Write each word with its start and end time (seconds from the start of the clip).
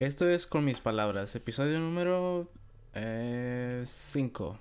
Esto 0.00 0.26
es 0.30 0.46
con 0.46 0.64
mis 0.64 0.80
palabras, 0.80 1.36
episodio 1.36 1.78
número 1.78 2.50
5. 2.94 2.94
Eh, 2.94 4.58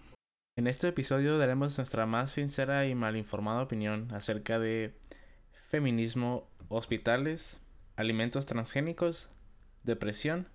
en 0.57 0.67
este 0.67 0.89
episodio 0.89 1.37
daremos 1.37 1.77
nuestra 1.77 2.05
más 2.05 2.31
sincera 2.31 2.85
y 2.87 2.93
mal 2.93 3.15
informada 3.15 3.63
opinión 3.63 4.11
acerca 4.11 4.59
de 4.59 4.99
feminismo, 5.69 6.49
hospitales, 6.67 7.57
alimentos 7.95 8.47
transgénicos, 8.47 9.29
depresión. 9.83 10.49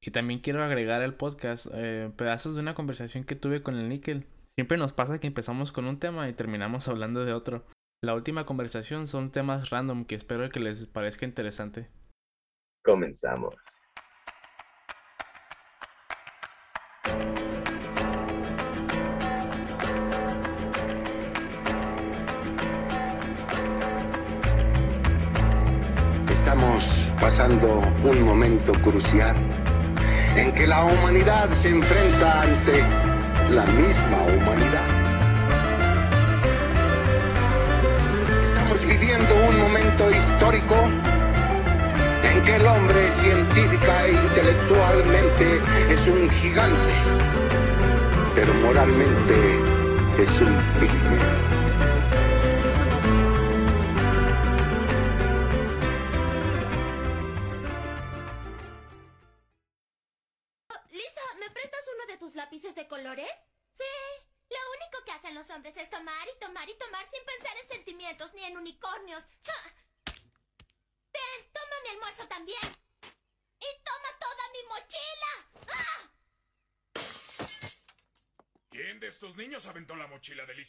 Y 0.00 0.10
también 0.10 0.40
quiero 0.40 0.64
agregar 0.64 1.02
al 1.02 1.14
podcast 1.14 1.68
eh, 1.72 2.10
pedazos 2.16 2.56
de 2.56 2.60
una 2.60 2.74
conversación 2.74 3.22
que 3.22 3.36
tuve 3.36 3.62
con 3.62 3.76
el 3.76 3.88
níquel. 3.88 4.26
Siempre 4.58 4.78
nos 4.78 4.92
pasa 4.92 5.20
que 5.20 5.28
empezamos 5.28 5.70
con 5.70 5.84
un 5.84 6.00
tema 6.00 6.28
y 6.28 6.32
terminamos 6.32 6.88
hablando 6.88 7.24
de 7.24 7.34
otro. 7.34 7.64
La 8.02 8.16
última 8.16 8.46
conversación 8.46 9.06
son 9.06 9.30
temas 9.30 9.70
random 9.70 10.06
que 10.06 10.16
espero 10.16 10.50
que 10.50 10.58
les 10.58 10.86
parezca 10.86 11.24
interesante. 11.24 11.86
Comenzamos. 12.84 13.81
Pasando 27.22 27.80
un 28.02 28.24
momento 28.24 28.72
crucial 28.82 29.36
en 30.34 30.50
que 30.52 30.66
la 30.66 30.84
humanidad 30.84 31.48
se 31.62 31.68
enfrenta 31.68 32.42
ante 32.42 32.82
la 33.54 33.64
misma 33.64 34.18
humanidad. 34.26 34.88
Estamos 38.48 38.80
viviendo 38.88 39.34
un 39.48 39.56
momento 39.56 40.10
histórico 40.10 40.74
en 42.28 42.42
que 42.42 42.56
el 42.56 42.66
hombre 42.66 43.12
científica 43.20 44.06
e 44.06 44.12
intelectualmente 44.14 45.60
es 45.90 46.00
un 46.08 46.28
gigante, 46.28 46.92
pero 48.34 48.52
moralmente 48.54 49.60
es 50.18 50.40
un 50.40 50.56
pigmeo. 50.80 51.61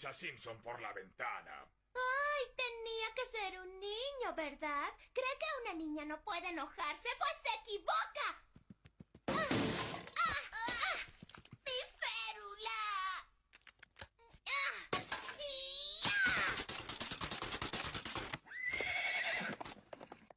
Lisa 0.03 0.11
Simpson 0.11 0.61
por 0.61 0.81
la 0.81 0.91
ventana? 0.91 1.65
Ay, 1.95 2.53
tenía 2.57 3.15
que 3.15 3.25
ser 3.25 3.57
un 3.57 3.79
niño, 3.79 4.35
¿verdad? 4.35 4.91
¿Cree 5.13 5.37
que 5.39 5.45
una 5.61 5.73
niña 5.75 6.03
no 6.03 6.21
puede 6.25 6.49
enojarse? 6.49 7.07
Pues 7.17 7.31
se 7.41 7.47
equivoca. 7.61 8.43
¡Ah! 9.27 9.47
¡Ah! 10.17 10.41
¡Ah! 10.51 10.99
¡Mi 11.63 11.79
férula! 12.01 12.81
¡Ah! 14.49 14.75
¡Ya! 16.03 16.19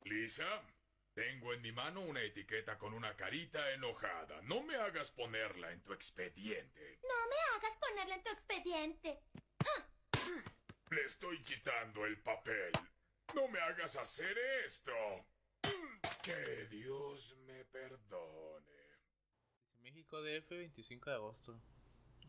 Lisa, 0.05 0.63
tengo 1.13 1.53
en 1.55 1.63
mi 1.63 1.73
mano 1.73 2.03
una 2.03 2.23
etiqueta 2.23 2.79
con 2.79 2.95
una 2.95 3.17
carita 3.17 3.73
enojada. 3.73 4.43
No 4.43 4.63
me 4.63 4.77
hagas 4.77 5.11
ponerla 5.11 5.73
en 5.73 5.83
tu 5.83 5.93
expediente. 5.93 7.01
No 7.03 7.27
me 7.29 7.37
hagas 7.57 7.77
ponerle 7.79 8.15
en 8.15 8.23
tu 8.23 8.31
expediente. 8.31 9.23
Le 10.97 11.03
estoy 11.03 11.37
quitando 11.41 12.07
el 12.07 12.17
papel. 12.21 12.73
No 13.35 13.47
me 13.49 13.61
hagas 13.61 13.99
hacer 13.99 14.35
esto. 14.65 14.93
Que 16.23 16.67
Dios 16.71 17.37
me 17.47 17.67
perdone. 17.67 18.73
México 19.83 20.23
DF 20.23 20.49
25 20.49 21.11
de 21.11 21.17
agosto. 21.17 21.61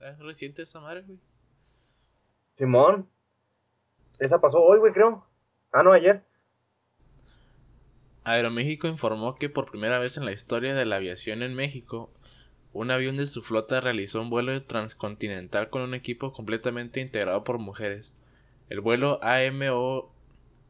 Es 0.02 0.20
reciente 0.20 0.64
esa 0.64 0.82
madre, 0.82 1.04
güey. 1.04 1.18
Simón. 2.52 3.10
Esa 4.20 4.42
pasó 4.42 4.60
hoy, 4.60 4.80
güey, 4.80 4.92
creo. 4.92 5.26
Ah, 5.72 5.82
no, 5.82 5.94
ayer. 5.94 6.26
Aeroméxico 8.26 8.90
informó 8.90 9.36
que 9.36 9.48
por 9.48 9.72
primera 9.72 9.98
vez 9.98 10.18
en 10.18 10.26
la 10.26 10.34
historia 10.34 10.76
de 10.76 10.84
la 10.84 10.98
aviación 10.98 11.42
en 11.42 11.56
México, 11.56 12.12
un 12.74 12.92
avión 12.92 13.16
de 13.16 13.28
su 13.28 13.44
flota 13.44 13.80
realizó 13.80 14.22
un 14.22 14.30
vuelo 14.30 14.62
transcontinental 14.66 15.70
con 15.70 15.84
un 15.84 15.94
equipo 15.94 16.34
completamente 16.34 17.00
integrado 17.00 17.46
por 17.46 17.60
mujeres. 17.60 18.14
El 18.70 18.82
vuelo 18.82 19.20
AMO 19.22 20.12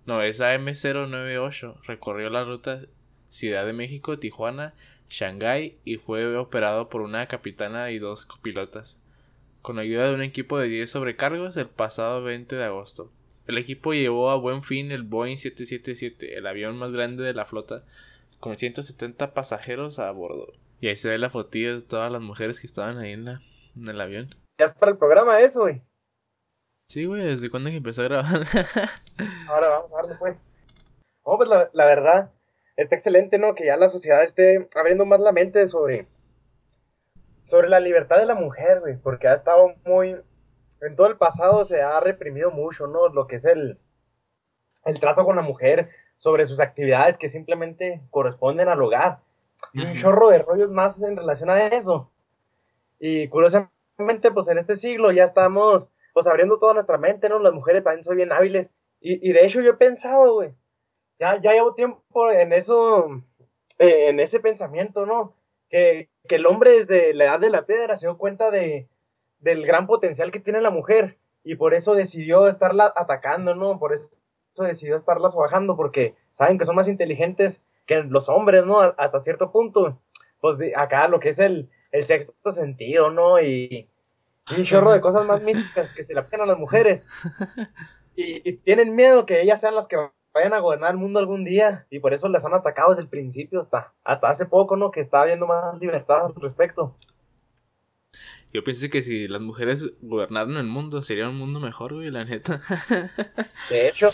no, 0.08 0.22
es 0.22 0.40
AM098 0.40 1.82
recorrió 1.84 2.30
la 2.30 2.46
ruta 2.46 2.80
Ciudad 3.28 3.66
de 3.66 3.74
México, 3.74 4.18
Tijuana, 4.18 4.74
Shanghái 5.10 5.78
y 5.84 5.98
fue 5.98 6.38
operado 6.38 6.88
por 6.88 7.02
una 7.02 7.28
capitana 7.28 7.92
y 7.92 8.00
dos 8.00 8.26
copilotas, 8.26 9.02
con 9.62 9.80
ayuda 9.80 10.08
de 10.08 10.16
un 10.16 10.22
equipo 10.22 10.58
de 10.58 10.70
10 10.70 10.90
sobrecargos 10.90 11.58
el 11.58 11.68
pasado 11.68 12.24
20 12.24 12.56
de 12.56 12.64
agosto. 12.64 13.12
El 13.48 13.58
equipo 13.58 13.94
llevó 13.94 14.32
a 14.32 14.38
buen 14.38 14.64
fin 14.64 14.94
el 14.94 15.04
Boeing 15.04 15.38
777, 15.38 16.38
el 16.38 16.48
avión 16.48 16.78
más 16.78 16.94
grande 16.94 17.24
de 17.24 17.34
la 17.34 17.44
flota, 17.44 17.84
con 18.40 18.58
170 18.58 19.34
pasajeros 19.34 20.00
a 20.00 20.10
bordo. 20.12 20.54
Y 20.80 20.88
ahí 20.88 20.96
se 20.96 21.10
ve 21.10 21.18
la 21.18 21.30
fotilla 21.30 21.74
de 21.76 21.82
todas 21.82 22.10
las 22.10 22.22
mujeres 22.22 22.62
que 22.62 22.68
estaban 22.68 22.98
ahí 22.98 23.12
en, 23.12 23.28
en 23.28 23.88
el 23.88 24.00
avión. 24.00 24.28
Ya 24.58 24.66
es 24.66 24.74
para 24.74 24.94
el 24.94 24.98
programa 24.98 25.42
eso, 25.42 25.62
güey. 25.62 25.82
Sí, 26.88 27.06
güey, 27.06 27.22
¿desde 27.22 27.50
cuándo 27.50 27.70
que 27.70 27.78
empezó 27.78 28.02
a 28.02 28.06
grabar? 28.06 28.48
Ahora 29.50 29.70
vamos 29.70 29.94
a 29.94 29.98
darle, 29.98 30.16
pues. 30.16 30.38
Oh, 31.24 31.38
pues 31.38 31.50
la, 31.50 31.70
la 31.74 31.86
verdad, 31.86 32.32
está 32.78 32.96
excelente, 32.96 33.38
¿no? 33.38 33.56
Que 33.56 33.66
ya 33.66 33.76
la 33.76 33.90
sociedad 33.90 34.24
esté 34.24 34.70
abriendo 34.74 35.06
más 35.06 35.20
la 35.20 35.34
mente 35.34 35.68
sobre, 35.68 36.08
sobre 37.44 37.68
la 37.68 37.82
libertad 37.82 38.18
de 38.18 38.26
la 38.26 38.36
mujer, 38.36 38.80
güey, 38.80 38.96
porque 38.96 39.28
ha 39.28 39.34
estado 39.34 39.74
muy, 39.86 40.16
en 40.82 40.96
todo 40.96 41.08
el 41.08 41.18
pasado 41.18 41.66
se 41.66 41.82
ha 41.82 42.00
reprimido 42.00 42.52
mucho, 42.52 42.88
¿no? 42.88 43.10
Lo 43.10 43.28
que 43.28 43.36
es 43.36 43.46
el, 43.46 43.78
el 44.86 45.00
trato 45.02 45.26
con 45.26 45.36
la 45.36 45.42
mujer, 45.42 45.90
sobre 46.16 46.46
sus 46.46 46.60
actividades 46.60 47.18
que 47.18 47.30
simplemente 47.30 48.02
corresponden 48.10 48.70
al 48.70 48.82
hogar. 48.82 49.20
Y 49.74 49.86
un 49.86 49.96
chorro 49.96 50.30
de 50.30 50.40
rollos 50.40 50.72
más 50.72 51.02
en 51.02 51.18
relación 51.18 51.50
a 51.50 51.68
eso. 51.68 52.12
Y 53.00 53.28
curiosamente, 53.28 54.32
pues 54.34 54.48
en 54.48 54.58
este 54.58 54.76
siglo 54.76 55.12
ya 55.12 55.24
estamos, 55.24 55.92
pues 56.18 56.26
abriendo 56.26 56.58
toda 56.58 56.74
nuestra 56.74 56.98
mente, 56.98 57.30
¿no? 57.30 57.38
Las 57.38 57.54
mujeres 57.54 57.84
también 57.84 58.04
son 58.04 58.16
bien 58.18 58.32
hábiles. 58.32 58.74
Y, 59.00 59.34
de 59.34 59.46
hecho 59.46 59.62
yo 59.62 59.70
he 59.70 59.76
pensado, 59.76 60.34
güey, 60.34 60.50
ya, 61.20 61.40
ya 61.40 61.52
llevo 61.52 61.76
tiempo 61.76 62.32
en 62.32 62.54
eso, 62.54 63.22
eh, 63.78 64.08
en 64.08 64.20
ese 64.20 64.40
pensamiento, 64.40 65.06
¿no? 65.06 65.36
Que, 65.70 66.10
que 66.28 66.38
el 66.38 66.48
hombre 66.48 66.72
desde 66.72 67.14
la 67.14 67.26
edad 67.26 67.40
de 67.40 67.52
la 67.52 67.68
piedra 67.68 67.96
se 67.96 68.08
dio 68.08 68.18
cuenta 68.18 68.50
de, 68.50 68.88
del 69.42 69.64
gran 69.64 69.86
potencial 69.86 70.32
que 70.32 70.40
tiene 70.40 70.60
la 70.60 70.72
mujer 70.72 71.20
y 71.44 71.54
por 71.54 71.76
eso 71.76 71.94
decidió 71.94 72.48
estarla 72.48 72.92
atacando, 72.96 73.54
¿no? 73.54 73.78
Por 73.78 73.94
eso 73.94 74.24
decidió 74.58 74.96
estarlas 74.96 75.36
bajando 75.36 75.78
porque 75.78 76.16
saben 76.32 76.58
que 76.58 76.66
son 76.66 76.78
más 76.78 76.88
inteligentes 76.88 77.62
que 77.86 77.98
los 77.98 78.28
hombres, 78.28 78.66
¿no? 78.66 78.80
Hasta 78.80 79.20
cierto 79.20 79.52
punto. 79.52 80.00
Pues 80.42 80.58
de- 80.58 80.76
acá 80.76 81.08
lo 81.10 81.20
que 81.20 81.30
es 81.30 81.38
el, 81.38 81.70
el 81.92 82.08
sexto 82.08 82.52
sentido, 82.52 83.12
¿no? 83.12 83.40
Y 83.40 83.88
un 84.56 84.64
chorro 84.64 84.92
de 84.92 85.02
cosas 85.02 85.26
más 85.26 85.42
místicas 85.42 85.94
que 85.94 86.04
se 86.04 86.14
le 86.14 86.20
aplican 86.20 86.42
a 86.42 86.46
las 86.46 86.58
mujeres. 86.60 87.08
Y, 88.16 88.48
y 88.48 88.54
tienen 88.58 88.96
miedo 88.96 89.26
que 89.26 89.42
ellas 89.42 89.60
sean 89.62 89.76
las 89.76 89.88
que 89.88 89.98
vayan 90.34 90.54
a 90.54 90.60
gobernar 90.60 90.92
el 90.92 90.98
mundo 90.98 91.20
algún 91.20 91.44
día 91.44 91.86
y 91.90 92.00
por 92.00 92.14
eso 92.14 92.30
las 92.30 92.46
han 92.46 92.54
atacado 92.54 92.90
desde 92.90 93.02
el 93.02 93.10
principio 93.10 93.60
hasta, 93.60 93.94
hasta 94.04 94.30
hace 94.30 94.46
poco, 94.46 94.76
¿no? 94.78 94.92
Que 94.92 95.00
está 95.00 95.22
habiendo 95.22 95.48
más 95.48 95.78
libertad 95.80 96.26
al 96.28 96.36
respecto. 96.36 96.96
Yo 98.54 98.64
pienso 98.64 98.88
que 98.90 99.02
si 99.04 99.28
las 99.28 99.42
mujeres 99.42 99.94
gobernaran 100.02 100.56
el 100.58 100.66
mundo, 100.68 101.02
sería 101.02 101.28
un 101.28 101.38
mundo 101.38 101.60
mejor, 101.60 101.94
güey, 101.94 102.10
la 102.10 102.24
neta. 102.24 102.62
De 103.70 103.90
hecho, 103.90 104.10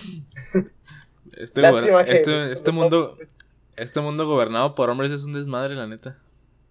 Este, 1.33 1.61
lástima 1.61 2.03
que 2.03 2.13
este, 2.15 2.51
este 2.51 2.71
mundo, 2.71 3.11
hombres- 3.11 3.35
este 3.75 4.01
mundo 4.01 4.25
gobernado 4.27 4.75
por 4.75 4.89
hombres 4.89 5.11
es 5.11 5.23
un 5.23 5.33
desmadre, 5.33 5.75
la 5.75 5.87
neta. 5.87 6.17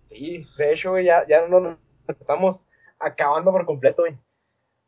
Sí, 0.01 0.47
de 0.59 0.73
hecho, 0.73 0.91
güey, 0.91 1.05
ya, 1.07 1.27
ya 1.29 1.47
no 1.47 1.61
nos 1.61 1.77
estamos 2.09 2.67
acabando 3.03 3.51
por 3.51 3.67
completo, 3.67 4.03
güey. 4.03 4.17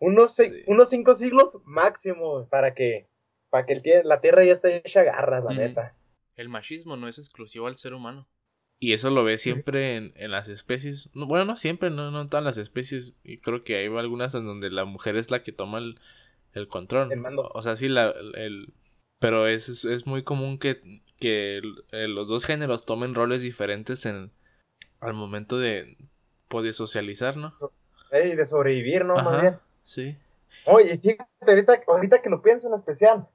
Unos, 0.00 0.34
Sí. 0.34 0.62
unos 0.66 0.90
cinco 0.90 1.14
siglos 1.14 1.58
máximo 1.64 2.46
para 2.48 2.74
que, 2.74 3.06
para 3.50 3.64
que 3.66 3.74
el 3.74 3.82
la 4.08 4.20
tierra 4.20 4.44
ya 4.44 4.52
esté 4.52 4.76
hecha 4.78 5.02
garras, 5.02 5.44
la 5.44 5.50
Ujú. 5.50 5.60
neta. 5.60 5.94
El 6.36 6.48
machismo 6.48 6.96
no 6.96 7.08
es 7.08 7.18
exclusivo 7.18 7.66
al 7.66 7.76
ser 7.76 7.94
humano. 7.94 8.26
Y 8.80 8.92
eso 8.92 9.08
lo 9.10 9.24
ves 9.24 9.40
siempre 9.40 9.96
en, 9.96 10.12
en 10.16 10.30
las 10.32 10.48
especies. 10.48 11.08
No, 11.14 11.26
bueno, 11.26 11.44
no 11.44 11.56
siempre, 11.56 11.90
no, 11.90 12.10
no 12.10 12.22
en 12.22 12.28
todas 12.28 12.44
las 12.44 12.58
especies. 12.58 13.14
Y 13.22 13.38
creo 13.38 13.62
que 13.62 13.76
hay 13.76 13.86
algunas 13.86 14.34
en 14.34 14.44
donde 14.44 14.70
la 14.70 14.84
mujer 14.84 15.16
es 15.16 15.30
la 15.30 15.42
que 15.42 15.52
toma 15.52 15.78
el, 15.78 16.00
el 16.52 16.68
control. 16.68 17.12
El 17.12 17.20
mando. 17.20 17.50
O 17.54 17.62
sea, 17.62 17.76
sí, 17.76 17.88
la, 17.88 18.10
el, 18.34 18.74
pero 19.20 19.46
es, 19.46 19.68
es, 19.68 19.84
es 19.84 20.06
muy 20.06 20.22
común 20.24 20.58
que, 20.58 21.02
que 21.18 21.62
eh, 21.92 22.08
los 22.08 22.28
dos 22.28 22.44
géneros 22.44 22.84
tomen 22.84 23.14
roles 23.14 23.40
diferentes 23.42 24.04
en 24.06 24.32
al 25.00 25.14
momento 25.14 25.58
de, 25.58 25.96
pues, 26.48 26.64
de 26.64 26.72
socializar, 26.72 27.36
¿no? 27.36 27.52
Ey, 28.14 28.36
de 28.36 28.46
sobrevivir, 28.46 29.04
¿no? 29.04 29.14
Más 29.14 29.40
bien. 29.40 29.58
sí. 29.82 30.16
Oye, 30.66 30.96
fíjate, 30.98 31.26
ahorita, 31.46 31.80
ahorita 31.88 32.22
que 32.22 32.30
lo 32.30 32.40
pienso 32.40 32.68
en 32.68 32.74
especial, 32.74 33.26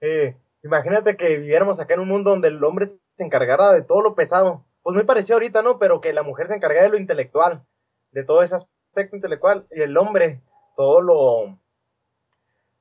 eh, 0.00 0.36
imagínate 0.64 1.16
que 1.16 1.38
viviéramos 1.38 1.78
acá 1.78 1.94
en 1.94 2.00
un 2.00 2.08
mundo 2.08 2.30
donde 2.30 2.48
el 2.48 2.62
hombre 2.64 2.88
se 2.88 3.24
encargara 3.24 3.72
de 3.72 3.82
todo 3.82 4.02
lo 4.02 4.16
pesado. 4.16 4.64
Pues 4.82 4.94
muy 4.94 5.04
parecido 5.04 5.36
ahorita, 5.36 5.62
¿no? 5.62 5.78
Pero 5.78 6.00
que 6.00 6.12
la 6.12 6.24
mujer 6.24 6.48
se 6.48 6.56
encargara 6.56 6.82
de 6.82 6.90
lo 6.90 6.98
intelectual, 6.98 7.62
de 8.10 8.24
todo 8.24 8.42
ese 8.42 8.56
aspecto 8.56 9.14
intelectual, 9.14 9.66
y 9.70 9.82
el 9.82 9.96
hombre, 9.96 10.40
todo 10.76 11.00
lo, 11.00 11.58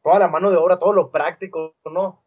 toda 0.04 0.18
la 0.18 0.28
mano 0.30 0.50
de 0.50 0.57
obra, 0.57 0.80
todo 0.80 0.94
lo 0.94 1.12
práctico, 1.12 1.75
¿no? 1.86 2.24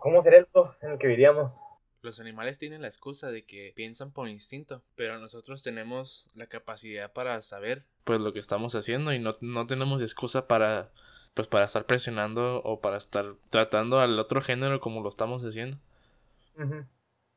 ¿Cómo 0.00 0.20
sería 0.20 0.40
el 0.40 0.48
mundo 0.52 0.74
en 0.82 0.90
el 0.90 0.98
que 0.98 1.06
viviríamos? 1.06 1.62
Los 2.02 2.18
animales 2.18 2.58
tienen 2.58 2.82
la 2.82 2.88
excusa 2.88 3.30
de 3.30 3.44
que 3.44 3.72
piensan 3.76 4.10
por 4.12 4.28
instinto, 4.28 4.82
pero 4.96 5.18
nosotros 5.20 5.62
tenemos 5.62 6.26
la 6.34 6.48
capacidad 6.48 7.12
para 7.12 7.40
saber 7.42 7.84
pues 8.04 8.20
lo 8.20 8.32
que 8.32 8.40
estamos 8.40 8.74
haciendo 8.74 9.12
y 9.12 9.20
no, 9.20 9.36
no 9.40 9.66
tenemos 9.66 10.02
excusa 10.02 10.48
para 10.48 10.90
pues 11.34 11.46
para 11.48 11.64
estar 11.64 11.86
presionando 11.86 12.60
o 12.64 12.80
para 12.80 12.96
estar 12.98 13.36
tratando 13.50 14.00
al 14.00 14.18
otro 14.18 14.42
género 14.42 14.80
como 14.80 15.00
lo 15.00 15.08
estamos 15.08 15.44
haciendo. 15.44 15.78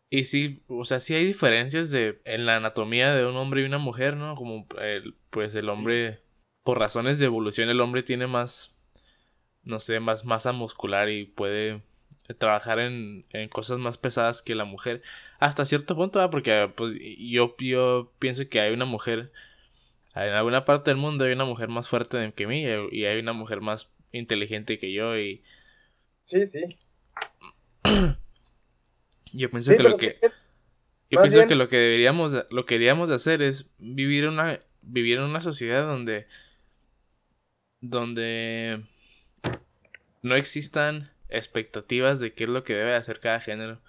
Y 0.09 0.23
sí, 0.25 0.63
o 0.68 0.83
sea, 0.85 1.00
sí 1.00 1.13
hay 1.13 1.25
diferencias 1.25 1.91
de 1.91 2.19
en 2.25 2.45
la 2.45 2.57
anatomía 2.57 3.13
de 3.13 3.25
un 3.25 3.35
hombre 3.38 3.61
y 3.61 3.65
una 3.65 3.77
mujer, 3.77 4.18
¿no? 4.18 4.35
Como 4.35 4.68
el, 4.81 5.15
pues 5.29 5.56
el 5.56 5.65
Sí. 5.65 5.69
hombre 5.71 6.19
por 6.63 6.79
razones 6.79 7.19
de 7.19 7.25
evolución 7.27 7.69
el 7.69 7.79
hombre 7.81 8.01
tiene 8.03 8.27
más 8.27 8.71
no 9.63 9.79
sé, 9.79 10.00
más 10.00 10.25
masa 10.25 10.51
muscular 10.51 11.09
y 11.09 11.25
puede 11.25 11.81
trabajar 12.38 12.80
en, 12.80 13.25
en 13.31 13.50
cosas 13.50 13.77
más 13.77 13.98
pesadas 13.98 14.42
que 14.42 14.56
la 14.56 14.66
mujer. 14.66 15.01
Hasta 15.39 15.66
cierto 15.66 15.95
punto, 15.95 16.19
¿verdad? 16.19 16.31
porque 16.31 16.72
pues, 16.75 16.94
yo, 17.19 17.56
yo 17.60 18.12
pienso 18.19 18.48
que 18.50 18.60
hay 18.60 18.74
una 18.74 18.86
mujer, 18.86 19.31
en 20.16 20.30
alguna 20.33 20.66
parte 20.66 20.89
del 20.92 20.98
mundo 20.98 21.25
hay 21.25 21.33
una 21.33 21.45
mujer 21.45 21.69
más 21.69 21.88
fuerte 21.88 22.33
que 22.36 22.48
mí 22.48 22.63
y 22.66 23.01
y 23.01 23.06
hay 23.06 23.19
una 23.19 23.33
mujer 23.33 23.62
más 23.62 23.92
inteligente 24.12 24.80
que 24.80 24.92
yo 24.94 25.18
y 25.18 25.44
Sí, 26.24 26.45
sí. 26.48 26.62
yo 29.33 29.50
pienso 29.50 29.71
Sí, 29.71 29.78
que 29.78 29.83
lo 29.83 29.95
que... 29.95 30.18
Yo 31.12 31.18
Más 31.19 31.24
pienso 31.24 31.38
bien- 31.39 31.48
que 31.50 31.56
lo 31.56 31.68
que 31.68 31.78
deberíamos, 31.78 32.33
lo 32.50 32.66
que 32.66 32.75
deberíamos 32.75 33.10
de 33.10 33.16
hacer 33.16 33.44
es 33.44 33.71
vivir 33.78 34.28
una, 34.28 34.60
vivir 34.81 35.19
en 35.19 35.25
una 35.25 35.39
sociedad 35.42 35.86
donde, 35.86 36.25
donde 37.80 38.81
no 40.24 40.36
existan 40.36 41.12
expectativas 41.37 42.19
de 42.19 42.33
qué 42.33 42.45
es 42.45 42.49
lo 42.49 42.63
que 42.63 42.73
debe 42.75 42.95
hacer 42.95 43.19
cada 43.19 43.39
género 43.41 43.79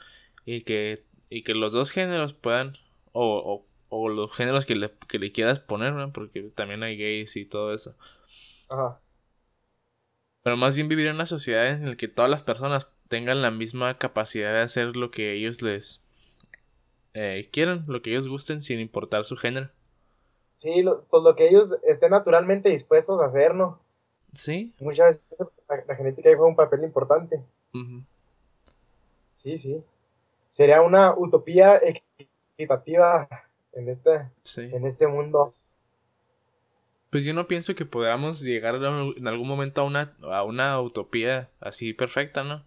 y 0.47 0.63
que, 0.63 1.05
y 1.31 1.43
que 1.45 1.55
los 1.55 1.73
dos 1.73 1.91
géneros 1.91 2.35
puedan, 2.35 2.77
o, 3.13 3.65
o, 3.91 3.97
o 4.05 4.09
los 4.09 4.33
géneros 4.37 4.67
que 4.67 4.77
le, 4.77 4.93
que 5.09 5.19
le 5.19 5.33
quieras 5.33 5.61
poner, 5.61 5.93
¿no? 5.95 6.13
porque 6.13 6.43
también 6.55 6.83
hay 6.83 6.97
gays 6.99 7.37
y 7.37 7.47
todo 7.47 7.75
eso. 7.75 7.97
Ajá. 8.69 9.01
Pero 10.43 10.57
más 10.57 10.75
bien 10.75 10.89
vivir 10.89 11.09
en 11.09 11.17
una 11.17 11.27
sociedad 11.27 11.67
en 11.69 11.91
la 11.91 11.97
que 11.97 12.09
todas 12.09 12.31
las 12.31 12.43
personas 12.43 12.89
tengan 13.09 13.43
la 13.43 13.51
misma 13.51 13.99
capacidad 13.99 14.55
de 14.55 14.61
hacer 14.61 14.97
lo 14.97 15.11
que 15.11 15.35
ellos 15.35 15.61
les 15.61 16.01
eh, 17.15 17.49
quieran, 17.53 17.85
lo 17.89 18.01
que 18.03 18.11
ellos 18.11 18.29
gusten, 18.29 18.63
sin 18.63 18.79
importar 18.81 19.25
su 19.25 19.37
género. 19.37 19.71
Sí, 20.57 20.83
lo- 20.83 21.05
pues 21.07 21.23
lo 21.23 21.35
que 21.35 21.49
ellos 21.49 21.77
estén 21.83 22.11
naturalmente 22.11 22.69
dispuestos 22.71 23.21
a 23.21 23.25
hacer, 23.27 23.55
¿no? 23.55 23.81
Sí. 24.37 24.73
Muchas 24.81 25.23
veces 25.31 25.49
la, 25.69 25.85
la 25.89 25.97
genética 25.97 26.29
ahí 26.29 26.35
juega 26.35 26.49
un 26.51 26.57
papel 26.57 26.85
importante. 26.85 27.41
Sí, 29.43 29.59
sí. 29.59 29.83
Sería 30.51 30.83
una 30.83 31.15
utopía 31.17 31.81
equitativa 32.59 33.29
en 33.73 33.89
este, 33.89 34.23
Sí. 34.43 34.63
en 34.73 34.87
este 34.87 35.07
mundo. 35.07 35.53
Pues 37.11 37.25
yo 37.25 37.33
no 37.35 37.47
pienso 37.47 37.75
que 37.75 37.85
podamos 37.87 38.41
llegar 38.41 38.75
en 38.77 39.27
algún 39.29 39.49
momento 39.49 39.81
a 39.81 39.85
una, 39.85 40.15
a 40.23 40.43
una 40.43 40.81
utopía 40.81 41.49
así 41.61 41.93
perfecta, 41.95 42.43
¿no? 42.45 42.65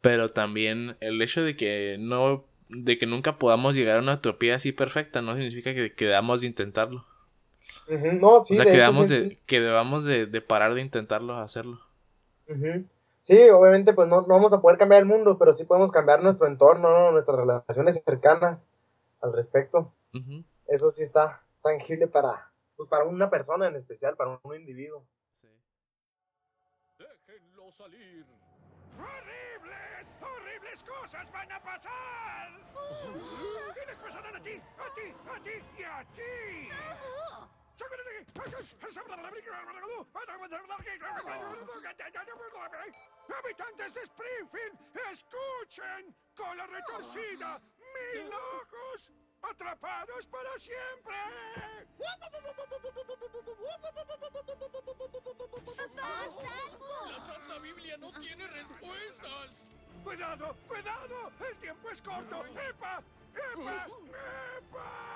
Pero 0.00 0.30
también 0.30 0.96
el 1.00 1.20
hecho 1.22 1.42
de 1.42 1.56
que 1.56 1.96
no, 1.98 2.44
de 2.68 2.98
que 2.98 3.06
nunca 3.06 3.38
podamos 3.38 3.74
llegar 3.76 3.98
a 3.98 4.00
una 4.00 4.14
utopía 4.14 4.56
así 4.56 4.72
perfecta 4.72 5.22
no 5.22 5.34
significa 5.36 5.74
que, 5.74 5.92
que 5.94 6.06
debamos 6.06 6.40
de 6.40 6.48
intentarlo. 6.48 7.06
No, 7.98 8.42
sí, 8.42 8.54
o 8.54 8.56
sea, 8.56 8.64
de 8.64 8.70
que 8.70 8.76
hecho, 8.76 8.76
debamos 8.78 9.08
sí, 9.08 9.14
de, 9.14 9.38
que 9.46 9.60
debamos 9.60 10.04
de, 10.04 10.26
de 10.26 10.40
parar 10.40 10.74
de 10.74 10.80
intentarlo 10.80 11.36
hacerlo. 11.36 11.80
Sí, 13.20 13.38
obviamente, 13.50 13.92
pues 13.92 14.08
no, 14.08 14.22
no 14.22 14.28
vamos 14.28 14.52
a 14.52 14.60
poder 14.60 14.78
cambiar 14.78 15.00
el 15.00 15.06
mundo, 15.06 15.36
pero 15.38 15.52
sí 15.52 15.64
podemos 15.64 15.92
cambiar 15.92 16.22
nuestro 16.22 16.46
entorno, 16.46 16.90
¿no? 16.90 17.12
Nuestras 17.12 17.36
relaciones 17.36 18.02
cercanas 18.04 18.68
al 19.20 19.32
respecto. 19.32 19.92
Eso 20.66 20.90
sí 20.90 21.02
está 21.02 21.42
tangible 21.62 22.06
para, 22.06 22.50
pues 22.76 22.88
para 22.88 23.04
una 23.04 23.28
persona 23.28 23.68
en 23.68 23.76
especial, 23.76 24.16
para 24.16 24.38
un 24.42 24.56
individuo. 24.56 25.04
sí. 25.32 25.48
Déjenlo 26.98 27.70
salir. 27.70 28.26
¡Horribles! 28.98 30.06
¡Horribles 30.20 30.84
cosas 30.84 31.30
van 31.32 31.52
a 31.52 31.60
pasar! 31.62 32.50
Les 33.86 33.96
pasarán 33.98 34.36
a 34.36 34.42
ti, 34.42 34.50
a 34.50 34.94
ti, 34.94 35.14
a 35.28 35.42
ti 35.42 35.50
y 35.78 35.82
a 35.82 36.04
ti. 36.14 36.68
Habitantes 43.40 43.94
de 43.94 44.02
Springfield, 44.02 44.78
escuchen. 45.12 46.14
Cola 46.36 46.66
retorcida, 46.66 47.60
mil 47.94 48.32
ojos, 48.32 49.10
atrapados 49.42 50.26
para 50.26 50.58
siempre. 50.58 51.14
La 57.06 57.26
Santa 57.26 57.58
Biblia 57.58 57.96
no 57.96 58.12
tiene 58.12 58.46
respuestas. 58.46 59.66
¡Cuidado! 60.04 60.56
¡Cuidado! 60.68 61.32
¡El 61.48 61.56
tiempo 61.58 61.90
es 61.90 62.02
corto! 62.02 62.44
¡Epa! 62.46 63.02
¡Epa! 63.34 63.86
¡Epa! 64.58 65.10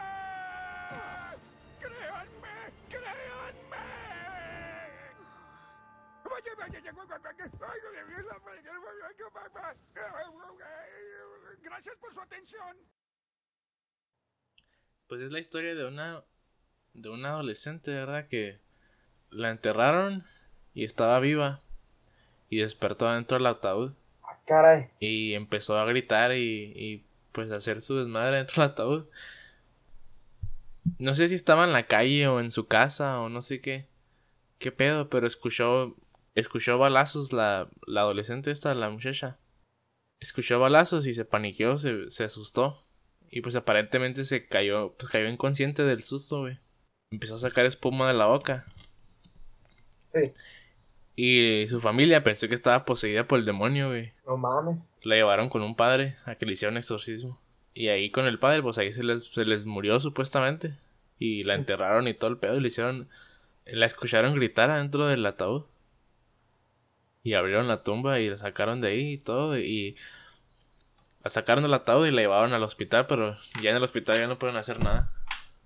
Gracias 11.63 11.97
por 11.97 12.13
su 12.13 12.21
atención. 12.21 12.77
Pues 15.09 15.21
es 15.23 15.33
la 15.33 15.39
historia 15.41 15.75
de 15.75 15.87
una 15.87 16.23
de 16.95 17.09
una 17.09 17.31
adolescente, 17.31 17.91
¿verdad? 17.91 18.29
Que 18.29 18.61
la 19.31 19.51
enterraron 19.51 20.25
y 20.75 20.85
estaba 20.85 21.19
viva 21.21 21.61
y 22.49 22.59
despertó 22.59 23.11
dentro 23.13 23.37
del 23.39 23.47
ataúd 23.47 23.93
Ah, 24.23 24.39
caray. 24.47 24.91
y 25.01 25.35
empezó 25.35 25.77
a 25.79 25.85
gritar 25.87 26.33
y, 26.35 26.73
y 26.77 27.05
pues 27.33 27.51
a 27.51 27.57
hacer 27.57 27.83
su 27.83 27.97
desmadre 27.99 28.37
dentro 28.39 28.63
del 28.63 28.71
ataúd. 28.73 29.07
No 30.99 31.15
sé 31.15 31.29
si 31.29 31.35
estaba 31.35 31.65
en 31.65 31.73
la 31.73 31.87
calle 31.87 32.27
o 32.29 32.41
en 32.41 32.51
su 32.51 32.67
casa 32.67 33.21
o 33.21 33.29
no 33.29 33.41
sé 33.41 33.61
qué 33.61 33.89
qué 34.59 34.73
pedo, 34.73 35.11
pero 35.11 35.27
escuchó 35.27 35.95
escuchó 36.35 36.79
balazos 36.79 37.33
la, 37.33 37.69
la 37.87 38.01
adolescente 38.01 38.51
esta, 38.51 38.75
la 38.75 38.89
muchacha. 38.89 39.39
Escuchó 40.21 40.59
balazos 40.59 41.07
y 41.07 41.13
se 41.13 41.27
paniqueó, 41.27 41.79
se, 41.79 42.11
se 42.11 42.25
asustó. 42.25 42.87
Y 43.31 43.43
pues 43.43 43.57
aparentemente 43.57 44.25
se 44.25 44.47
cayó, 44.47 44.95
pues 44.97 45.11
cayó 45.11 45.29
inconsciente 45.29 45.83
del 45.83 46.03
susto, 46.03 46.41
güey. 46.41 46.59
Empezó 47.11 47.35
a 47.35 47.39
sacar 47.39 47.67
espuma 47.67 48.09
de 48.09 48.15
la 48.15 48.27
boca. 48.27 48.65
Sí, 50.07 50.33
Y 51.15 51.67
su 51.69 51.81
familia 51.81 52.25
pensó 52.25 52.49
que 52.49 52.55
estaba 52.55 52.85
poseída 52.85 53.29
por 53.29 53.39
el 53.39 53.45
demonio, 53.45 53.89
güey. 53.89 54.13
no 54.27 54.37
mames. 54.37 54.81
La 55.03 55.17
llevaron 55.17 55.51
con 55.51 55.63
un 55.63 55.77
padre 55.77 56.17
a 56.25 56.37
que 56.37 56.47
le 56.47 56.53
hicieran 56.53 56.79
exorcismo. 56.79 57.39
Y 57.75 57.89
ahí 57.89 58.09
con 58.11 58.27
el 58.27 58.39
padre, 58.39 58.63
pues 58.63 58.79
ahí 58.79 58.93
se 58.93 59.03
les, 59.03 59.27
se 59.27 59.45
les 59.45 59.67
murió 59.67 59.99
supuestamente. 59.99 60.75
Y 61.19 61.43
la 61.43 61.55
enterraron 61.55 62.07
y 62.07 62.15
todo 62.15 62.31
el 62.31 62.39
pedo. 62.39 62.57
Y 62.57 62.61
le 62.61 62.69
hicieron. 62.69 63.09
La 63.67 63.87
escucharon 63.87 64.35
gritar 64.35 64.71
adentro 64.71 65.07
del 65.07 65.27
ataúd. 65.27 65.65
Y 67.25 67.35
abrieron 67.35 67.67
la 67.67 67.83
tumba 67.83 68.21
y 68.21 68.31
la 68.31 68.39
sacaron 68.39 68.81
de 68.81 68.89
ahí 68.89 69.13
y 69.15 69.19
todo. 69.19 69.59
Y 69.59 69.97
la 71.25 71.31
sacaron 71.31 71.65
del 71.65 71.75
ataúd 71.75 72.07
y 72.07 72.13
la 72.13 72.23
llevaron 72.23 72.53
al 72.53 72.63
hospital. 72.63 73.07
Pero 73.09 73.37
ya 73.61 73.71
en 73.71 73.77
el 73.77 73.83
hospital 73.83 74.19
ya 74.19 74.29
no 74.29 74.39
pueden 74.39 74.57
hacer 74.57 74.81
nada. 74.81 75.11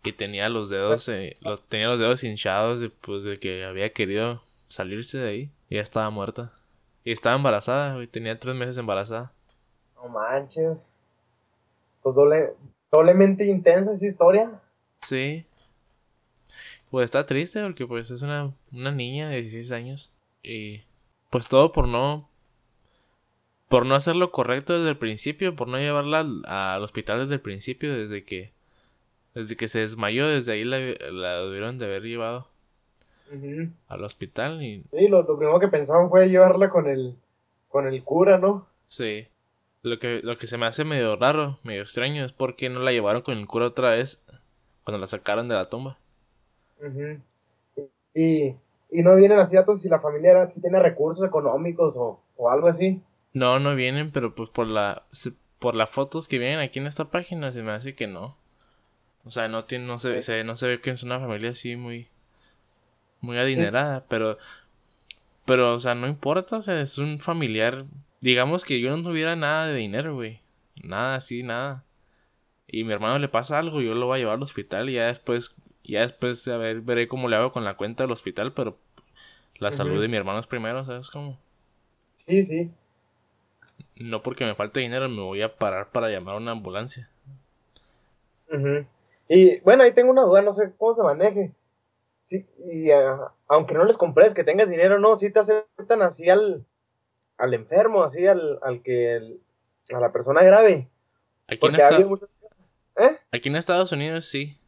Y 0.03 0.13
tenía 0.13 0.49
los 0.49 0.71
dedos, 0.71 1.09
eh, 1.09 1.37
los, 1.41 1.63
tenía 1.69 1.89
los 1.89 1.99
dedos 1.99 2.25
hinchados 2.25 2.81
de, 2.81 2.89
pues, 2.89 3.25
de 3.25 3.39
que 3.39 3.65
había 3.65 3.93
querido 3.93 4.43
salirse 4.69 5.19
de 5.19 5.29
ahí. 5.29 5.51
Y 5.69 5.75
ya 5.75 5.83
estaba 5.83 6.09
muerta. 6.09 6.53
Y 7.05 7.13
estaba 7.13 7.37
embarazada, 7.37 7.95
güey. 7.95 8.07
Tenía 8.07 8.39
tres 8.39 8.55
meses 8.55 8.79
embarazada. 8.79 9.33
No 9.97 10.09
manches. 10.09 10.88
Pues 12.03 12.15
doble, 12.15 12.55
doblemente 12.91 13.45
intensa 13.47 13.93
esa 13.93 14.07
historia. 14.07 14.51
Sí. 15.01 15.45
Pues 16.91 17.05
está 17.07 17.27
triste 17.27 17.63
porque 17.63 17.87
pues 17.87 18.11
es 18.11 18.23
una, 18.23 18.53
una 18.73 18.91
niña 18.93 19.29
de 19.29 19.43
16 19.43 19.73
años. 19.73 20.13
Y 20.43 20.83
pues 21.31 21.49
todo 21.49 21.73
por 21.73 21.87
no... 21.89 22.29
por 23.69 23.85
no 23.85 23.95
hacer 23.95 24.17
lo 24.17 24.31
correcto 24.31 24.79
desde 24.79 24.91
el 24.91 24.99
principio, 24.99 25.55
por 25.55 25.69
no 25.69 25.79
llevarla 25.79 26.21
al, 26.21 26.43
al 26.47 26.83
hospital 26.83 27.21
desde 27.21 27.35
el 27.35 27.41
principio, 27.41 27.93
desde 27.95 28.25
que 28.25 28.53
desde 29.35 29.57
que 29.57 29.69
se 29.69 29.81
desmayó, 29.81 30.27
desde 30.27 30.53
ahí 30.53 30.65
la, 30.65 30.79
la 31.13 31.43
debieron 31.43 31.79
de 31.79 31.85
haber 31.85 32.03
llevado 32.03 32.49
al 33.89 34.03
hospital 34.03 34.63
y 34.63 34.83
Sí, 34.91 35.07
lo, 35.07 35.23
lo 35.23 35.37
primero 35.37 35.61
que 35.61 35.69
pensaban 35.69 36.09
fue 36.09 36.29
llevarla 36.31 36.71
con 36.71 36.89
el, 36.89 37.15
con 37.69 37.87
el 37.87 38.03
cura, 38.03 38.39
¿no? 38.39 38.67
sí. 38.87 39.29
Lo 39.83 39.99
que, 39.99 40.21
lo 40.23 40.37
que 40.37 40.47
se 40.47 40.59
me 40.59 40.67
hace 40.67 40.85
medio 40.85 41.17
raro, 41.17 41.59
medio 41.63 41.83
extraño, 41.83 42.25
es 42.25 42.33
por 42.33 42.57
qué 42.57 42.69
no 42.69 42.81
la 42.81 42.93
llevaron 42.93 43.23
con 43.23 43.37
el 43.39 43.47
cura 43.47 43.67
otra 43.67 43.91
vez 43.91 44.25
cuando 44.85 44.99
la 44.99 45.07
sacaron 45.07 45.49
de 45.49 45.55
la 45.55 45.69
tumba. 45.69 45.99
Y, 48.15 48.55
y 48.91 49.03
no 49.03 49.15
vienen 49.17 49.39
así 49.39 49.55
datos 49.55 49.81
si 49.81 49.89
la 49.89 50.01
familia 50.01 50.33
era, 50.33 50.49
si 50.49 50.61
tiene 50.61 50.81
recursos 50.81 51.27
económicos 51.27 51.95
o, 51.97 52.21
o 52.37 52.51
algo 52.51 52.69
así. 52.69 53.01
No, 53.33 53.59
no 53.61 53.75
vienen, 53.77 54.11
pero 54.11 54.35
pues 54.35 54.51
por 54.51 54.67
la 54.67 55.05
por 55.59 55.75
las 55.75 55.91
fotos 55.91 56.29
que 56.29 56.39
vienen 56.39 56.61
aquí 56.61 56.79
en 56.79 56.87
esta 56.87 57.07
página 57.07 57.53
se 57.53 57.63
me 57.63 57.73
hace 57.73 57.95
que 57.95 58.07
no. 58.07 58.37
O 59.25 59.31
sea, 59.31 59.49
no 59.49 59.65
tiene 59.65 59.87
no 59.87 59.99
se 59.99 60.45
no 60.45 60.57
se 60.57 60.67
ve 60.67 60.81
que 60.81 60.91
es 60.91 61.03
una 61.03 61.21
familia 61.21 61.51
así 61.51 61.77
muy 61.77 62.09
muy 63.21 63.39
adinerada, 63.39 64.05
pero 64.09 64.39
pero 65.45 65.75
o 65.75 65.81
sea, 65.81 65.95
no 65.95 66.07
importa, 66.07 66.57
o 66.59 66.63
sea, 66.63 66.81
es 66.81 66.99
un 66.99 67.19
familiar, 67.19 67.85
digamos 68.21 68.65
que 68.65 68.81
yo 68.81 68.97
no 68.97 69.03
tuviera 69.03 69.37
nada 69.37 69.67
de 69.67 69.75
dinero, 69.75 70.15
güey. 70.15 70.41
Nada 70.83 71.17
así, 71.17 71.43
nada. 71.43 71.85
Y 72.67 72.85
mi 72.85 72.93
hermano 72.93 73.19
le 73.19 73.29
pasa 73.29 73.59
algo, 73.59 73.81
yo 73.81 73.95
lo 73.95 74.07
voy 74.07 74.17
a 74.17 74.19
llevar 74.19 74.37
al 74.37 74.43
hospital 74.43 74.91
y 74.91 74.95
ya 74.95 75.07
después 75.07 75.57
ya 75.85 76.03
después 76.03 76.47
a 76.49 76.59
ver 76.59 76.83
veré 76.83 77.09
cómo 77.09 77.29
le 77.29 77.37
hago 77.37 77.51
con 77.51 77.65
la 77.65 77.77
cuenta 77.77 78.05
del 78.05 78.13
hospital, 78.13 78.53
pero 78.53 78.77
la 79.59 79.73
salud 79.73 80.01
de 80.01 80.09
mi 80.09 80.17
hermano 80.17 80.39
es 80.39 80.47
primero, 80.47 80.85
¿sabes 80.85 81.11
cómo? 81.11 81.39
Sí, 82.15 82.43
sí. 82.43 82.71
No 83.97 84.23
porque 84.23 84.45
me 84.45 84.55
falte 84.55 84.81
dinero 84.81 85.09
me 85.09 85.23
voy 85.23 85.43
a 85.43 85.57
parar 85.57 85.91
para 85.91 86.11
llamar 86.11 86.35
a 86.35 86.39
una 86.39 86.53
ambulancia. 86.53 87.09
Ujú. 88.53 88.87
Y 89.29 89.61
bueno, 89.61 89.83
ahí 89.83 89.93
tengo 89.93 90.11
una 90.11 90.23
duda, 90.23 90.43
no 90.43 90.53
sé 90.53 90.73
cómo 90.77 90.93
se 90.93 91.03
maneje. 91.03 91.53
Sí, 92.23 92.47
y 92.71 92.91
ah, 92.91 93.33
aunque 93.47 93.75
no 93.75 93.85
les 93.85 93.97
compres 93.97 94.35
que 94.35 94.45
tengas 94.45 94.69
dinero, 94.71 94.99
no, 94.99 95.17
sí 95.17 95.33
te 95.33 95.41
aceptan 95.41 96.03
así 96.03 96.29
al, 96.29 96.67
al 97.39 97.55
enfermo, 97.55 98.03
así 98.03 98.27
al, 98.27 98.59
al 98.63 98.83
que, 98.83 99.17
el- 99.17 99.41
a 99.95 100.01
la 100.01 100.13
persona 100.13 100.43
grave. 100.43 100.89
Aquí 101.47 101.67
en, 101.67 101.77
esta- 101.77 101.99
muchas... 102.01 102.35
¿Eh? 102.97 103.17
aquí 103.33 103.49
en 103.49 103.57
Estados 103.57 103.93
Unidos 103.93 104.27
sí. 104.27 104.59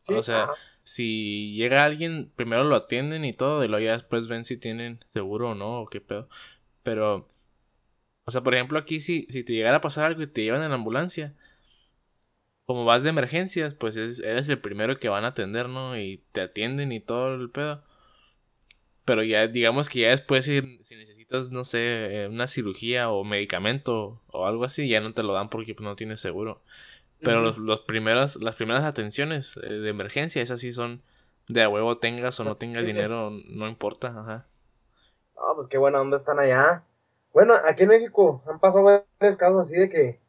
Sí, 0.00 0.14
O 0.14 0.22
sea, 0.22 0.44
ajá. 0.44 0.54
si 0.82 1.52
llega 1.54 1.84
alguien, 1.84 2.32
primero 2.34 2.64
lo 2.64 2.74
atienden 2.76 3.24
y 3.24 3.32
todo, 3.34 3.62
y 3.64 3.68
luego 3.68 3.84
ya 3.84 3.92
después 3.92 4.28
ven 4.28 4.44
si 4.44 4.56
tienen 4.56 5.00
seguro 5.06 5.50
o 5.50 5.54
no, 5.54 5.82
o 5.82 5.86
qué 5.88 6.00
pedo. 6.00 6.28
Pero, 6.82 7.28
o 8.24 8.30
sea, 8.30 8.42
por 8.42 8.54
ejemplo, 8.54 8.78
aquí 8.78 9.00
si, 9.00 9.26
si 9.30 9.44
te 9.44 9.52
llegara 9.52 9.78
a 9.78 9.80
pasar 9.82 10.06
algo 10.06 10.22
y 10.22 10.26
te 10.28 10.42
llevan 10.42 10.62
en 10.62 10.70
la 10.70 10.76
ambulancia, 10.76 11.34
como 12.64 12.84
vas 12.84 13.02
de 13.02 13.10
emergencias, 13.10 13.74
pues 13.74 13.96
es- 13.96 14.20
eres 14.20 14.48
el 14.48 14.60
primero 14.60 14.98
que 14.98 15.08
van 15.08 15.24
a 15.24 15.28
atender, 15.28 15.68
¿no? 15.68 15.98
Y 15.98 16.22
te 16.32 16.40
atienden 16.42 16.92
y 16.92 17.00
todo 17.00 17.34
el 17.34 17.50
pedo. 17.50 17.82
Pero 19.04 19.22
ya, 19.22 19.46
digamos 19.48 19.88
que 19.88 20.00
ya 20.00 20.10
después, 20.10 20.44
si, 20.44 20.60
si 20.84 20.94
necesitas, 20.96 21.19
no 21.50 21.64
sé, 21.64 22.24
eh, 22.24 22.28
una 22.28 22.46
cirugía 22.46 23.10
o 23.10 23.24
medicamento 23.24 24.20
o 24.28 24.46
algo 24.46 24.64
así, 24.64 24.88
ya 24.88 25.00
no 25.00 25.12
te 25.14 25.22
lo 25.22 25.32
dan 25.32 25.48
porque 25.50 25.74
pues, 25.74 25.84
no 25.84 25.96
tienes 25.96 26.20
seguro. 26.20 26.60
Pero 27.22 27.42
los, 27.42 27.58
los 27.58 27.80
primeros, 27.82 28.36
las 28.36 28.56
primeras 28.56 28.84
atenciones 28.84 29.56
eh, 29.62 29.68
de 29.74 29.90
emergencia, 29.90 30.42
esas 30.42 30.60
sí 30.60 30.72
son 30.72 31.02
de 31.48 31.62
a 31.62 31.68
huevo 31.68 31.98
tengas 31.98 32.40
o 32.40 32.44
no 32.44 32.56
tengas 32.56 32.80
Sí. 32.80 32.86
dinero, 32.86 33.30
no 33.50 33.68
importa, 33.68 34.08
ajá. 34.08 34.46
Ah, 35.36 35.52
pues 35.54 35.66
qué 35.68 35.78
buena 35.78 36.00
onda 36.00 36.16
están 36.16 36.38
allá. 36.38 36.84
Bueno, 37.32 37.54
aquí 37.64 37.82
en 37.84 37.90
México 37.90 38.42
han 38.50 38.58
pasado 38.58 38.84
varios 39.20 39.36
casos 39.36 39.58
así 39.66 39.76
de 39.76 39.88
que 39.88 40.20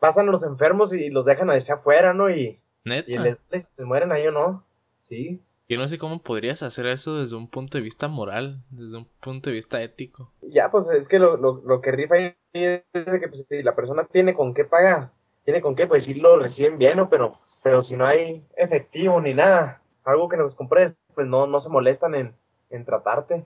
pasan 0.00 0.26
los 0.26 0.42
enfermos 0.42 0.92
y 0.92 1.10
los 1.10 1.24
dejan 1.26 1.50
hacia 1.50 1.74
afuera, 1.74 2.14
¿no? 2.14 2.30
Y, 2.30 2.60
Neta. 2.84 3.10
y 3.10 3.18
les, 3.18 3.36
les- 3.50 3.74
les 3.78 3.86
mueren 3.86 4.10
ahí 4.12 4.26
o 4.26 4.32
no. 4.32 4.64
Sí. 5.00 5.40
Yo 5.72 5.78
no 5.78 5.88
sé 5.88 5.96
cómo 5.96 6.22
podrías 6.22 6.62
hacer 6.62 6.84
eso 6.84 7.18
desde 7.18 7.34
un 7.34 7.48
punto 7.48 7.78
de 7.78 7.82
vista 7.82 8.06
moral, 8.06 8.62
desde 8.68 8.98
un 8.98 9.08
punto 9.20 9.48
de 9.48 9.54
vista 9.54 9.80
ético. 9.80 10.30
Ya, 10.42 10.70
pues 10.70 10.86
es 10.90 11.08
que 11.08 11.18
lo, 11.18 11.38
lo, 11.38 11.62
lo 11.64 11.80
que 11.80 11.92
rifa 11.92 12.16
ahí 12.16 12.36
es 12.52 12.82
que 12.92 13.26
pues, 13.26 13.46
si 13.48 13.62
la 13.62 13.74
persona 13.74 14.04
tiene 14.04 14.34
con 14.34 14.52
qué 14.52 14.66
pagar, 14.66 15.12
tiene 15.46 15.62
con 15.62 15.74
qué, 15.74 15.86
pues 15.86 16.04
sí 16.04 16.12
lo 16.12 16.38
reciben 16.38 16.76
bien, 16.76 16.98
¿no? 16.98 17.08
Pero, 17.08 17.32
pero 17.62 17.80
si 17.80 17.96
no 17.96 18.04
hay 18.04 18.44
efectivo 18.54 19.18
ni 19.22 19.32
nada, 19.32 19.80
algo 20.04 20.28
que 20.28 20.36
nos 20.36 20.56
compres, 20.56 20.94
pues 21.14 21.26
no, 21.26 21.46
no 21.46 21.58
se 21.58 21.70
molestan 21.70 22.16
en, 22.16 22.36
en 22.68 22.84
tratarte. 22.84 23.42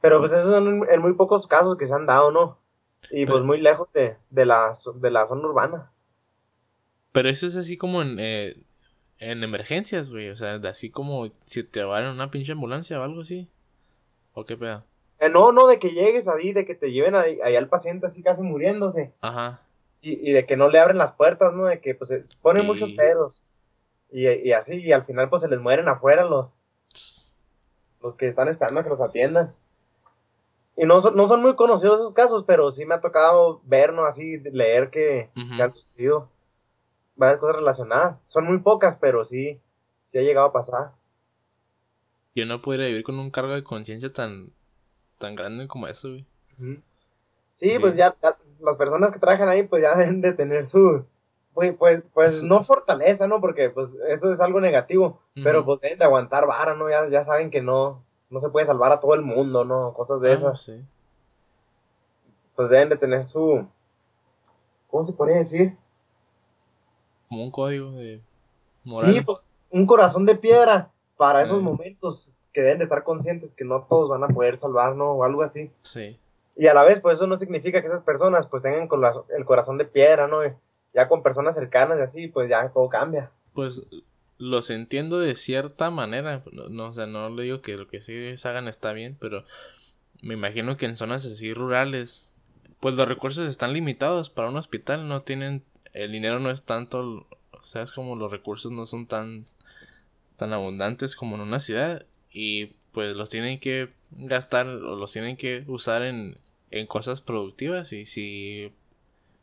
Pero 0.00 0.18
pues 0.18 0.32
esos 0.32 0.46
son 0.46 0.90
en, 0.90 1.00
muy 1.00 1.12
pocos 1.12 1.46
casos 1.46 1.76
que 1.76 1.86
se 1.86 1.94
han 1.94 2.06
dado, 2.06 2.32
¿no? 2.32 2.58
Y 3.12 3.26
pues 3.26 3.44
muy 3.44 3.60
lejos 3.60 3.92
de, 3.92 4.16
de, 4.30 4.44
la, 4.44 4.72
de 4.96 5.10
la 5.12 5.24
zona 5.26 5.46
urbana. 5.46 5.92
Pero 7.12 7.28
eso 7.28 7.46
es 7.46 7.54
así 7.54 7.76
como 7.76 8.02
en, 8.02 8.16
eh, 8.18 8.56
en 9.30 9.42
emergencias, 9.44 10.10
güey. 10.10 10.28
O 10.30 10.36
sea, 10.36 10.58
de 10.58 10.68
así 10.68 10.90
como 10.90 11.28
si 11.44 11.62
te 11.64 11.82
van 11.84 12.04
en 12.04 12.10
una 12.10 12.30
pinche 12.30 12.52
ambulancia 12.52 13.00
o 13.00 13.02
algo 13.02 13.22
así. 13.22 13.48
¿O 14.34 14.44
qué 14.44 14.56
pedo? 14.56 14.84
Eh, 15.18 15.28
no, 15.28 15.52
no, 15.52 15.66
de 15.66 15.78
que 15.78 15.90
llegues 15.90 16.26
ahí, 16.28 16.52
de 16.52 16.64
que 16.64 16.74
te 16.74 16.90
lleven 16.90 17.14
ahí, 17.14 17.38
ahí 17.44 17.54
al 17.56 17.68
paciente 17.68 18.06
así 18.06 18.22
casi 18.22 18.42
muriéndose. 18.42 19.12
Ajá. 19.20 19.60
Y, 20.00 20.28
y 20.28 20.32
de 20.32 20.46
que 20.46 20.56
no 20.56 20.68
le 20.68 20.78
abren 20.80 20.98
las 20.98 21.12
puertas, 21.12 21.52
¿no? 21.52 21.66
De 21.66 21.80
que 21.80 21.94
pues 21.94 22.08
se 22.08 22.24
ponen 22.42 22.64
Y- 22.64 22.66
muchos 22.66 22.92
pedos. 22.92 23.42
Y, 24.10 24.28
y 24.28 24.52
así, 24.52 24.80
y 24.82 24.92
al 24.92 25.04
final 25.04 25.28
pues 25.30 25.42
se 25.42 25.48
les 25.48 25.60
mueren 25.60 25.88
afuera 25.88 26.24
los, 26.24 26.56
los 28.02 28.14
que 28.16 28.26
están 28.26 28.48
esperando 28.48 28.80
a 28.80 28.82
que 28.84 28.90
los 28.90 29.00
atiendan. 29.00 29.54
Y 30.76 30.84
no 30.86 31.00
son, 31.00 31.16
no 31.16 31.28
son 31.28 31.42
muy 31.42 31.54
conocidos 31.54 32.00
esos 32.00 32.12
casos, 32.12 32.44
pero 32.46 32.70
sí 32.70 32.84
me 32.86 32.94
ha 32.94 33.00
tocado 33.00 33.60
ver, 33.64 33.92
¿no? 33.92 34.04
Así, 34.06 34.38
leer 34.38 34.90
que, 34.90 35.30
Ujú. 35.36 35.56
que 35.56 35.62
han 35.62 35.72
sucedido 35.72 36.28
varias 37.26 37.40
cosas 37.40 37.56
relacionadas. 37.56 38.16
Son 38.26 38.44
muy 38.44 38.58
pocas, 38.58 38.96
pero 38.96 39.24
sí, 39.24 39.60
sí 40.02 40.18
ha 40.18 40.22
llegado 40.22 40.46
a 40.48 40.52
pasar. 40.52 40.92
Yo 42.34 42.46
no 42.46 42.62
podría 42.62 42.86
vivir 42.86 43.02
con 43.04 43.18
un 43.18 43.30
cargo 43.30 43.52
de 43.54 43.62
conciencia 43.64 44.08
tan, 44.10 44.50
tan 45.18 45.34
grande 45.34 45.68
como 45.68 45.86
eso, 45.88 46.08
güey. 46.08 46.26
Sí, 47.54 47.70
Sí. 47.70 47.78
pues 47.78 47.96
ya, 47.96 48.14
ya 48.22 48.36
las 48.60 48.76
personas 48.76 49.10
que 49.10 49.18
trabajan 49.18 49.48
ahí, 49.48 49.62
pues 49.64 49.82
ya 49.82 49.94
deben 49.96 50.20
de 50.20 50.32
tener 50.32 50.66
sus, 50.66 51.14
pues, 51.54 51.74
pues, 51.78 52.02
pues 52.14 52.42
no 52.42 52.62
fortaleza, 52.62 53.26
¿no? 53.26 53.40
Porque 53.40 53.68
pues 53.70 53.96
eso 54.08 54.32
es 54.32 54.40
algo 54.40 54.60
negativo, 54.60 55.20
pero 55.42 55.64
pues 55.64 55.80
deben 55.80 55.98
de 55.98 56.04
aguantar 56.06 56.46
vara, 56.46 56.74
¿no? 56.74 56.88
Ya, 56.88 57.08
ya 57.08 57.22
saben 57.24 57.50
que 57.50 57.60
no, 57.60 58.02
no 58.30 58.38
se 58.38 58.48
puede 58.48 58.64
salvar 58.64 58.92
a 58.92 59.00
todo 59.00 59.14
el 59.14 59.22
mundo, 59.22 59.64
¿no? 59.64 59.92
Cosas 59.92 60.20
de 60.22 60.30
Ah, 60.30 60.34
esas. 60.34 60.62
sí. 60.62 60.80
Pues 62.56 62.68
deben 62.70 62.88
de 62.88 62.96
tener 62.96 63.24
su, 63.24 63.66
¿cómo 64.88 65.02
se 65.02 65.12
podría 65.12 65.36
decir? 65.38 65.76
Como 67.32 67.44
un 67.44 67.50
código 67.50 67.92
de 67.92 68.20
moral. 68.84 69.14
Sí, 69.14 69.20
pues 69.22 69.54
un 69.70 69.86
corazón 69.86 70.26
de 70.26 70.34
piedra 70.34 70.90
para 71.16 71.40
esos 71.42 71.62
Mm. 71.62 71.64
momentos 71.64 72.30
que 72.52 72.60
deben 72.60 72.76
de 72.76 72.84
estar 72.84 73.04
conscientes 73.04 73.54
que 73.54 73.64
no 73.64 73.86
todos 73.88 74.10
van 74.10 74.22
a 74.22 74.28
poder 74.28 74.58
salvar, 74.58 74.94
¿no? 74.96 75.12
O 75.12 75.24
algo 75.24 75.42
así. 75.42 75.70
Sí. 75.80 76.18
Y 76.56 76.66
a 76.66 76.74
la 76.74 76.84
vez, 76.84 77.00
pues 77.00 77.16
eso 77.16 77.26
no 77.26 77.36
significa 77.36 77.80
que 77.80 77.86
esas 77.86 78.02
personas 78.02 78.46
pues 78.46 78.62
tengan 78.62 78.86
el 79.34 79.44
corazón 79.46 79.78
de 79.78 79.86
piedra, 79.86 80.28
¿no? 80.28 80.40
Ya 80.92 81.08
con 81.08 81.22
personas 81.22 81.54
cercanas 81.54 81.98
y 81.98 82.02
así, 82.02 82.28
pues 82.28 82.50
ya 82.50 82.68
todo 82.68 82.90
cambia. 82.90 83.30
Pues 83.54 83.86
los 84.36 84.68
entiendo 84.68 85.18
de 85.18 85.34
cierta 85.34 85.88
manera. 85.90 86.42
No, 86.52 86.68
no, 86.68 86.88
o 86.88 86.92
sea, 86.92 87.06
no 87.06 87.30
le 87.30 87.44
digo 87.44 87.62
que 87.62 87.78
lo 87.78 87.88
que 87.88 88.02
sí 88.02 88.12
ellos 88.12 88.44
hagan 88.44 88.68
está 88.68 88.92
bien, 88.92 89.16
pero 89.18 89.44
me 90.20 90.34
imagino 90.34 90.76
que 90.76 90.84
en 90.84 90.96
zonas 90.96 91.24
así 91.24 91.54
rurales, 91.54 92.30
pues 92.80 92.94
los 92.96 93.08
recursos 93.08 93.48
están 93.48 93.72
limitados 93.72 94.28
para 94.28 94.50
un 94.50 94.56
hospital. 94.56 95.08
No 95.08 95.22
tienen, 95.22 95.62
el 95.92 96.12
dinero 96.12 96.40
no 96.40 96.50
es 96.50 96.62
tanto, 96.62 97.26
o 97.50 97.62
sea, 97.62 97.82
es 97.82 97.92
como 97.92 98.16
los 98.16 98.30
recursos 98.30 98.72
no 98.72 98.86
son 98.86 99.06
tan, 99.06 99.44
tan 100.36 100.52
abundantes 100.52 101.16
como 101.16 101.36
en 101.36 101.42
una 101.42 101.60
ciudad. 101.60 102.06
Y 102.30 102.66
pues 102.92 103.16
los 103.16 103.30
tienen 103.30 103.60
que 103.60 103.90
gastar 104.10 104.66
o 104.66 104.96
los 104.96 105.12
tienen 105.12 105.36
que 105.36 105.64
usar 105.66 106.02
en, 106.02 106.38
en 106.70 106.86
cosas 106.86 107.20
productivas. 107.20 107.92
Y 107.92 108.06
si 108.06 108.72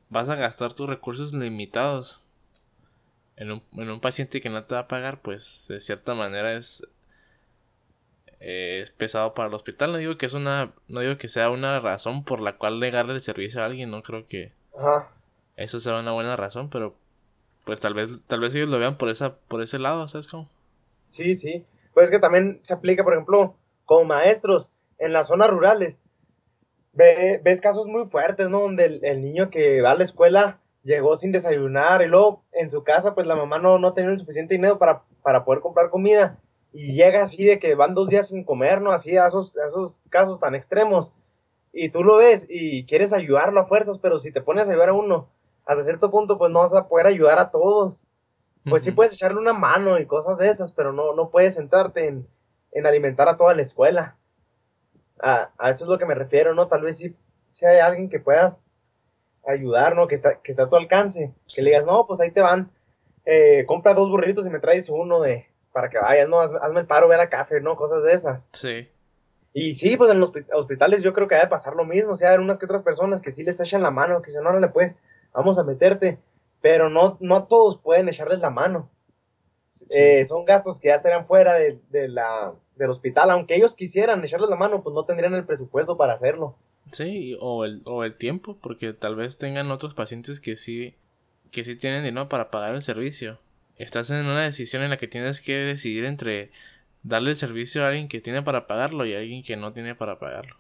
vas 0.10 0.30
a 0.30 0.36
gastar 0.36 0.74
tus 0.74 0.90
recursos 0.90 1.34
limitados 1.34 2.26
en 3.36 3.52
un, 3.52 3.64
en 3.74 3.90
un 3.90 4.00
paciente 4.00 4.42
que 4.42 4.50
no 4.50 4.64
te 4.64 4.76
va 4.76 4.82
a 4.82 4.88
pagar, 4.88 5.22
pues 5.22 5.66
de 5.70 5.80
cierta 5.80 6.16
manera 6.16 6.54
es, 6.56 6.86
eh, 8.40 8.82
es 8.84 8.92
pesado 8.92 9.34
para 9.34 9.50
el 9.50 9.54
hospital. 9.54 9.92
No 9.92 9.98
digo 9.98 10.18
que 10.18 10.26
es 10.26 10.34
una, 10.34 10.74
no 10.88 11.00
digo 11.00 11.18
que 11.18 11.28
sea 11.28 11.50
una 11.50 11.80
razón 11.80 12.24
por 12.24 12.42
la 12.42 12.58
cual 12.58 12.80
negarle 12.80 13.14
el 13.14 13.22
servicio 13.22 13.62
a 13.62 13.66
alguien, 13.66 13.92
no 13.92 14.04
creo 14.04 14.26
que 14.28 14.52
Ajá. 14.78 15.19
Eso 15.64 15.80
sea 15.80 16.00
una 16.00 16.12
buena 16.12 16.36
razón, 16.36 16.70
pero 16.70 16.96
pues 17.66 17.80
tal 17.80 17.94
vez, 17.94 18.10
tal 18.28 18.40
vez 18.40 18.56
ellos 18.56 18.70
lo 18.70 18.80
vean 18.80 18.98
por 18.98 19.10
esa, 19.10 19.36
por 19.36 19.62
ese 19.62 19.80
lado, 19.80 20.08
¿sabes 20.08 20.28
cómo? 20.28 20.50
Sí, 21.12 21.36
sí. 21.36 21.66
Pues 21.94 22.06
es 22.06 22.12
que 22.12 22.20
también 22.20 22.60
se 22.64 22.74
aplica, 22.74 23.04
por 23.04 23.14
ejemplo, 23.14 23.56
como 23.86 24.06
maestros 24.06 24.72
en 24.98 25.14
las 25.14 25.28
zonas 25.28 25.50
rurales. 25.50 25.98
Ve- 26.94 27.40
ves 27.44 27.62
casos 27.62 27.88
muy 27.88 28.08
fuertes, 28.08 28.50
¿no? 28.50 28.62
Donde 28.62 28.86
el, 28.86 29.06
el 29.06 29.22
niño 29.22 29.50
que 29.50 29.82
va 29.82 29.92
a 29.92 29.96
la 29.96 30.04
escuela 30.04 30.60
llegó 30.84 31.16
sin 31.16 31.32
desayunar 31.32 32.02
y 32.02 32.08
luego 32.08 32.44
en 32.52 32.72
su 32.72 32.84
casa, 32.84 33.14
pues 33.14 33.28
la 33.28 33.36
mamá 33.36 33.60
no, 33.60 33.78
no 33.80 33.94
tenía 33.94 34.12
el 34.12 34.20
suficiente 34.20 34.56
dinero 34.56 34.80
para, 34.80 35.04
para 35.22 35.46
poder 35.46 35.62
comprar 35.62 35.90
comida. 35.90 36.40
Y 36.74 36.94
llega 36.94 37.22
así 37.24 37.44
de 37.46 37.60
que 37.60 37.76
van 37.76 37.94
dos 37.96 38.10
días 38.10 38.28
sin 38.30 38.44
comer, 38.44 38.82
¿no? 38.82 38.92
Así 38.92 39.18
a 39.18 39.28
esos, 39.28 39.58
a 39.58 39.68
esos 39.68 40.00
casos 40.10 40.40
tan 40.40 40.56
extremos. 40.56 41.14
y 41.74 41.90
tú 41.90 42.04
lo 42.04 42.18
ves 42.18 42.48
y 42.50 42.86
quieres 42.86 43.14
ayudarlo 43.14 43.60
a 43.62 43.66
fuerzas, 43.66 44.00
pero 44.00 44.18
si 44.20 44.32
te 44.32 44.42
pones 44.42 44.68
a 44.68 44.72
ayudar 44.72 44.90
a 44.90 44.94
uno, 44.94 45.28
hasta 45.70 45.84
cierto 45.84 46.10
punto, 46.12 46.38
pues 46.38 46.52
no 46.52 46.60
vas 46.60 46.74
a 46.74 46.88
poder 46.88 47.08
ayudar 47.08 47.38
a 47.40 47.52
todos. 47.52 48.06
Pues 48.70 48.84
sí 48.84 48.92
puedes 48.92 49.14
echarle 49.14 49.40
una 49.40 49.54
mano 49.54 49.98
y 50.00 50.06
cosas 50.06 50.38
de 50.38 50.50
esas, 50.50 50.72
pero 50.74 50.92
no, 50.92 51.14
no 51.16 51.30
puedes 51.30 51.56
sentarte 51.56 52.08
en, 52.08 52.28
en 52.72 52.86
alimentar 52.86 53.28
a 53.30 53.38
toda 53.38 53.54
la 53.56 53.62
escuela. 53.62 54.16
A, 55.22 55.50
a 55.58 55.70
eso 55.70 55.86
es 55.86 55.90
lo 55.90 55.98
que 55.98 56.06
me 56.06 56.16
refiero, 56.16 56.54
¿no? 56.54 56.68
Tal 56.68 56.82
vez 56.82 56.98
sí, 56.98 57.16
si 57.52 57.66
hay 57.66 57.80
alguien 57.80 58.10
que 58.10 58.20
puedas 58.20 58.62
ayudar, 59.48 59.96
¿no? 59.96 60.08
Que 60.08 60.16
está, 60.16 60.40
que 60.42 60.52
está 60.52 60.64
a 60.64 60.70
tu 60.70 60.76
alcance. 60.76 61.34
Que 61.54 61.62
le 61.62 61.72
digas, 61.72 61.86
no, 61.86 62.06
pues 62.06 62.20
ahí 62.20 62.32
te 62.32 62.42
van. 62.42 62.72
eh, 63.26 63.66
compra 63.68 63.94
dos 63.94 64.10
burritos 64.10 64.46
y 64.48 64.50
me 64.50 64.60
traes 64.60 64.90
uno 64.90 65.22
de 65.22 65.46
para 65.72 65.90
que 65.90 66.00
vayas, 66.00 66.28
¿no? 66.28 66.40
Haz- 66.42 66.58
hazme 66.62 66.80
el 66.80 66.88
paro, 66.88 67.08
ve 67.08 67.16
a 67.22 67.30
café, 67.30 67.62
¿no? 67.62 67.76
Cosas 67.76 68.02
de 68.04 68.14
esas. 68.14 68.50
Sí. 68.54 68.90
Y 69.54 69.76
sí, 69.76 69.98
pues 69.98 70.10
en 70.12 70.20
los 70.20 70.32
hospi- 70.34 70.48
hospitales 70.54 71.04
yo 71.04 71.14
creo 71.14 71.28
que 71.28 71.36
ha 71.36 71.42
de 71.44 71.48
pasar 71.48 71.76
lo 71.76 71.86
mismo. 71.86 72.14
O 72.14 72.16
sea, 72.16 72.32
hay 72.32 72.38
unas 72.40 72.58
que 72.60 72.66
otras 72.66 72.82
personas 72.84 73.22
que 73.22 73.32
sí 73.32 73.44
les 73.44 73.60
echan 73.62 73.82
la 73.84 73.92
mano, 73.92 74.22
que 74.22 74.28
dicen, 74.28 74.46
órale, 74.46 74.68
pues, 74.70 74.96
vamos 75.34 75.58
a 75.60 75.64
meterte. 75.64 76.18
Pero 76.62 76.90
no, 76.90 77.18
no 77.22 77.36
a 77.38 77.48
todos 77.48 77.78
pueden 77.78 78.10
echarles 78.10 78.40
la 78.40 78.50
mano. 78.50 78.90
Eh, 79.92 80.26
son 80.26 80.46
gastos 80.46 80.80
que 80.80 80.90
ya 80.90 80.96
estarían 80.96 81.24
fuera 81.24 81.54
de, 81.54 81.80
de 81.90 82.08
la, 82.10 82.54
del 82.76 82.90
hospital. 82.90 83.30
Aunque 83.32 83.56
ellos 83.56 83.76
quisieran 83.76 84.24
echarles 84.24 84.50
la 84.50 84.56
mano, 84.58 84.84
pues 84.84 84.94
no 84.94 85.06
tendrían 85.06 85.34
el 85.36 85.46
presupuesto 85.46 85.96
para 85.96 86.14
hacerlo. 86.14 86.56
Sí, 86.92 87.38
o 87.40 87.66
el, 87.66 87.82
o 87.86 88.04
el 88.04 88.16
tiempo, 88.16 88.58
porque 88.62 88.94
tal 88.94 89.16
vez 89.16 89.38
tengan 89.38 89.72
otros 89.72 89.94
pacientes 89.94 90.40
que 90.40 90.56
sí, 90.56 90.96
que 91.52 91.64
sí 91.64 91.76
tienen 91.76 92.04
dinero 92.04 92.28
para 92.30 92.50
pagar 92.52 92.74
el 92.76 92.82
servicio. 92.82 93.38
Estás 93.78 94.10
en 94.10 94.26
una 94.26 94.42
decisión 94.44 94.82
en 94.84 94.90
la 94.90 94.98
que 94.98 95.08
tienes 95.08 95.40
que 95.40 95.54
decidir 95.56 96.04
entre 96.04 96.52
darle 97.04 97.30
el 97.30 97.36
servicio 97.38 97.86
a 97.86 97.90
alguien 97.90 98.08
que 98.10 98.20
tiene 98.20 98.42
para 98.42 98.68
pagarlo 98.68 99.06
y 99.06 99.14
a 99.14 99.20
alguien 99.20 99.44
que 99.44 99.56
no 99.56 99.72
tiene 99.72 99.96
para 99.96 100.20
pagarlo. 100.20 100.56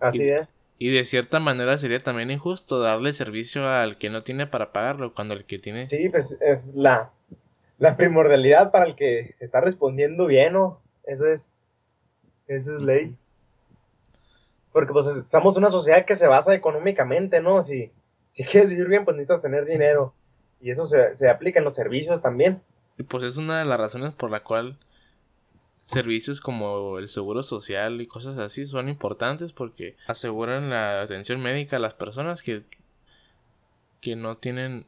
Así 0.00 0.22
Y- 0.22 0.28
es. 0.30 0.48
Y 0.82 0.90
de 0.90 1.04
cierta 1.04 1.38
manera 1.38 1.78
sería 1.78 2.00
también 2.00 2.32
injusto 2.32 2.80
darle 2.80 3.12
servicio 3.12 3.68
al 3.68 3.98
que 3.98 4.10
no 4.10 4.20
tiene 4.20 4.48
para 4.48 4.72
pagarlo 4.72 5.14
cuando 5.14 5.32
el 5.32 5.44
que 5.44 5.60
tiene... 5.60 5.88
Sí, 5.88 6.08
pues 6.08 6.36
es 6.40 6.66
la, 6.74 7.12
la 7.78 7.96
primordialidad 7.96 8.72
para 8.72 8.86
el 8.86 8.96
que 8.96 9.36
está 9.38 9.60
respondiendo 9.60 10.26
bien, 10.26 10.54
¿no? 10.54 10.80
Eso 11.04 11.28
es, 11.28 11.50
eso 12.48 12.72
es 12.74 12.80
ley. 12.80 13.14
Porque 14.72 14.92
pues 14.92 15.06
estamos 15.06 15.56
una 15.56 15.70
sociedad 15.70 16.04
que 16.04 16.16
se 16.16 16.26
basa 16.26 16.52
económicamente, 16.52 17.40
¿no? 17.40 17.62
Si, 17.62 17.92
si 18.32 18.42
quieres 18.44 18.68
vivir 18.68 18.88
bien, 18.88 19.04
pues 19.04 19.16
necesitas 19.16 19.40
tener 19.40 19.64
dinero. 19.66 20.12
Y 20.60 20.70
eso 20.70 20.84
se, 20.86 21.14
se 21.14 21.30
aplica 21.30 21.60
en 21.60 21.64
los 21.64 21.76
servicios 21.76 22.20
también. 22.20 22.60
Y 22.98 23.04
pues 23.04 23.22
es 23.22 23.36
una 23.36 23.60
de 23.60 23.66
las 23.66 23.78
razones 23.78 24.14
por 24.14 24.32
la 24.32 24.42
cual 24.42 24.80
servicios 25.92 26.40
como 26.40 26.98
el 26.98 27.08
seguro 27.08 27.42
social 27.42 28.00
y 28.00 28.06
cosas 28.06 28.38
así 28.38 28.66
son 28.66 28.88
importantes 28.88 29.52
porque 29.52 29.96
aseguran 30.06 30.70
la 30.70 31.02
atención 31.02 31.40
médica 31.40 31.76
a 31.76 31.80
las 31.80 31.94
personas 31.94 32.42
que, 32.42 32.64
que 34.00 34.16
no 34.16 34.36
tienen 34.38 34.86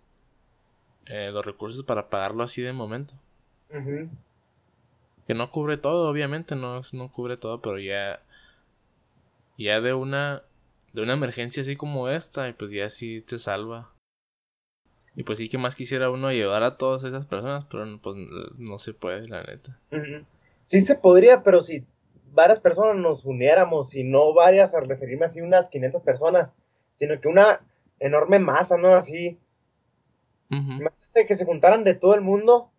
eh, 1.06 1.30
los 1.32 1.44
recursos 1.44 1.84
para 1.84 2.08
pagarlo 2.08 2.42
así 2.42 2.62
de 2.62 2.72
momento. 2.72 3.14
Que 5.26 5.34
no 5.34 5.50
cubre 5.50 5.76
todo, 5.76 6.08
obviamente, 6.08 6.54
no, 6.54 6.82
no 6.92 7.12
cubre 7.12 7.36
todo, 7.36 7.60
pero 7.60 7.78
ya, 7.78 8.22
ya 9.58 9.80
de 9.80 9.94
una, 9.94 10.42
de 10.92 11.02
una 11.02 11.14
emergencia 11.14 11.62
así 11.62 11.76
como 11.76 12.08
esta, 12.08 12.48
y 12.48 12.52
pues 12.52 12.70
ya 12.70 12.88
sí 12.90 13.20
te 13.20 13.38
salva. 13.38 13.90
Y 15.16 15.22
pues 15.22 15.38
sí 15.38 15.48
que 15.48 15.58
más 15.58 15.76
quisiera 15.76 16.10
uno 16.10 16.26
ayudar 16.26 16.62
a 16.62 16.76
todas 16.76 17.04
esas 17.04 17.26
personas, 17.26 17.64
pero 17.66 17.98
pues 18.00 18.16
no 18.58 18.78
se 18.78 18.94
puede, 18.94 19.26
la 19.28 19.42
neta. 19.42 19.78
Ujú. 19.92 20.24
Sí 20.64 20.80
se 20.80 20.94
podría, 20.96 21.42
pero 21.42 21.60
si 21.60 21.84
varias 22.32 22.60
personas 22.60 22.96
nos 22.96 23.24
uniéramos, 23.24 23.94
y 23.94 24.04
no 24.04 24.32
varias, 24.34 24.74
al 24.74 24.88
referirme 24.88 25.26
así 25.26 25.40
unas 25.40 25.68
500 25.68 26.02
personas, 26.02 26.54
sino 26.92 27.20
que 27.20 27.28
una 27.28 27.60
enorme 28.00 28.38
masa, 28.38 28.76
¿no? 28.76 28.94
Así. 28.94 29.38
Imagínate 30.80 31.26
que 31.26 31.34
se 31.34 31.44
juntaran 31.44 31.84
de 31.84 31.94
todo 31.94 32.14
el 32.14 32.20
mundo 32.20 32.70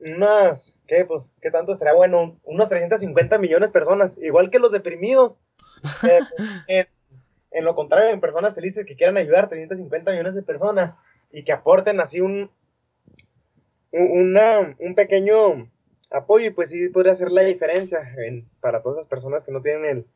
unas, 0.00 0.74
¿qué? 0.88 1.04
Pues, 1.04 1.32
¿qué 1.40 1.50
tanto 1.50 1.70
estaría 1.72 1.94
bueno? 1.94 2.36
Unos 2.44 2.68
350 2.68 3.38
millones 3.38 3.70
de 3.70 3.72
personas, 3.72 4.18
igual 4.18 4.50
que 4.50 4.58
los 4.58 4.72
deprimidos. 4.72 5.40
Eh, 6.08 6.20
en, 6.68 6.86
en 7.50 7.64
lo 7.64 7.74
contrario, 7.74 8.10
en 8.10 8.20
personas 8.20 8.54
felices 8.54 8.84
que 8.86 8.94
quieran 8.96 9.16
ayudar, 9.16 9.48
350 9.48 10.12
millones 10.12 10.34
de 10.36 10.42
personas 10.42 10.98
y 11.32 11.42
que 11.44 11.52
aporten 11.52 12.00
así 12.00 12.20
un, 12.20 12.50
un, 13.92 14.10
una- 14.36 14.76
un 14.78 14.94
pequeño 14.94 15.68
apoyo 16.12 16.46
y 16.46 16.50
pues 16.50 16.70
sí 16.70 16.88
podría 16.88 17.12
hacer 17.12 17.30
la 17.30 17.42
diferencia 17.42 18.00
en- 18.26 18.48
para 18.60 18.82
todas 18.82 18.98
esas 18.98 19.08
personas 19.08 19.44
que 19.44 19.52
no 19.52 19.62
tienen 19.62 19.84
el- 19.84 20.06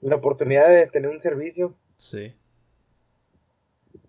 la 0.00 0.16
oportunidad 0.16 0.68
de 0.68 0.86
tener 0.86 1.10
un 1.10 1.20
servicio. 1.20 1.74
Sí. 1.96 2.34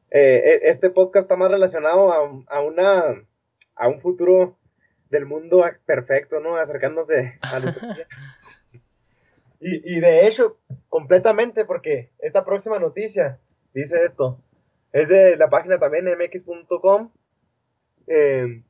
Eh, 0.09 0.41
e- 0.63 0.69
este 0.69 0.89
podcast 0.89 1.25
está 1.25 1.35
más 1.35 1.51
relacionado 1.51 2.11
a, 2.11 2.43
a 2.55 2.61
una 2.61 3.23
a 3.75 3.87
un 3.87 3.99
futuro 3.99 4.57
del 5.09 5.25
mundo 5.25 5.63
perfecto, 5.85 6.39
¿no? 6.39 6.55
Acercándose 6.57 7.37
a 7.41 7.59
la 7.59 7.75
y, 9.59 9.95
y 9.97 9.99
de 9.99 10.27
hecho, 10.27 10.57
completamente, 10.89 11.63
porque 11.65 12.09
esta 12.19 12.43
próxima 12.45 12.79
noticia 12.79 13.39
dice 13.73 14.03
esto. 14.03 14.39
Es 14.93 15.09
de 15.09 15.35
la 15.37 15.49
página 15.49 15.77
también 15.79 16.05
mx.com. 16.05 17.11
Eh, 18.07 18.63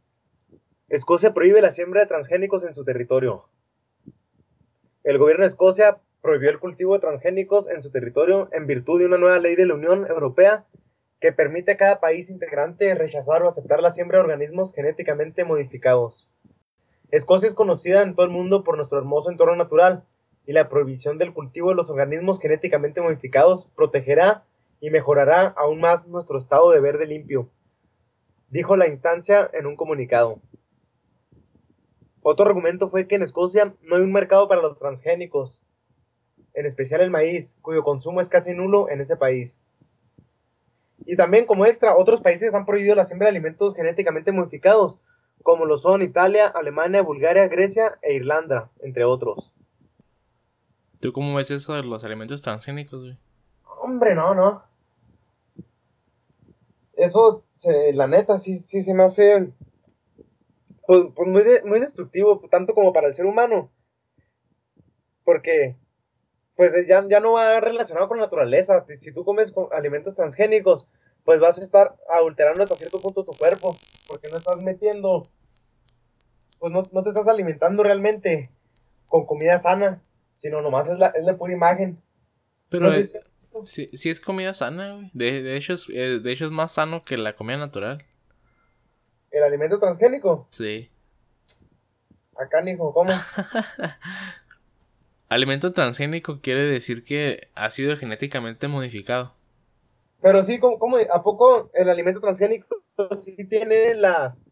Escocia 0.90 1.34
prohíbe 1.34 1.62
la 1.62 1.72
siembra 1.72 2.00
de 2.00 2.08
transgénicos 2.08 2.64
en 2.64 2.74
su 2.74 2.86
territorio. 2.86 3.44
El 5.04 5.18
gobierno 5.18 5.42
de 5.42 5.50
Escocia 5.50 5.98
prohibió 6.22 6.50
el 6.50 6.60
cultivo 6.60 6.94
de 6.94 7.02
transgénicos 7.02 7.68
en 7.68 7.82
su 7.82 7.92
territorio 7.92 8.48
en 8.54 8.68
virtud 8.68 9.00
de 9.00 9.06
una 9.06 9.18
nueva 9.18 9.38
ley 9.40 9.56
de 9.56 9.66
la 9.66 9.74
Unión 9.74 10.08
Europea 10.08 10.66
que 11.20 11.34
permite 11.34 11.74
a 11.74 11.78
cada 11.78 12.00
país 12.00 12.30
integrante 12.30 12.96
rechazar 12.96 13.44
o 13.44 13.50
aceptar 13.50 13.82
la 13.82 13.92
siembra 13.92 14.18
de 14.18 14.24
organismos 14.24 14.74
genéticamente 14.74 15.44
modificados. 15.44 16.30
Escocia 17.12 17.48
es 17.48 17.54
conocida 17.54 18.02
en 18.02 18.16
todo 18.16 18.26
el 18.26 18.32
mundo 18.32 18.64
por 18.64 18.78
nuestro 18.78 18.98
hermoso 18.98 19.30
entorno 19.30 19.58
natural 19.58 20.06
y 20.46 20.54
la 20.54 20.70
prohibición 20.70 21.18
del 21.18 21.34
cultivo 21.34 21.68
de 21.70 21.76
los 21.76 21.90
organismos 21.90 22.40
genéticamente 22.40 23.02
modificados 23.02 23.68
protegerá 23.76 24.46
y 24.80 24.90
mejorará 24.90 25.48
aún 25.48 25.82
más 25.82 26.08
nuestro 26.08 26.38
estado 26.38 26.72
de 26.72 26.80
verde 26.80 27.08
limpio, 27.08 27.50
dijo 28.50 28.78
la 28.78 28.88
instancia 28.88 29.50
en 29.52 29.66
un 29.66 29.76
comunicado. 29.76 30.40
Otro 32.22 32.46
argumento 32.46 32.90
fue 32.90 33.08
que 33.08 33.16
en 33.16 33.24
Escocia 33.24 33.74
no 33.84 33.96
hay 33.96 34.02
un 34.02 34.12
mercado 34.12 34.48
para 34.48 34.62
los 34.62 34.78
transgénicos, 34.78 35.62
en 36.54 36.66
especial 36.66 37.02
el 37.02 37.12
maíz, 37.12 37.58
cuyo 37.62 37.84
consumo 37.84 38.20
es 38.20 38.30
casi 38.30 38.54
nulo 38.54 38.90
en 38.90 39.02
ese 39.02 39.16
país. 39.16 39.62
Y 41.06 41.16
también 41.16 41.46
como 41.46 41.66
extra, 41.66 41.96
otros 41.96 42.22
países 42.22 42.54
han 42.54 42.66
prohibido 42.66 42.96
la 42.96 43.06
siembra 43.06 43.28
de 43.28 43.32
alimentos 43.32 43.76
genéticamente 43.76 44.32
modificados, 44.32 44.98
como 45.44 45.66
lo 45.66 45.78
son 45.78 46.02
Italia, 46.02 46.48
Alemania, 46.48 47.02
Bulgaria, 47.02 47.48
Grecia 47.48 47.98
e 48.02 48.16
Irlanda, 48.16 48.70
entre 48.82 49.06
otros. 49.06 49.54
¿Tú 51.00 51.14
cómo 51.14 51.36
ves 51.36 51.52
eso 51.52 51.76
de 51.76 51.84
los 51.84 52.04
alimentos 52.04 52.42
transgénicos, 52.42 53.04
güey? 53.04 53.18
Hombre, 53.80 54.16
no, 54.16 54.34
no. 54.34 54.64
Eso, 56.96 57.44
la 57.94 58.08
neta, 58.08 58.38
sí, 58.38 58.56
sí 58.56 58.82
se 58.82 58.94
me 58.94 59.04
hace 59.04 59.54
pues, 60.88 61.02
pues 61.16 61.28
muy, 61.30 61.44
de- 61.44 61.62
muy 61.64 61.80
destructivo, 61.80 62.42
tanto 62.50 62.74
como 62.74 62.92
para 62.94 63.08
el 63.08 63.14
ser 63.14 63.26
humano. 63.28 63.70
Porque, 65.24 65.76
pues 66.56 66.74
ya, 66.88 67.06
ya 67.08 67.20
no 67.20 67.34
va 67.34 67.60
relacionado 67.60 68.08
con 68.08 68.18
la 68.18 68.24
naturaleza. 68.26 68.86
Si 68.88 69.14
tú 69.14 69.24
comes 69.26 69.52
con 69.52 69.68
alimentos 69.74 70.16
transgénicos, 70.16 70.88
pues 71.24 71.40
vas 71.40 71.60
a 71.60 71.64
estar 71.64 71.96
adulterando 72.10 72.64
hasta 72.64 72.76
cierto 72.76 73.02
punto 73.02 73.26
tu 73.26 73.32
cuerpo, 73.34 73.76
porque 74.08 74.30
no 74.30 74.38
estás 74.38 74.64
metiendo, 74.64 75.24
pues 76.60 76.72
no, 76.72 76.84
no 76.92 77.04
te 77.04 77.10
estás 77.10 77.28
alimentando 77.28 77.84
realmente 77.84 78.50
con 79.08 79.26
comida 79.26 79.58
sana, 79.58 80.02
sino 80.34 80.62
nomás 80.62 80.90
es 80.90 80.98
la, 80.98 81.08
es 81.08 81.26
la 81.26 81.36
pura 81.38 81.54
imagen. 81.54 82.02
Pero 82.70 82.88
No 82.88 82.94
es- 82.94 83.32
si 83.66 83.88
sí 83.98 84.10
es 84.10 84.22
comida 84.22 84.54
sana, 84.54 84.94
güey. 84.96 85.10
De, 85.14 85.42
de, 85.42 85.58
hecho 85.58 85.74
es, 85.74 85.88
eh, 85.90 86.20
de 86.22 86.32
hecho 86.32 86.46
es 86.46 86.52
más 86.52 86.74
sano 86.74 87.04
que 87.04 87.18
la 87.18 87.36
comida 87.36 87.58
natural. 87.58 88.06
El 89.32 89.44
alimento 89.44 89.80
transgénico. 89.80 90.48
Sí. 90.50 90.90
Acá, 92.38 92.68
hijo, 92.70 92.94
¿cómo? 92.94 93.12
Alimento 95.30 95.74
transgénico 95.74 96.40
quiere 96.42 96.62
decir 96.64 97.04
que 97.04 97.50
ha 97.56 97.70
sido 97.70 97.98
genéticamente 97.98 98.68
modificado. 98.68 99.34
Pero 100.22 100.42
sí, 100.44 100.60
¿cómo, 100.60 100.80
cómo- 100.80 100.98
a 100.98 101.24
poco 101.24 101.70
el 101.74 101.90
alimento 101.90 102.22
transgénico 102.22 102.84
sí 103.12 103.46
tiene 103.46 103.94
las 103.96 104.46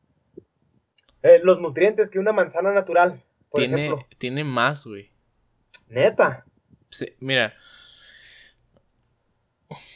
eh, 1.23 1.39
los 1.43 1.59
nutrientes 1.61 2.09
que 2.09 2.19
una 2.19 2.33
manzana 2.33 2.71
natural? 2.73 3.23
Por 3.49 3.59
Tiene, 3.61 3.85
ejemplo. 3.87 4.07
tiene 4.17 4.43
más, 4.43 4.85
güey. 4.85 5.11
Neta. 5.87 6.45
Sí, 6.89 7.15
mira, 7.19 7.53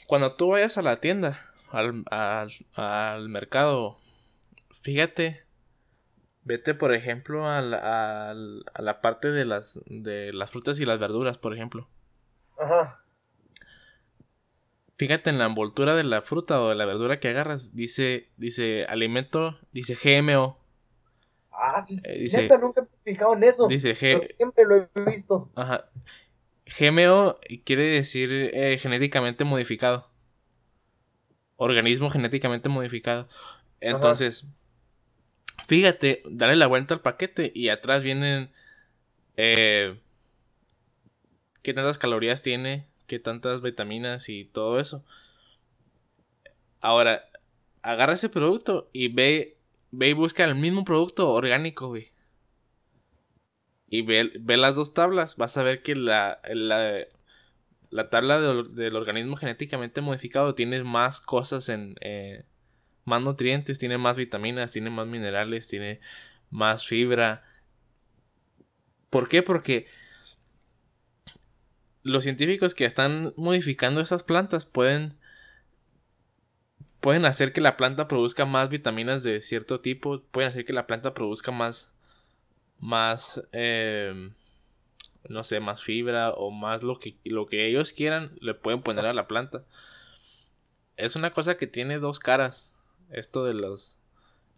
cuando 0.08 0.36
tú 0.36 0.50
vayas 0.50 0.78
a 0.78 0.82
la 0.82 1.00
tienda, 1.00 1.40
al, 1.72 2.04
al, 2.10 2.50
al 2.76 3.30
mercado, 3.30 3.99
fíjate, 4.90 5.44
vete 6.44 6.74
por 6.74 6.94
ejemplo 6.96 7.48
a 7.48 7.62
la 7.62 9.02
parte 9.02 9.30
de 9.30 9.46
las, 9.46 9.80
de 9.86 10.34
las 10.34 10.50
frutas 10.52 10.80
y 10.80 10.86
las 10.86 10.98
verduras, 11.00 11.38
por 11.38 11.54
ejemplo. 11.54 11.88
Ajá. 12.58 13.04
Fíjate 14.98 15.30
en 15.30 15.38
la 15.38 15.46
envoltura 15.46 15.96
de 15.96 16.04
la 16.04 16.22
fruta 16.24 16.60
o 16.60 16.70
de 16.70 16.76
la 16.76 16.86
verdura 16.86 17.20
que 17.20 17.30
agarras, 17.30 17.74
dice, 17.76 18.30
dice 18.36 18.86
alimento, 18.86 19.60
dice 19.72 19.96
GMO. 19.96 20.58
Ah, 21.52 21.80
sí, 21.80 21.98
Eh, 22.04 22.20
dice- 22.20 22.42
neta, 22.42 22.58
nunca 22.58 22.82
me 22.82 22.88
he 22.88 23.14
fijado 23.14 23.34
en 23.36 23.44
eso. 23.44 23.68
Dice 23.68 23.96
pero 24.00 24.22
G, 24.24 24.28
siempre 24.28 24.66
lo 24.66 24.76
he 24.76 24.90
visto. 25.12 25.50
ajá. 25.56 25.90
GMO 26.66 27.36
quiere 27.64 27.84
decir 27.84 28.32
eh, 28.54 28.78
genéticamente 28.80 29.44
modificado. 29.44 30.10
Organismo 31.58 32.10
genéticamente 32.10 32.70
modificado. 32.70 33.28
Entonces, 33.82 34.48
fíjate, 35.70 36.24
dale 36.26 36.56
la 36.56 36.66
vuelta 36.66 36.96
al 36.96 37.02
paquete 37.02 37.52
y 37.54 37.70
atrás 37.70 38.02
vienen 38.02 38.50
eh, 39.38 40.00
qué 41.62 41.76
tantas 41.76 42.00
calorías 42.00 42.42
tiene, 42.42 42.88
qué 43.06 43.20
tantas 43.20 43.62
vitaminas 43.62 44.30
y 44.30 44.46
todo 44.46 44.80
eso. 44.80 45.06
Ahora, 46.82 47.24
agarra 47.84 48.14
ese 48.14 48.30
producto 48.30 48.90
y 48.94 49.10
ve, 49.10 49.58
ve 49.92 50.10
y 50.10 50.14
busca 50.14 50.44
el 50.44 50.56
mismo 50.56 50.84
producto 50.84 51.30
orgánico, 51.30 51.90
güey. 51.90 52.12
Y 53.92 54.02
ve, 54.02 54.32
ve 54.40 54.58
las 54.58 54.76
dos 54.76 54.96
tablas, 54.96 55.38
vas 55.38 55.56
a 55.58 55.64
ver 55.64 55.84
que 55.84 55.96
la, 55.96 56.42
la, 56.52 57.06
la 57.92 58.10
tabla 58.10 58.40
del, 58.40 58.96
organismo 58.96 59.36
genéticamente 59.36 60.02
modificado 60.02 60.56
tiene 60.56 60.84
más 60.84 61.22
cosas 61.22 61.70
en... 61.70 61.94
eh, 62.02 62.44
más 63.10 63.22
nutrientes, 63.22 63.80
tiene 63.80 63.98
más 63.98 64.16
vitaminas, 64.18 64.72
tiene 64.72 64.90
más 64.90 65.08
minerales, 65.08 65.68
tiene 65.68 66.00
más 66.50 66.86
fibra. 66.86 67.44
¿Por 69.10 69.28
qué? 69.28 69.44
Porque 69.44 69.88
los 72.04 72.24
científicos 72.24 72.76
que 72.76 72.86
están 72.86 73.34
modificando 73.36 74.00
esas 74.00 74.24
plantas 74.24 74.66
pueden 74.66 75.18
pueden 77.02 77.26
hacer 77.26 77.54
que 77.54 77.62
la 77.62 77.78
planta 77.78 78.08
produzca 78.08 78.46
más 78.46 78.70
vitaminas 78.70 79.24
de 79.24 79.42
cierto 79.42 79.80
tipo, 79.80 80.22
pueden 80.32 80.50
hacer 80.50 80.66
que 80.66 80.74
la 80.74 80.88
planta 80.88 81.14
produzca 81.14 81.52
más 81.52 81.92
más 82.78 83.42
eh, 83.52 84.32
no 85.28 85.44
sé, 85.44 85.60
más 85.60 85.84
fibra 85.84 86.32
o 86.32 86.52
más 86.52 86.84
lo 86.84 87.00
que 87.00 87.18
lo 87.26 87.48
que 87.48 87.68
ellos 87.68 87.94
quieran 87.94 88.38
le 88.42 88.54
pueden 88.54 88.82
poner 88.82 89.06
a 89.06 89.14
la 89.14 89.28
planta. 89.28 89.66
Es 90.98 91.16
una 91.16 91.32
cosa 91.32 91.58
que 91.58 91.68
tiene 91.68 92.00
dos 92.00 92.20
caras 92.20 92.76
esto 93.12 93.46
de 93.46 93.54
los 93.54 93.98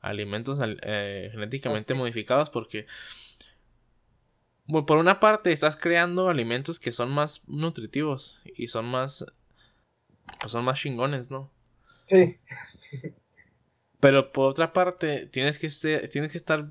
alimentos 0.02 0.60
al- 0.60 0.80
eh, 0.84 1.30
genéticamente 1.32 1.94
modificados 1.94 2.50
porque 2.50 2.88
bueno, 4.66 4.86
por 4.86 4.98
una 4.98 5.20
parte 5.20 5.52
estás 5.52 5.76
creando 5.76 6.30
alimentos 6.30 6.80
que 6.80 6.92
son 6.92 7.12
más 7.12 7.48
nutritivos 7.48 8.42
y 8.56 8.68
son 8.68 8.86
más 8.86 9.26
pues 10.40 10.52
son 10.52 10.64
más 10.64 10.80
chingones, 10.80 11.30
¿no? 11.30 11.52
Sí. 12.06 12.38
Pero 14.00 14.32
por 14.32 14.50
otra 14.50 14.74
parte 14.74 15.28
tienes 15.28 15.60
que 15.60 15.68
este- 15.68 16.08
tienes 16.08 16.32
que 16.32 16.38
estar 16.38 16.68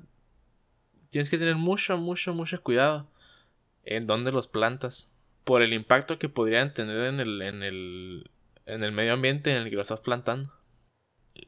tienes 1.09 1.29
que 1.29 1.37
tener 1.37 1.55
mucho 1.55 1.97
mucho 1.97 2.33
mucho 2.33 2.61
cuidado 2.63 3.07
en 3.83 4.07
dónde 4.07 4.31
los 4.31 4.47
plantas 4.47 5.09
por 5.43 5.61
el 5.61 5.73
impacto 5.73 6.19
que 6.19 6.29
podrían 6.29 6.73
tener 6.73 6.97
en 7.05 7.19
el 7.19 7.41
en 7.41 7.63
el 7.63 8.31
en 8.65 8.83
el 8.83 8.91
medio 8.91 9.13
ambiente 9.13 9.51
en 9.51 9.57
el 9.57 9.69
que 9.69 9.75
lo 9.75 9.81
estás 9.81 9.99
plantando. 10.01 10.53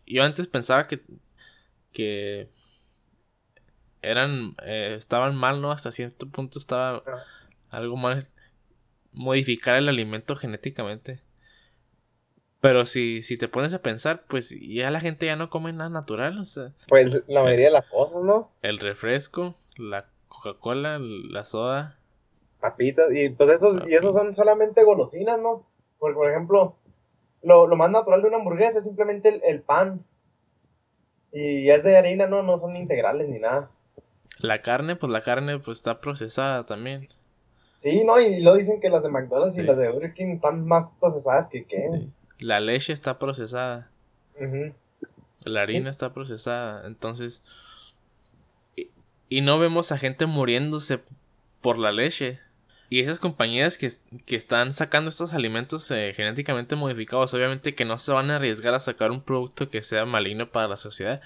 Yo 0.06 0.24
antes 0.24 0.48
pensaba 0.48 0.88
que 0.88 1.02
que 1.92 2.50
eran 4.02 4.56
eh, 4.64 4.96
estaban 4.98 5.36
mal, 5.36 5.62
¿no? 5.62 5.72
Hasta 5.72 5.92
cierto 5.92 6.28
punto 6.28 6.60
estaba 6.60 7.04
algo 7.70 7.96
mal 7.96 8.28
modificar 9.12 9.76
el 9.76 9.88
alimento 9.88 10.36
genéticamente. 10.36 11.22
Pero 12.60 12.86
si, 12.86 13.24
si 13.24 13.38
te 13.38 13.48
pones 13.48 13.74
a 13.74 13.82
pensar, 13.82 14.24
pues 14.28 14.50
ya 14.50 14.90
la 14.90 15.02
gente 15.02 15.26
ya 15.26 15.36
no 15.36 15.50
come 15.50 15.74
nada 15.74 15.90
natural, 15.90 16.40
o 16.40 16.46
sea, 16.46 16.72
Pues 16.88 17.22
la 17.28 17.44
mayoría 17.44 17.66
de 17.66 17.74
las 17.74 17.88
cosas, 17.88 18.24
¿no? 18.24 18.52
el 18.62 18.80
refresco, 18.80 19.56
la 19.78 20.06
Coca-Cola, 20.30 20.98
la 21.00 21.44
soda, 21.46 22.00
Papitas. 22.62 23.14
Y 23.14 23.28
pues 23.28 23.50
esos, 23.50 23.86
y 23.86 23.94
esos 23.94 24.14
son 24.14 24.34
solamente 24.34 24.86
golosinas, 24.86 25.38
¿no? 25.38 25.68
Porque, 26.00 26.16
por 26.16 26.32
ejemplo, 26.32 26.78
lo, 27.44 27.68
lo 27.68 27.76
más 27.76 27.92
natural 27.92 28.22
de 28.22 28.28
una 28.30 28.38
hamburguesa 28.38 28.78
es 28.80 28.84
simplemente 28.86 29.30
el, 29.30 29.42
el 29.44 29.62
pan. 29.62 30.04
Y 31.32 31.70
es 31.70 31.84
de 31.84 31.98
harina, 31.98 32.28
¿no? 32.28 32.44
No 32.44 32.60
son 32.60 32.76
integrales 32.76 33.28
ni 33.30 33.40
nada. 33.40 33.70
la 34.40 34.62
carne, 34.62 34.96
pues 34.96 35.12
la 35.12 35.22
carne 35.22 35.60
pues 35.60 35.80
está 35.80 36.00
procesada 36.02 36.66
también. 36.66 37.10
Sí, 37.78 38.04
¿no? 38.06 38.20
Y 38.20 38.40
lo 38.42 38.56
dicen 38.56 38.80
que 38.80 38.90
las 38.90 39.04
de 39.04 39.10
McDonald's 39.10 39.58
y 39.58 39.64
las 39.64 39.78
de 39.78 39.90
Burger 39.92 40.14
King 40.14 40.36
están 40.36 40.66
más 40.66 40.92
procesadas 41.00 41.48
que 41.50 41.66
qué. 41.66 41.90
Sí. 41.92 42.12
La 42.40 42.60
leche 42.60 42.94
está 42.94 43.20
procesada. 43.20 43.90
La 45.44 45.62
harina 45.62 45.90
está 45.90 46.14
procesada. 46.14 46.88
Entonces. 46.88 47.42
Y, 48.76 48.90
y 49.30 49.42
no 49.42 49.60
vemos 49.60 49.92
a 49.92 49.98
gente 49.98 50.26
muriéndose 50.26 51.00
por 51.62 51.78
la 51.78 51.92
leche. 51.92 52.40
Y 52.94 53.00
esas 53.00 53.18
compañías 53.18 53.80
que, 53.80 53.92
que 54.28 54.36
están 54.36 54.72
sacando 54.72 55.10
estos 55.10 55.34
alimentos 55.34 55.90
eh, 55.90 56.14
genéticamente 56.16 56.76
modificados, 56.76 57.34
obviamente 57.34 57.74
que 57.74 57.86
no 57.86 57.98
se 57.98 58.12
van 58.12 58.30
a 58.30 58.36
arriesgar 58.36 58.76
a 58.76 58.80
sacar 58.80 59.10
un 59.10 59.24
producto 59.24 59.68
que 59.68 59.82
sea 59.82 60.06
maligno 60.06 60.52
para 60.52 60.68
la 60.68 60.76
sociedad. 60.76 61.20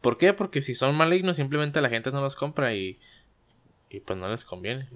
¿Por 0.00 0.18
qué? 0.18 0.32
Porque 0.32 0.60
si 0.60 0.74
son 0.74 0.96
malignos, 0.96 1.36
simplemente 1.36 1.80
la 1.80 1.88
gente 1.88 2.10
no 2.10 2.20
los 2.20 2.34
compra 2.34 2.74
y, 2.74 2.98
y 3.90 4.00
pues 4.00 4.18
no 4.18 4.28
les 4.28 4.42
conviene. 4.42 4.88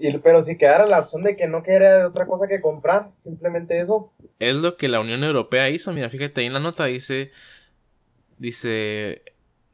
Y, 0.00 0.18
pero 0.18 0.42
si 0.42 0.58
quedara 0.58 0.86
la 0.86 0.98
opción 0.98 1.22
de 1.22 1.36
que 1.36 1.46
no 1.46 1.62
quedara 1.62 2.08
otra 2.08 2.26
cosa 2.26 2.48
que 2.48 2.60
comprar, 2.60 3.12
simplemente 3.16 3.78
eso. 3.78 4.12
Es 4.40 4.56
lo 4.56 4.76
que 4.76 4.88
la 4.88 4.98
Unión 4.98 5.22
Europea 5.22 5.70
hizo. 5.70 5.92
Mira, 5.92 6.10
fíjate, 6.10 6.40
ahí 6.40 6.48
en 6.48 6.52
la 6.52 6.58
nota 6.58 6.86
dice, 6.86 7.30
dice, 8.38 9.22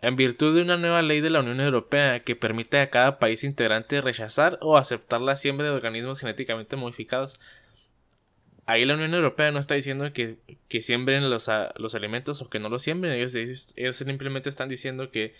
en 0.02 0.16
virtud 0.16 0.54
de 0.54 0.62
una 0.62 0.76
nueva 0.76 1.00
ley 1.00 1.20
de 1.20 1.30
la 1.30 1.40
Unión 1.40 1.60
Europea 1.60 2.20
que 2.24 2.36
permite 2.36 2.78
a 2.78 2.90
cada 2.90 3.18
país 3.18 3.44
integrante 3.44 4.00
rechazar 4.00 4.58
o 4.60 4.76
aceptar 4.76 5.20
la 5.20 5.36
siembra 5.36 5.68
de 5.68 5.72
organismos 5.74 6.20
genéticamente 6.20 6.76
modificados. 6.76 7.40
Ahí 8.66 8.84
la 8.84 8.94
Unión 8.94 9.14
Europea 9.14 9.50
no 9.52 9.58
está 9.58 9.74
diciendo 9.74 10.12
que, 10.12 10.38
que 10.68 10.82
siembren 10.82 11.30
los, 11.30 11.48
a- 11.48 11.72
los 11.76 11.94
alimentos 11.94 12.42
o 12.42 12.50
que 12.50 12.58
no 12.58 12.68
los 12.68 12.82
siembren. 12.82 13.12
Ellos, 13.12 13.34
ellos, 13.34 13.72
ellos 13.76 13.96
simplemente 13.96 14.48
están 14.50 14.68
diciendo 14.68 15.10
que 15.10 15.34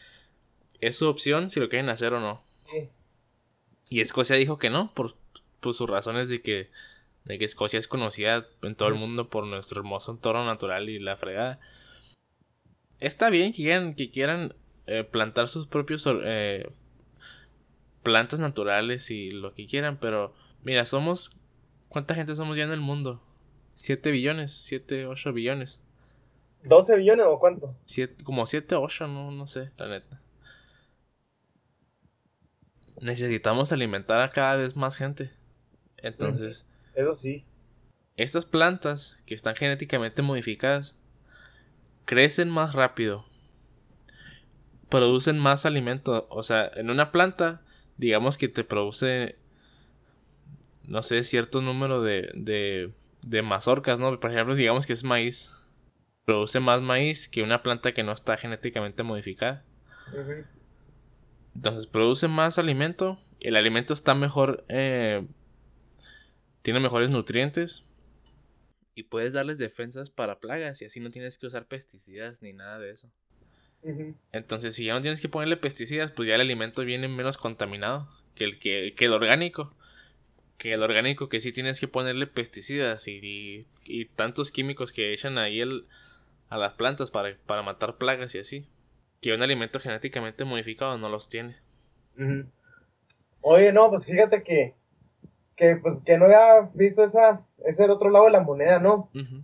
es 0.80 0.96
su 0.96 1.08
opción 1.08 1.50
si 1.50 1.60
lo 1.60 1.68
quieren 1.68 1.88
hacer 1.88 2.12
o 2.14 2.20
no. 2.20 2.42
Sí. 2.52 2.88
Y 3.88 4.00
Escocia 4.00 4.36
dijo 4.36 4.58
que 4.58 4.70
no, 4.70 4.92
por, 4.94 5.14
por 5.60 5.74
sus 5.74 5.88
razones 5.88 6.28
de 6.28 6.40
que, 6.40 6.70
de 7.24 7.38
que 7.38 7.44
Escocia 7.44 7.78
es 7.78 7.86
conocida 7.86 8.46
en 8.62 8.74
todo 8.74 8.88
el 8.88 8.94
mundo 8.94 9.28
por 9.28 9.46
nuestro 9.46 9.80
hermoso 9.80 10.12
entorno 10.12 10.44
natural 10.46 10.88
y 10.88 10.98
la 10.98 11.16
fregada. 11.16 11.60
Está 13.02 13.30
bien 13.30 13.50
que 13.52 13.56
quieran, 13.64 13.94
que 13.94 14.10
quieran 14.10 14.54
eh, 14.86 15.02
plantar 15.04 15.48
sus 15.48 15.66
propios 15.66 16.06
eh, 16.24 16.70
plantas 18.04 18.38
naturales 18.38 19.10
y 19.10 19.30
lo 19.32 19.54
que 19.54 19.66
quieran, 19.66 19.98
pero 20.00 20.34
mira, 20.62 20.84
somos... 20.84 21.36
¿Cuánta 21.88 22.14
gente 22.14 22.34
somos 22.36 22.56
ya 22.56 22.64
en 22.64 22.70
el 22.70 22.80
mundo? 22.80 23.20
7 23.74 24.10
billones, 24.12 24.52
7, 24.52 25.06
8 25.06 25.32
billones. 25.32 25.80
¿12 26.64 26.96
billones 26.96 27.26
o 27.28 27.38
cuánto? 27.40 27.76
Siete- 27.86 28.22
como 28.22 28.46
7, 28.46 28.76
8, 28.76 29.08
no, 29.08 29.30
no 29.32 29.46
sé, 29.48 29.72
la 29.76 29.88
neta. 29.88 30.22
Necesitamos 33.00 33.72
alimentar 33.72 34.20
a 34.20 34.30
cada 34.30 34.56
vez 34.56 34.76
más 34.76 34.96
gente. 34.96 35.32
Entonces, 35.98 36.66
Eso 36.94 37.12
sí. 37.12 37.44
estas 38.16 38.46
plantas 38.46 39.18
que 39.26 39.34
están 39.34 39.56
genéticamente 39.56 40.22
modificadas 40.22 40.96
crecen 42.04 42.50
más 42.50 42.74
rápido. 42.74 43.24
Producen 44.88 45.38
más 45.38 45.64
alimento. 45.66 46.26
O 46.30 46.42
sea, 46.42 46.70
en 46.74 46.90
una 46.90 47.12
planta, 47.12 47.62
digamos 47.96 48.36
que 48.36 48.48
te 48.48 48.64
produce, 48.64 49.36
no 50.86 51.02
sé, 51.02 51.24
cierto 51.24 51.60
número 51.62 52.02
de, 52.02 52.30
de, 52.34 52.92
de 53.22 53.42
mazorcas, 53.42 53.98
¿no? 53.98 54.18
Por 54.20 54.32
ejemplo, 54.32 54.54
digamos 54.54 54.86
que 54.86 54.92
es 54.92 55.04
maíz. 55.04 55.50
Produce 56.24 56.60
más 56.60 56.80
maíz 56.82 57.28
que 57.28 57.42
una 57.42 57.62
planta 57.62 57.92
que 57.92 58.02
no 58.02 58.12
está 58.12 58.36
genéticamente 58.36 59.02
modificada. 59.02 59.64
Entonces 61.54 61.86
produce 61.86 62.28
más 62.28 62.58
alimento. 62.58 63.18
El 63.40 63.56
alimento 63.56 63.94
está 63.94 64.14
mejor. 64.14 64.64
eh, 64.68 65.26
tiene 66.62 66.80
mejores 66.80 67.10
nutrientes. 67.10 67.84
Y 68.94 69.04
puedes 69.04 69.32
darles 69.32 69.58
defensas 69.58 70.10
para 70.10 70.38
plagas. 70.38 70.82
Y 70.82 70.84
así 70.84 71.00
no 71.00 71.10
tienes 71.10 71.38
que 71.38 71.46
usar 71.46 71.66
pesticidas 71.66 72.42
ni 72.42 72.52
nada 72.52 72.78
de 72.78 72.90
eso. 72.90 73.10
Entonces, 74.32 74.74
si 74.74 74.84
ya 74.84 74.94
no 74.94 75.00
tienes 75.00 75.20
que 75.20 75.28
ponerle 75.28 75.56
pesticidas, 75.56 76.12
pues 76.12 76.28
ya 76.28 76.36
el 76.36 76.40
alimento 76.40 76.84
viene 76.84 77.08
menos 77.08 77.36
contaminado 77.36 78.08
que 78.34 78.44
el, 78.44 78.58
que, 78.58 78.94
que 78.94 79.06
el 79.06 79.12
orgánico. 79.12 79.74
Que 80.58 80.74
el 80.74 80.82
orgánico 80.82 81.28
que 81.28 81.40
sí 81.40 81.52
tienes 81.52 81.80
que 81.80 81.88
ponerle 81.88 82.28
pesticidas 82.28 83.08
y, 83.08 83.18
y, 83.22 83.66
y 83.84 84.04
tantos 84.04 84.52
químicos 84.52 84.92
que 84.92 85.12
echan 85.12 85.38
ahí 85.38 85.60
el, 85.60 85.86
a 86.48 86.58
las 86.58 86.74
plantas 86.74 87.10
para, 87.10 87.36
para 87.46 87.62
matar 87.62 87.96
plagas 87.96 88.34
y 88.34 88.38
así. 88.38 88.66
Que 89.20 89.32
un 89.32 89.42
alimento 89.42 89.80
genéticamente 89.80 90.44
modificado 90.44 90.98
no 90.98 91.08
los 91.08 91.28
tiene. 91.28 91.56
Oye, 93.40 93.72
no, 93.72 93.90
pues 93.90 94.06
fíjate 94.06 94.42
que 94.42 94.74
que, 95.56 95.76
pues, 95.76 96.00
que 96.02 96.18
no 96.18 96.24
había 96.26 96.70
visto 96.74 97.02
esa, 97.04 97.42
ese 97.64 97.88
otro 97.88 98.10
lado 98.10 98.24
de 98.26 98.30
la 98.32 98.40
moneda, 98.40 98.78
¿no? 98.78 99.08
Ujú. 99.14 99.42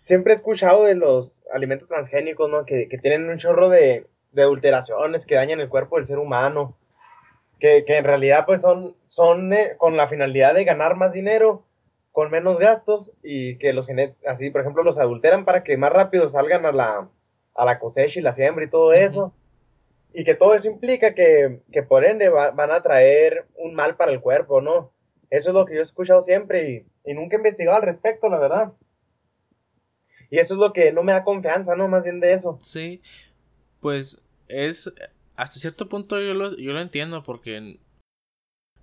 Siempre 0.00 0.32
he 0.32 0.36
escuchado 0.36 0.84
de 0.84 0.94
los 0.94 1.42
alimentos 1.52 1.86
transgénicos, 1.88 2.48
¿no? 2.50 2.64
Que, 2.64 2.88
que 2.88 2.98
tienen 2.98 3.28
un 3.28 3.38
chorro 3.38 3.68
de, 3.68 4.06
de 4.32 4.42
adulteraciones 4.42 5.26
que 5.26 5.34
dañan 5.34 5.60
el 5.60 5.68
cuerpo 5.68 5.96
del 5.96 6.06
ser 6.06 6.18
humano. 6.18 6.76
Que, 7.58 7.84
que 7.84 7.98
en 7.98 8.04
realidad, 8.04 8.46
pues, 8.46 8.62
son, 8.62 8.96
son 9.08 9.52
eh, 9.52 9.74
con 9.76 9.96
la 9.98 10.08
finalidad 10.08 10.54
de 10.54 10.64
ganar 10.64 10.96
más 10.96 11.12
dinero, 11.12 11.62
con 12.12 12.30
menos 12.30 12.58
gastos, 12.58 13.12
y 13.22 13.56
que 13.58 13.74
los 13.74 13.86
así, 14.26 14.50
por 14.50 14.62
ejemplo, 14.62 14.82
los 14.82 14.98
adulteran 14.98 15.44
para 15.44 15.62
que 15.62 15.76
más 15.76 15.92
rápido 15.92 16.26
salgan 16.30 16.64
a 16.64 16.72
la, 16.72 17.08
a 17.54 17.64
la 17.66 17.78
cosecha 17.78 18.18
y 18.18 18.22
la 18.22 18.32
siembra 18.32 18.64
y 18.64 18.70
todo 18.70 18.94
eso. 18.94 19.34
Y 20.14 20.24
que 20.24 20.34
todo 20.34 20.54
eso 20.54 20.68
implica 20.68 21.14
que, 21.14 21.60
que 21.70 21.82
por 21.82 22.04
ende 22.06 22.30
va- 22.30 22.50
van 22.50 22.70
a 22.72 22.80
traer 22.82 23.44
un 23.56 23.74
mal 23.74 23.94
para 23.96 24.10
el 24.10 24.20
cuerpo, 24.20 24.60
¿no? 24.62 24.90
Eso 25.30 25.50
es 25.50 25.54
lo 25.54 25.64
que 25.64 25.74
yo 25.74 25.80
he 25.80 25.84
escuchado 25.84 26.20
siempre 26.20 26.86
y, 27.04 27.14
nunca 27.14 27.36
he 27.36 27.38
investigado 27.38 27.76
al 27.76 27.84
respecto, 27.84 28.28
la 28.28 28.38
verdad. 28.38 28.72
Y 30.28 30.38
eso 30.38 30.54
es 30.54 30.60
lo 30.60 30.72
que 30.72 30.92
no 30.92 31.02
me 31.02 31.12
da 31.12 31.24
confianza, 31.24 31.76
¿no? 31.76 31.88
Más 31.88 32.04
bien 32.04 32.20
de 32.20 32.32
eso. 32.32 32.58
Sí, 32.60 33.00
pues 33.80 34.22
es 34.48 34.92
hasta 35.36 35.58
cierto 35.58 35.88
punto 35.88 36.20
yo 36.20 36.34
lo, 36.34 36.56
yo 36.56 36.72
lo 36.72 36.80
entiendo 36.80 37.22
porque 37.22 37.78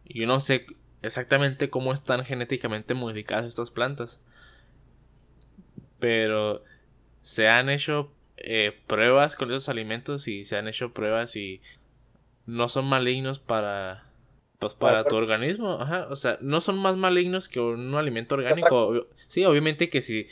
yo 0.06 0.26
no 0.26 0.40
sé 0.40 0.66
exactamente 1.02 1.70
cómo 1.70 1.94
están 1.94 2.26
genéticamente 2.26 2.94
modificadas 2.94 3.46
estas 3.46 3.72
plantas. 3.72 4.20
Pero 6.00 6.64
se 7.22 7.48
han 7.50 7.70
hecho 7.70 8.12
eh, 8.38 8.78
pruebas 8.88 9.36
con 9.36 9.50
esos 9.52 9.70
alimentos 9.70 10.28
y 10.28 10.46
se 10.46 10.58
han 10.58 10.68
hecho 10.68 10.94
pruebas 10.94 11.36
y 11.36 11.62
no 12.46 12.70
son 12.70 12.86
malignos 12.86 13.40
para 13.40 14.07
pues 14.60 14.74
para 14.74 15.04
tu 15.06 15.16
organismo, 15.16 15.74
ajá, 15.80 16.08
o 16.10 16.16
sea, 16.16 16.38
no 16.42 16.62
son 16.62 16.80
más 16.80 16.98
malignos 16.98 17.48
que 17.48 17.60
un 17.60 17.94
alimento 17.96 18.36
orgánico. 18.36 19.08
Sí, 19.28 19.46
obviamente 19.46 19.90
que 19.90 20.02
si 20.02 20.28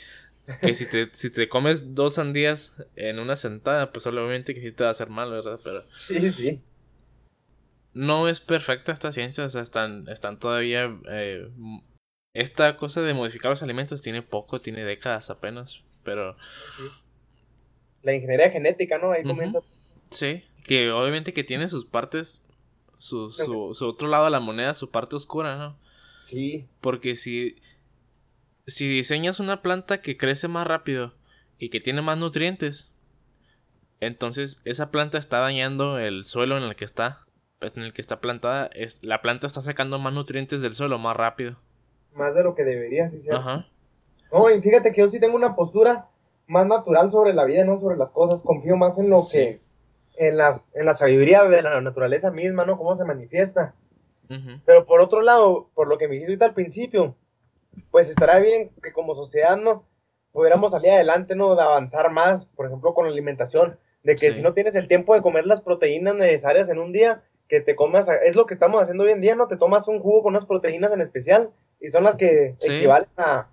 que 0.62 0.74
si 0.74 0.86
te 0.86 1.08
si 1.12 1.30
te 1.30 1.48
comes 1.48 1.94
dos 1.94 2.14
sandías 2.14 2.72
en 2.96 3.18
una 3.18 3.36
sentada, 3.36 3.92
pues 3.92 4.06
obviamente 4.06 4.54
que 4.54 4.60
sí 4.60 4.72
te 4.72 4.84
va 4.84 4.88
a 4.88 4.92
hacer 4.92 5.10
mal, 5.10 5.30
¿verdad? 5.30 5.60
Pero 5.62 5.84
Sí, 5.92 6.30
sí. 6.30 6.62
no 7.94 8.28
es 8.28 8.40
perfecta 8.40 8.92
esta 8.92 9.12
ciencia, 9.12 9.44
o 9.44 9.48
sea, 9.50 9.62
están, 9.62 10.08
están 10.08 10.38
todavía... 10.38 10.94
eh, 11.08 11.48
esta 12.34 12.76
cosa 12.76 13.00
de 13.00 13.14
modificar 13.14 13.50
los 13.50 13.62
alimentos 13.62 14.02
tiene 14.02 14.20
poco, 14.22 14.60
tiene 14.60 14.84
décadas 14.84 15.30
apenas, 15.30 15.82
pero 16.04 16.36
sí. 16.38 16.82
La 18.02 18.14
ingeniería 18.14 18.50
genética, 18.50 18.98
¿no? 18.98 19.12
Ahí 19.12 19.22
Ujú. 19.22 19.30
comienza. 19.30 19.60
sí, 20.10 20.44
que 20.64 20.90
obviamente 20.90 21.32
que 21.32 21.44
tiene 21.44 21.68
sus 21.68 21.86
partes, 21.86 22.45
su, 22.98 23.30
su, 23.30 23.74
su 23.74 23.86
otro 23.86 24.08
lado 24.08 24.24
de 24.26 24.30
la 24.30 24.40
moneda, 24.40 24.74
su 24.74 24.90
parte 24.90 25.16
oscura, 25.16 25.56
¿no? 25.56 25.74
Sí. 26.24 26.66
Porque 26.80 27.16
si, 27.16 27.56
si 28.66 28.88
diseñas 28.88 29.40
una 29.40 29.62
planta 29.62 30.00
que 30.00 30.16
crece 30.16 30.48
más 30.48 30.66
rápido 30.66 31.14
y 31.58 31.68
que 31.70 31.80
tiene 31.80 32.02
más 32.02 32.18
nutrientes, 32.18 32.90
entonces 34.00 34.60
esa 34.64 34.90
planta 34.90 35.18
está 35.18 35.40
dañando 35.40 35.98
el 35.98 36.24
suelo 36.24 36.56
en 36.56 36.64
el 36.64 36.76
que 36.76 36.84
está, 36.84 37.24
pues, 37.58 37.76
en 37.76 37.82
el 37.84 37.92
que 37.92 38.00
está 38.02 38.20
plantada, 38.20 38.68
es, 38.74 39.02
la 39.02 39.22
planta 39.22 39.46
está 39.46 39.60
sacando 39.62 39.98
más 39.98 40.12
nutrientes 40.12 40.60
del 40.60 40.74
suelo 40.74 40.98
más 40.98 41.16
rápido. 41.16 41.56
Más 42.14 42.34
de 42.34 42.42
lo 42.42 42.54
que 42.54 42.64
debería, 42.64 43.08
sí, 43.08 43.20
cierto. 43.20 43.40
Ajá. 43.40 43.66
No, 44.32 44.50
y 44.50 44.60
fíjate 44.60 44.92
que 44.92 45.00
yo 45.02 45.08
sí 45.08 45.20
tengo 45.20 45.36
una 45.36 45.54
postura 45.54 46.08
más 46.46 46.66
natural 46.66 47.10
sobre 47.10 47.32
la 47.34 47.44
vida, 47.44 47.64
no 47.64 47.76
sobre 47.76 47.96
las 47.96 48.10
cosas. 48.10 48.42
Confío 48.42 48.76
más 48.76 48.98
en 48.98 49.10
lo 49.10 49.20
Sí. 49.20 49.38
que, 49.38 49.60
en 50.16 50.36
las, 50.36 50.74
en 50.74 50.86
la 50.86 50.92
sabiduría 50.92 51.44
de 51.44 51.62
la 51.62 51.80
naturaleza 51.80 52.30
misma, 52.30 52.64
¿no? 52.64 52.76
Cómo 52.78 52.94
se 52.94 53.04
manifiesta. 53.04 53.74
Pero 54.64 54.84
por 54.84 55.00
otro 55.00 55.20
lado, 55.20 55.68
por 55.74 55.86
lo 55.86 55.98
que 55.98 56.08
me 56.08 56.14
dijiste 56.14 56.32
ahorita 56.32 56.46
al 56.46 56.54
principio, 56.54 57.14
pues 57.92 58.08
estará 58.10 58.38
bien 58.40 58.70
que 58.82 58.92
como 58.92 59.14
sociedad, 59.14 59.56
¿no? 59.56 59.84
Pudiéramos 60.32 60.72
salir 60.72 60.90
adelante, 60.90 61.34
¿no? 61.36 61.54
De 61.54 61.62
avanzar 61.62 62.10
más, 62.10 62.46
por 62.46 62.66
ejemplo, 62.66 62.92
con 62.92 63.06
la 63.06 63.12
alimentación. 63.12 63.78
De 64.02 64.14
que 64.14 64.30
Sí. 64.30 64.38
si 64.38 64.42
no 64.42 64.52
tienes 64.52 64.74
el 64.76 64.88
tiempo 64.88 65.14
de 65.14 65.22
comer 65.22 65.46
las 65.46 65.60
proteínas 65.62 66.14
necesarias 66.16 66.68
en 66.70 66.78
un 66.78 66.92
día, 66.92 67.22
que 67.48 67.60
te 67.60 67.76
comas, 67.76 68.08
es 68.24 68.34
lo 68.34 68.46
que 68.46 68.54
estamos 68.54 68.82
haciendo 68.82 69.04
hoy 69.04 69.10
en 69.12 69.20
día, 69.20 69.36
¿no? 69.36 69.46
Te 69.46 69.56
tomas 69.56 69.86
un 69.86 70.00
jugo 70.00 70.24
con 70.24 70.32
unas 70.32 70.46
proteínas 70.46 70.92
en 70.92 71.00
especial 71.00 71.50
y 71.80 71.88
son 71.88 72.02
las 72.04 72.16
que 72.16 72.56
Sí. 72.58 72.72
equivalen 72.72 73.08
a, 73.16 73.46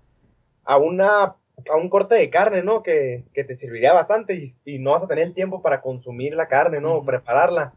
a 0.64 0.76
una 0.76 1.36
a 1.70 1.76
un 1.76 1.88
corte 1.88 2.14
de 2.14 2.30
carne, 2.30 2.62
¿no? 2.62 2.82
Que, 2.82 3.24
que 3.32 3.44
te 3.44 3.54
serviría 3.54 3.92
bastante 3.92 4.34
y, 4.34 4.44
y 4.64 4.78
no 4.78 4.90
vas 4.92 5.04
a 5.04 5.08
tener 5.08 5.24
el 5.24 5.34
tiempo 5.34 5.62
para 5.62 5.80
consumir 5.80 6.34
la 6.34 6.48
carne, 6.48 6.80
¿no? 6.80 7.02
Prepararla. 7.04 7.74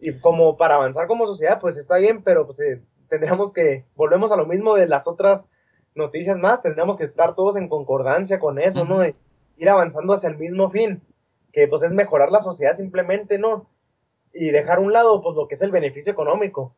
Y 0.00 0.18
como 0.20 0.56
para 0.56 0.76
avanzar 0.76 1.06
como 1.06 1.26
sociedad, 1.26 1.60
pues 1.60 1.76
está 1.76 1.98
bien, 1.98 2.22
pero 2.22 2.46
pues 2.46 2.60
eh, 2.60 2.80
tendríamos 3.08 3.52
que, 3.52 3.84
volvemos 3.96 4.32
a 4.32 4.36
lo 4.36 4.46
mismo 4.46 4.74
de 4.76 4.86
las 4.86 5.06
otras 5.06 5.48
noticias 5.94 6.38
más, 6.38 6.62
tendríamos 6.62 6.96
que 6.96 7.04
estar 7.04 7.34
todos 7.34 7.56
en 7.56 7.68
concordancia 7.68 8.38
con 8.38 8.58
eso, 8.58 8.84
¿no? 8.84 9.00
De 9.00 9.14
ir 9.58 9.68
avanzando 9.68 10.12
hacia 10.14 10.30
el 10.30 10.38
mismo 10.38 10.70
fin, 10.70 11.02
que 11.52 11.66
pues 11.68 11.82
es 11.82 11.92
mejorar 11.92 12.30
la 12.30 12.40
sociedad 12.40 12.74
simplemente, 12.74 13.38
¿no? 13.38 13.66
Y 14.32 14.50
dejar 14.50 14.78
a 14.78 14.80
un 14.80 14.92
lado, 14.92 15.20
pues 15.20 15.34
lo 15.36 15.48
que 15.48 15.54
es 15.54 15.62
el 15.62 15.72
beneficio 15.72 16.12
económico. 16.12 16.74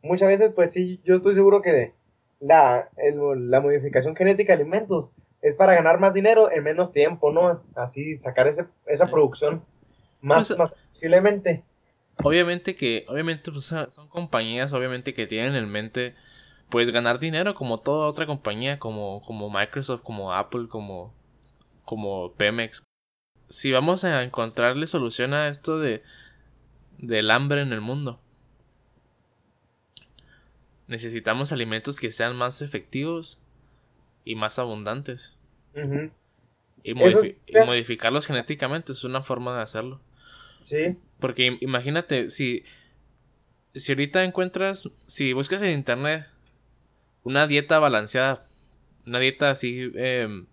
Muchas 0.00 0.28
veces, 0.28 0.52
pues 0.54 0.70
sí, 0.72 1.00
yo 1.04 1.16
estoy 1.16 1.34
seguro 1.34 1.60
que 1.60 1.92
la, 2.40 2.88
el- 2.96 3.50
la 3.50 3.60
modificación 3.60 4.14
genética 4.16 4.56
de 4.56 4.62
alimentos 4.62 5.10
es 5.42 5.56
para 5.56 5.74
ganar 5.74 6.00
más 6.00 6.14
dinero 6.14 6.50
en 6.52 6.64
menos 6.64 6.92
tiempo, 6.92 7.32
¿no? 7.32 7.62
Así 7.74 8.16
sacar 8.16 8.48
ese, 8.48 8.66
esa 8.86 9.06
Sí. 9.06 9.12
producción 9.12 9.64
más, 10.22 10.48
Pues, 10.48 10.58
más 10.58 10.76
posiblemente. 10.88 11.64
Obviamente 12.22 12.74
que, 12.76 13.04
obviamente, 13.08 13.50
pues, 13.52 13.66
son 13.66 14.08
compañías, 14.08 14.72
obviamente, 14.72 15.14
que 15.14 15.26
tienen 15.26 15.56
en 15.56 15.68
mente, 15.70 16.14
pues, 16.70 16.90
ganar 16.90 17.18
dinero 17.18 17.54
como 17.54 17.78
toda 17.78 18.08
otra 18.08 18.26
compañía, 18.26 18.78
como, 18.78 19.22
como 19.22 19.50
Microsoft, 19.50 20.02
como 20.02 20.32
Apple, 20.32 20.68
como, 20.68 21.14
como 21.84 22.32
Pemex. 22.34 22.82
Si 23.48 23.72
vamos 23.72 24.04
a 24.04 24.22
encontrarle 24.22 24.86
solución 24.86 25.34
a 25.34 25.48
esto 25.48 25.78
de, 25.78 26.02
del 26.98 27.30
hambre 27.30 27.62
en 27.62 27.72
el 27.72 27.80
mundo, 27.82 28.20
necesitamos 30.86 31.52
alimentos 31.52 31.98
que 31.98 32.10
sean 32.12 32.36
más 32.36 32.62
efectivos 32.62 33.41
y 34.24 34.34
más 34.34 34.58
abundantes. 34.58 35.36
Y, 36.84 36.90
Eso 36.92 36.98
modifi- 37.20 37.36
es- 37.46 37.48
y 37.48 37.56
modificarlos 37.66 38.26
genéticamente 38.26 38.92
es 38.92 39.04
una 39.04 39.22
forma 39.22 39.56
de 39.56 39.62
hacerlo. 39.62 40.00
Sí, 40.64 40.96
Porque 41.20 41.46
im- 41.52 41.58
imagínate, 41.60 42.30
si, 42.30 42.64
si 43.74 43.92
ahorita 43.92 44.24
encuentras, 44.24 44.90
si 45.06 45.32
buscas 45.32 45.62
en 45.62 45.70
internet 45.72 46.26
una 47.24 47.46
dieta 47.46 47.78
balanceada, 47.78 48.46
una 49.06 49.18
dieta 49.20 49.50
así, 49.50 49.90
em, 49.94 50.46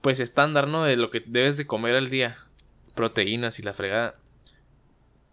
pues 0.00 0.20
estándar, 0.20 0.68
¿no? 0.68 0.84
De 0.84 0.96
lo 0.96 1.10
que 1.10 1.22
debes 1.26 1.56
de 1.56 1.66
comer 1.66 1.94
al 1.96 2.08
día, 2.10 2.36
proteínas 2.94 3.58
y 3.58 3.62
la 3.62 3.72
fregada. 3.72 4.16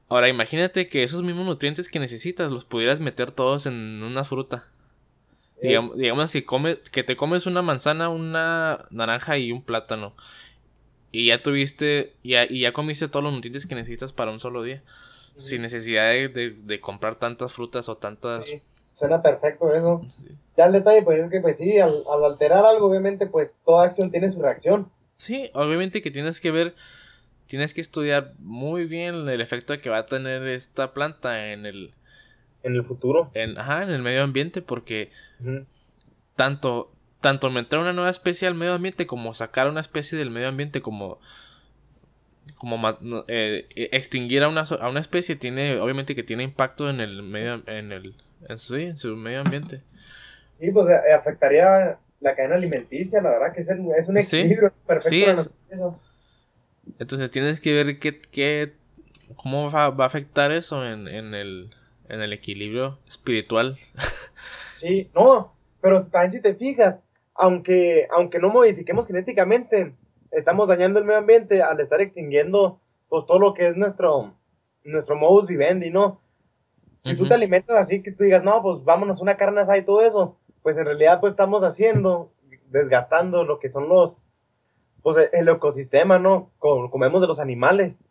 Ahora 0.09 0.27
imagínate 0.29 0.87
que 0.87 1.03
esos 1.03 1.23
mismos 1.23 1.45
nutrientes 1.45 1.89
que 1.89 1.99
necesitas 1.99 2.51
los 2.51 2.65
pudieras 2.65 2.99
meter 2.99 3.31
todos 3.31 3.65
en 3.65 4.03
una 4.03 4.23
fruta. 4.23 4.67
Digamos, 5.67 5.97
digamos 5.97 6.31
que, 6.31 6.45
come, 6.45 6.77
que 6.91 7.03
te 7.03 7.15
comes 7.15 7.45
una 7.45 7.61
manzana, 7.61 8.09
una 8.09 8.85
naranja 8.91 9.37
y 9.37 9.51
un 9.51 9.61
plátano. 9.63 10.15
Y 11.11 11.27
ya 11.27 11.41
tuviste, 11.41 12.13
ya, 12.23 12.43
y 12.45 12.61
ya 12.61 12.73
comiste 12.73 13.07
todos 13.07 13.23
los 13.23 13.33
nutrientes 13.33 13.65
que 13.65 13.75
necesitas 13.75 14.11
para 14.13 14.31
un 14.31 14.39
solo 14.39 14.63
día. 14.63 14.83
Sin 15.37 15.61
necesidad 15.61 16.11
de, 16.11 16.29
de- 16.29 16.51
de 16.51 16.79
comprar 16.79 17.15
tantas 17.15 17.51
frutas 17.51 17.89
o 17.89 17.97
tantas... 17.97 18.45
sí, 18.45 18.61
suena 18.93 19.21
perfecto 19.21 19.73
eso. 19.73 20.01
Sí. 20.07 20.23
Ya 20.55 20.65
el 20.65 20.71
detalle, 20.71 21.01
pues 21.01 21.19
es 21.19 21.29
que, 21.29 21.41
pues 21.41 21.57
sí, 21.57 21.77
al, 21.77 22.03
al 22.09 22.23
alterar 22.23 22.65
algo, 22.65 22.87
obviamente, 22.87 23.27
pues 23.27 23.59
toda 23.65 23.83
acción 23.85 24.11
tiene 24.11 24.29
su 24.29 24.41
reacción. 24.41 24.89
Sí, 25.17 25.49
obviamente 25.53 26.01
que 26.01 26.09
tienes 26.11 26.39
que 26.39 26.51
ver, 26.51 26.75
tienes 27.47 27.73
que 27.73 27.81
estudiar 27.81 28.33
muy 28.39 28.85
bien 28.85 29.27
el 29.27 29.41
efecto 29.41 29.77
que 29.77 29.89
va 29.89 29.97
a 29.99 30.05
tener 30.05 30.47
esta 30.47 30.93
planta 30.93 31.51
en 31.51 31.65
el, 31.65 31.93
En 32.65 32.75
el 32.75 32.83
futuro. 32.83 33.31
en, 33.33 33.57
ajá, 33.57 33.83
en 33.83 33.89
el 33.91 34.01
medio 34.01 34.23
ambiente, 34.23 34.61
porque 34.61 35.11
tanto, 36.35 36.91
tanto 37.21 37.49
meter 37.49 37.79
una 37.79 37.93
nueva 37.93 38.09
especie 38.09 38.47
al 38.47 38.55
medio 38.55 38.73
ambiente 38.73 39.07
como 39.07 39.33
sacar 39.33 39.69
una 39.69 39.79
especie 39.81 40.17
del 40.17 40.29
medio 40.31 40.47
ambiente 40.49 40.81
como 40.81 41.19
como 42.57 42.89
eh, 43.27 43.67
eh, 43.75 43.89
extinguir 43.91 44.43
a 44.43 44.47
una, 44.49 44.61
a 44.61 44.89
una 44.89 44.99
especie 44.99 45.35
tiene 45.35 45.79
obviamente 45.79 46.15
que 46.15 46.23
tiene 46.23 46.43
impacto 46.43 46.89
en 46.89 46.99
el 46.99 47.23
medio 47.23 47.63
en 47.67 47.91
el 47.91 48.15
en 48.47 48.59
su, 48.59 48.75
en 48.75 48.97
su 48.97 49.15
medio 49.15 49.41
ambiente 49.41 49.81
Sí, 50.51 50.71
pues 50.71 50.87
eh, 50.87 51.11
afectaría 51.13 51.97
la 52.21 52.35
cadena 52.35 52.55
alimenticia, 52.55 53.21
la 53.21 53.29
verdad 53.31 53.53
que 53.53 53.61
es, 53.61 53.69
el- 53.69 53.85
es 53.97 54.07
un 54.07 54.21
Sí. 54.23 54.37
equilibrio 54.37 54.71
perfecto. 54.87 55.09
Sí, 55.09 55.19
de 55.21 55.25
la 55.27 55.33
es- 55.33 55.37
naturaleza. 55.69 55.99
entonces 56.99 57.31
tienes 57.31 57.59
que 57.59 57.73
ver 57.73 57.99
qué, 57.99 58.21
qué 58.21 58.73
cómo 59.35 59.69
va, 59.71 59.89
va 59.89 60.05
a 60.05 60.07
afectar 60.07 60.51
eso 60.51 60.85
en, 60.85 61.07
en 61.09 61.33
el 61.33 61.71
en 62.09 62.21
el 62.21 62.33
equilibrio 62.33 62.99
espiritual 63.07 63.77
Sí, 64.73 65.09
no, 65.15 65.53
pero 65.81 66.01
también 66.07 66.31
si 66.31 66.41
te 66.41 66.55
fijas, 66.55 67.01
aunque, 67.33 68.07
aunque 68.11 68.39
no 68.39 68.49
modifiquemos 68.49 69.07
genéticamente, 69.07 69.95
estamos 70.31 70.67
dañando 70.67 70.99
el 70.99 71.05
medio 71.05 71.19
ambiente 71.19 71.61
al 71.61 71.79
estar 71.79 72.01
extinguiendo 72.01 72.79
pues 73.07 73.25
todo 73.25 73.39
lo 73.39 73.53
que 73.53 73.67
es 73.67 73.77
nuestro, 73.77 74.33
nuestro 74.83 75.15
modus 75.15 75.47
vivendi, 75.47 75.91
¿no? 75.91 76.19
Si 77.03 77.15
tú 77.15 77.21
Ujú. 77.21 77.29
te 77.29 77.35
alimentas 77.35 77.77
así, 77.77 78.01
que 78.01 78.11
tú 78.11 78.23
digas, 78.23 78.43
no, 78.43 78.61
pues 78.61 78.83
vámonos 78.83 79.21
una 79.21 79.37
carne 79.37 79.61
asada 79.61 79.77
y 79.77 79.85
todo 79.85 80.01
eso, 80.01 80.37
pues 80.63 80.75
en 80.77 80.85
realidad 80.85 81.19
pues 81.21 81.33
estamos 81.33 81.63
haciendo, 81.63 82.31
desgastando 82.69 83.43
lo 83.45 83.59
que 83.59 83.69
son 83.69 83.87
los, 83.87 84.17
pues 85.03 85.15
el- 85.31 85.47
ecosistema, 85.47 86.17
¿no? 86.19 86.51
Co- 86.57 86.89
Comemos 86.89 87.21
de 87.21 87.27
los 87.27 87.39
animales. 87.39 88.01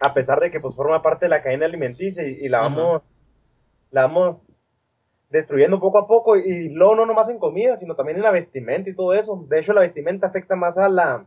A 0.00 0.14
pesar 0.14 0.40
de 0.40 0.50
que 0.50 0.60
pues 0.60 0.74
forma 0.74 1.02
parte 1.02 1.26
de 1.26 1.30
la 1.30 1.42
cadena 1.42 1.66
alimenticia 1.66 2.26
y, 2.26 2.32
y 2.40 2.48
la 2.48 2.62
vamos, 2.62 3.14
la 3.90 4.02
vamos 4.06 4.46
destruyendo 5.28 5.78
poco 5.78 5.98
a 5.98 6.06
poco 6.08 6.36
y 6.36 6.70
luego 6.70 6.96
no 6.96 7.06
nomás 7.06 7.28
en 7.28 7.38
comida, 7.38 7.76
sino 7.76 7.94
también 7.94 8.16
en 8.16 8.22
la 8.24 8.30
vestimenta 8.32 8.90
y 8.90 8.94
todo 8.94 9.12
eso. 9.14 9.44
De 9.48 9.60
hecho, 9.60 9.72
la 9.72 9.82
vestimenta 9.82 10.26
afecta 10.26 10.56
más 10.56 10.76
a 10.78 10.88
la, 10.88 11.26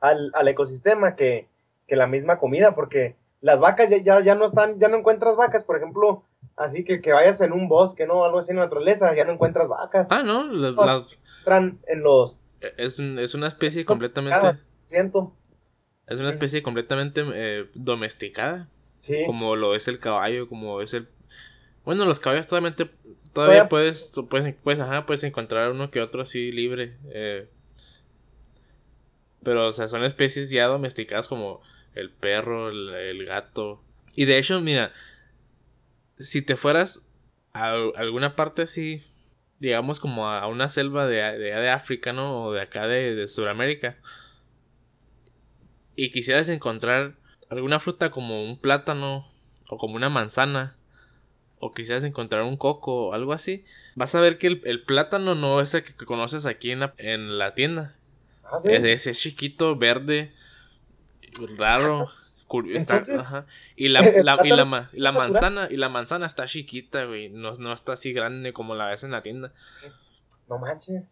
al, 0.00 0.30
al 0.34 0.48
ecosistema 0.48 1.16
que, 1.16 1.48
que 1.86 1.96
la 1.96 2.06
misma 2.06 2.38
comida, 2.38 2.74
porque 2.74 3.16
las 3.40 3.60
vacas 3.60 3.90
ya, 3.90 3.98
ya, 3.98 4.20
ya 4.20 4.34
no 4.34 4.44
están, 4.44 4.78
ya 4.78 4.88
no 4.88 4.96
encuentras 4.96 5.36
vacas, 5.36 5.64
por 5.64 5.76
ejemplo, 5.76 6.22
así 6.56 6.84
que 6.84 7.00
que 7.00 7.12
vayas 7.12 7.40
en 7.40 7.52
un 7.52 7.68
bosque, 7.68 8.06
¿no? 8.06 8.24
Algo 8.24 8.38
así 8.38 8.50
en 8.52 8.58
la 8.58 8.64
naturaleza, 8.64 9.14
ya 9.14 9.24
no 9.24 9.32
encuentras 9.32 9.68
vacas. 9.68 10.06
Ah, 10.10 10.22
no, 10.22 10.44
la- 10.46 10.74
Pues, 10.74 10.86
la- 10.86 11.04
Entran 11.40 11.78
en 11.86 12.02
los... 12.02 12.38
es, 12.78 12.98
un- 12.98 13.18
es 13.18 13.34
una 13.34 13.48
especie 13.48 13.84
completamente... 13.84 14.36
Siento, 14.82 15.32
Es 16.10 16.20
una 16.20 16.28
especie 16.30 16.62
completamente 16.62 17.24
eh, 17.34 17.66
domesticada. 17.74 18.68
sí. 18.98 19.22
Como 19.26 19.56
lo 19.56 19.74
es 19.74 19.88
el 19.88 19.98
caballo, 19.98 20.46
como 20.48 20.82
es 20.82 20.92
el... 20.92 21.08
Bueno, 21.84 22.04
los 22.04 22.20
caballos 22.20 22.46
todavía, 22.46 22.74
todavía 22.76 22.94
Todavía- 23.32 23.68
puedes, 23.68 24.12
puedes, 24.28 24.54
puedes, 24.62 24.80
ajá, 24.80 25.06
puedes 25.06 25.22
encontrar 25.24 25.70
uno 25.70 25.90
que 25.90 26.00
otro 26.02 26.20
así 26.22 26.50
libre. 26.52 26.96
eh. 27.12 27.48
Pero, 29.42 29.68
o 29.68 29.72
sea, 29.72 29.88
son 29.88 30.04
especies 30.04 30.50
ya 30.50 30.66
domesticadas 30.66 31.26
como 31.28 31.62
el 31.94 32.10
perro, 32.10 32.68
el, 32.68 32.90
el 32.90 33.24
gato. 33.24 33.82
Y 34.14 34.26
de 34.26 34.36
hecho, 34.38 34.60
mira, 34.60 34.92
si 36.18 36.42
te 36.42 36.56
fueras 36.56 37.06
a 37.54 37.72
alguna 37.96 38.36
parte 38.36 38.62
así, 38.62 39.02
digamos 39.60 39.98
como 40.00 40.28
a 40.28 40.46
una 40.46 40.68
selva 40.68 41.06
de, 41.06 41.16
de, 41.38 41.52
de 41.54 41.70
África, 41.70 42.12
¿no? 42.12 42.44
O 42.44 42.52
de 42.52 42.60
acá 42.60 42.86
de, 42.86 43.14
de 43.14 43.28
Sudamérica. 43.28 43.96
Y 46.02 46.12
quisieras 46.12 46.48
encontrar 46.48 47.14
alguna 47.50 47.78
fruta 47.80 48.10
como 48.10 48.42
un 48.44 48.58
plátano 48.58 49.28
o 49.68 49.76
como 49.76 49.96
una 49.96 50.08
manzana. 50.08 50.76
O 51.58 51.72
quisieras 51.72 52.04
encontrar 52.04 52.42
un 52.44 52.56
coco 52.56 53.08
o 53.08 53.12
algo 53.12 53.34
así. 53.34 53.64
Vas 53.94 54.14
a 54.14 54.20
ver 54.20 54.38
que 54.38 54.46
el, 54.46 54.62
el 54.64 54.82
plátano 54.82 55.34
no 55.34 55.60
es 55.60 55.74
el 55.74 55.82
que 55.82 55.92
conoces 55.92 56.46
aquí 56.46 56.70
en 56.70 56.80
la, 56.80 56.94
en 56.96 57.36
la 57.38 57.52
tienda. 57.54 57.94
Ah, 58.44 58.58
sí. 58.58 58.70
Es, 58.72 59.04
chiquito, 59.20 59.76
verde, 59.76 60.32
raro. 61.58 62.10
está- 62.74 62.94
Entonces, 62.96 63.20
ajá. 63.20 63.44
Y 63.76 63.88
la, 63.88 64.00
y 64.44 64.48
la, 65.02 65.12
manzana, 65.12 65.68
y 65.70 65.76
la 65.76 65.88
manzana 65.90 66.24
está 66.26 66.46
chiquita, 66.46 67.04
güey. 67.04 67.28
No, 67.28 67.52
no 67.52 67.72
está 67.74 67.92
así 67.92 68.12
grande 68.14 68.52
como 68.54 68.74
la 68.74 68.86
ves 68.86 69.04
en 69.04 69.10
la 69.10 69.22
tienda. 69.22 69.52
No 70.48 70.58
manches. 70.58 71.02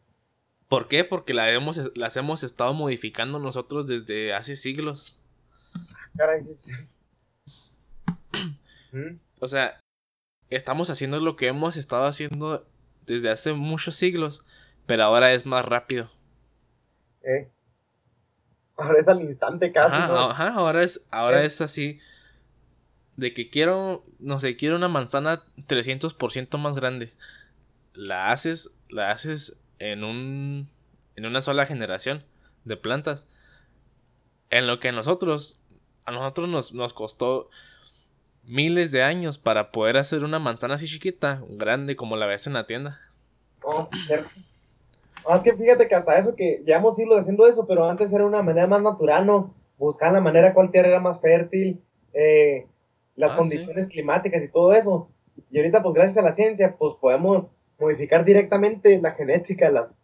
¿Por 0.69 0.87
qué? 0.89 1.05
Porque 1.05 1.33
la 1.35 1.51
hemos, 1.51 1.79
las 1.97 2.17
hemos 2.17 2.43
estado 2.43 2.75
modificando 2.75 3.39
nosotros 3.39 3.87
desde 3.87 4.35
hace 4.35 4.55
siglos. 4.57 5.17
Caray, 6.17 6.41
sí, 6.43 6.55
sí. 6.55 6.73
Mm, 8.91 9.19
O 9.41 9.49
sea, 9.49 9.79
estamos 10.49 10.89
haciendo 10.89 11.21
lo 11.21 11.37
que 11.37 11.47
hemos 11.49 11.77
estado 11.77 12.07
haciendo 12.07 12.67
desde 13.05 13.29
hace 13.29 13.53
muchos 13.53 13.97
siglos, 13.97 14.47
pero 14.87 15.05
ahora 15.05 15.33
es 15.35 15.45
más 15.45 15.65
rápido. 15.65 16.11
eh. 17.23 17.51
Ahora 18.79 18.99
es 18.99 19.09
al 19.09 19.21
instante 19.21 19.73
casi, 19.73 19.97
Ajá, 19.97 20.07
¿no? 20.07 20.31
ajá, 20.31 20.49
ahora 20.55 20.85
es, 20.85 21.07
ahora 21.11 21.43
Eh. 21.43 21.47
es 21.47 21.61
así. 21.61 21.99
De 23.17 23.35
que 23.35 23.51
quiero, 23.51 24.07
no 24.21 24.39
sé, 24.41 24.57
quiero 24.57 24.77
una 24.77 24.89
manzana 24.89 25.43
300% 25.67 26.57
más 26.59 26.75
grande. 26.77 27.13
La 27.93 28.31
haces, 28.31 28.71
la 28.89 29.11
haces 29.11 29.59
en 29.79 30.05
un, 30.05 30.69
en 31.17 31.27
una 31.27 31.41
sola 31.41 31.67
generación 31.67 32.25
de 32.65 32.77
plantas. 32.77 33.29
En 34.51 34.67
lo 34.67 34.81
que 34.81 34.89
a 34.89 34.93
nosotros, 34.93 35.59
a 36.05 36.13
nosotros 36.13 36.49
nos, 36.49 36.73
nos 36.73 36.95
costó 36.95 37.51
miles 38.45 38.93
de 38.93 39.03
años 39.03 39.39
para 39.39 39.71
poder 39.71 39.99
hacer 39.99 40.25
una 40.25 40.39
manzana 40.39 40.75
así 40.75 40.87
chiquita, 40.87 41.43
grande 41.51 41.97
como 41.97 42.17
la 42.17 42.27
ves 42.27 42.47
en 42.47 42.55
la 42.55 42.67
tienda. 42.67 42.99
No, 43.63 43.83
sí, 43.83 43.99
cierto. 44.07 44.31
Más 45.29 45.43
que 45.43 45.55
fíjate 45.55 45.87
que 45.87 45.95
hasta 45.95 46.17
eso 46.17 46.35
que 46.35 46.63
llevamos 46.65 46.97
siglos 46.97 47.19
haciendo 47.19 47.47
eso, 47.47 47.67
pero 47.67 47.85
antes 47.89 48.13
era 48.13 48.25
una 48.25 48.41
manera 48.41 48.67
más 48.67 48.81
natural, 48.81 49.27
¿no? 49.27 49.55
Buscar 49.77 50.13
la 50.13 50.21
manera 50.21 50.55
cuál 50.55 50.71
tierra 50.71 50.89
era 50.89 51.01
más 51.01 51.21
fértil, 51.21 51.83
eh, 52.15 52.67
las 53.15 53.33
Ah, 53.33 53.37
condiciones 53.37 53.87
climáticas 53.87 54.43
y 54.43 54.49
todo 54.49 54.73
eso. 54.73 55.11
Y 55.51 55.59
ahorita, 55.59 55.83
pues 55.83 55.95
gracias 55.95 56.17
a 56.17 56.23
la 56.23 56.33
ciencia, 56.33 56.77
pues 56.79 56.95
podemos 57.01 57.51
modificar 57.79 58.25
directamente 58.25 59.01
la 59.01 59.13
genética 59.13 59.67
de, 59.67 59.73
las, 59.73 59.95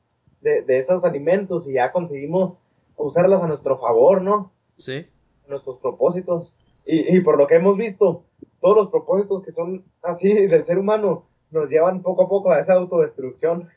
de, 0.41 0.63
de 0.63 0.79
esos 0.79 1.05
alimentos 1.05 1.69
y 1.69 1.75
ya 1.75 1.93
conseguimos 1.93 2.57
usarlas 2.97 3.43
a 3.43 3.47
nuestro 3.47 3.77
favor, 3.77 4.23
¿no? 4.23 4.53
Sí. 4.77 5.07
Nuestros 5.49 5.79
propósitos. 5.79 6.55
Y, 6.87 7.17
y 7.17 7.21
por 7.21 7.39
lo 7.39 7.47
que 7.47 7.57
hemos 7.57 7.77
visto, 7.77 8.25
todos 8.61 8.77
los 8.77 8.89
propósitos 8.89 9.43
que 9.43 9.51
son 9.51 9.85
así 10.03 10.47
del 10.47 10.65
ser 10.65 10.79
humano 10.79 11.27
nos 11.51 11.71
llevan 11.71 12.03
poco 12.03 12.25
a 12.25 12.29
poco 12.29 12.53
a 12.53 12.59
esa 12.59 12.75
autodestrucción. 12.75 13.69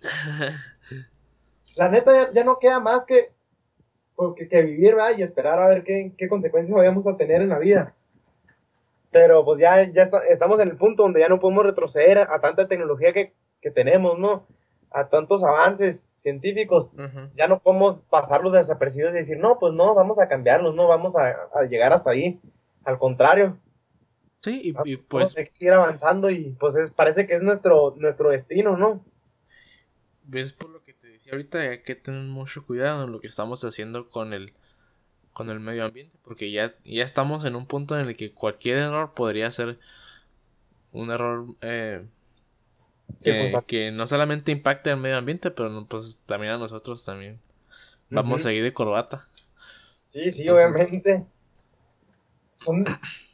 la 1.76 1.88
neta 1.88 2.12
ya, 2.12 2.32
ya 2.32 2.44
no 2.44 2.58
queda 2.58 2.80
más 2.80 3.06
que 3.06 3.32
pues 4.16 4.32
que, 4.32 4.48
que 4.48 4.62
vivir 4.62 4.94
¿verdad? 4.94 5.16
y 5.18 5.22
esperar 5.22 5.60
a 5.60 5.68
ver 5.68 5.82
qué, 5.82 6.12
qué 6.16 6.28
consecuencias 6.28 6.76
vayamos 6.76 7.06
a 7.06 7.16
tener 7.16 7.42
en 7.42 7.48
la 7.48 7.58
vida. 7.58 7.94
Pero 9.14 9.44
pues 9.44 9.60
ya, 9.60 9.80
ya 9.92 10.02
está- 10.02 10.26
estamos 10.28 10.58
en 10.58 10.70
el 10.70 10.76
punto 10.76 11.04
donde 11.04 11.20
ya 11.20 11.28
no 11.28 11.38
podemos 11.38 11.64
retroceder 11.64 12.18
a, 12.18 12.34
a 12.34 12.40
tanta 12.40 12.66
tecnología 12.66 13.12
que, 13.12 13.32
que 13.62 13.70
tenemos, 13.70 14.18
¿no? 14.18 14.44
A 14.90 15.08
tantos 15.08 15.44
avances 15.44 16.10
científicos. 16.16 16.90
Ya 17.36 17.46
no 17.46 17.60
podemos 17.60 18.00
pasarlos 18.10 18.54
desapercibidos 18.54 19.14
y 19.14 19.18
decir, 19.18 19.38
no, 19.38 19.60
pues 19.60 19.72
no, 19.72 19.94
vamos 19.94 20.18
a 20.18 20.26
cambiarlos, 20.26 20.74
no 20.74 20.88
vamos 20.88 21.16
a, 21.16 21.28
a 21.54 21.62
llegar 21.62 21.92
hasta 21.92 22.10
ahí. 22.10 22.40
Al 22.84 22.98
contrario, 22.98 23.56
Sí, 24.40 24.60
y, 24.62 24.68
y 24.90 24.96
pues 24.96 25.32
pues 25.32 25.38
hay 25.38 25.44
que 25.44 25.50
seguir 25.52 25.72
avanzando 25.74 26.28
y 26.28 26.50
pues 26.58 26.74
es, 26.76 26.90
parece 26.90 27.26
que 27.28 27.34
es 27.34 27.42
nuestro, 27.42 27.94
nuestro 27.96 28.30
destino, 28.30 28.76
¿no? 28.76 29.02
ves 30.24 30.52
por 30.52 30.70
lo 30.70 30.82
que 30.82 30.92
te 30.94 31.06
decía 31.08 31.32
ahorita 31.32 31.58
hay 31.60 31.82
que 31.82 31.94
tener 31.94 32.22
mucho 32.24 32.66
cuidado 32.66 33.04
en 33.04 33.12
lo 33.12 33.20
que 33.20 33.26
estamos 33.26 33.62
haciendo 33.64 34.10
con 34.10 34.32
el 34.34 34.52
con 35.34 35.50
el 35.50 35.60
medio 35.60 35.84
ambiente 35.84 36.16
porque 36.24 36.50
ya 36.50 36.74
ya 36.84 37.04
estamos 37.04 37.44
en 37.44 37.54
un 37.56 37.66
punto 37.66 37.98
en 37.98 38.08
el 38.08 38.16
que 38.16 38.32
cualquier 38.32 38.78
error 38.78 39.12
podría 39.12 39.50
ser 39.50 39.78
un 40.92 41.10
error 41.10 41.46
eh, 41.60 42.02
Sí, 43.18 43.30
que, 43.30 43.50
pues, 43.52 43.64
que 43.66 43.90
no 43.92 44.06
solamente 44.06 44.50
impacte 44.52 44.90
al 44.90 44.96
medio 44.96 45.18
ambiente 45.18 45.50
pero 45.50 45.84
pues 45.86 46.18
también 46.24 46.52
a 46.54 46.58
nosotros 46.58 47.04
también 47.04 47.38
vamos 48.08 48.40
Ujú. 48.42 48.48
a 48.48 48.52
ir 48.54 48.62
de 48.62 48.72
corbata 48.72 49.28
Sí, 50.04 50.30
sí, 50.30 50.42
Entonces- 50.42 50.66
obviamente. 50.66 51.24
Son, 52.58 52.84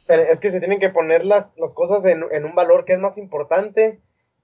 es 0.07 0.39
que 0.39 0.49
se 0.49 0.59
tienen 0.59 0.79
que 0.79 0.89
poner 0.89 1.23
las, 1.25 1.51
las 1.55 1.73
cosas 1.73 2.03
en, 2.05 2.23
en 2.31 2.43
un 2.43 2.55
valor 2.55 2.83
que 2.85 2.93
es 2.93 2.99
más 2.99 3.17
importante 3.17 3.99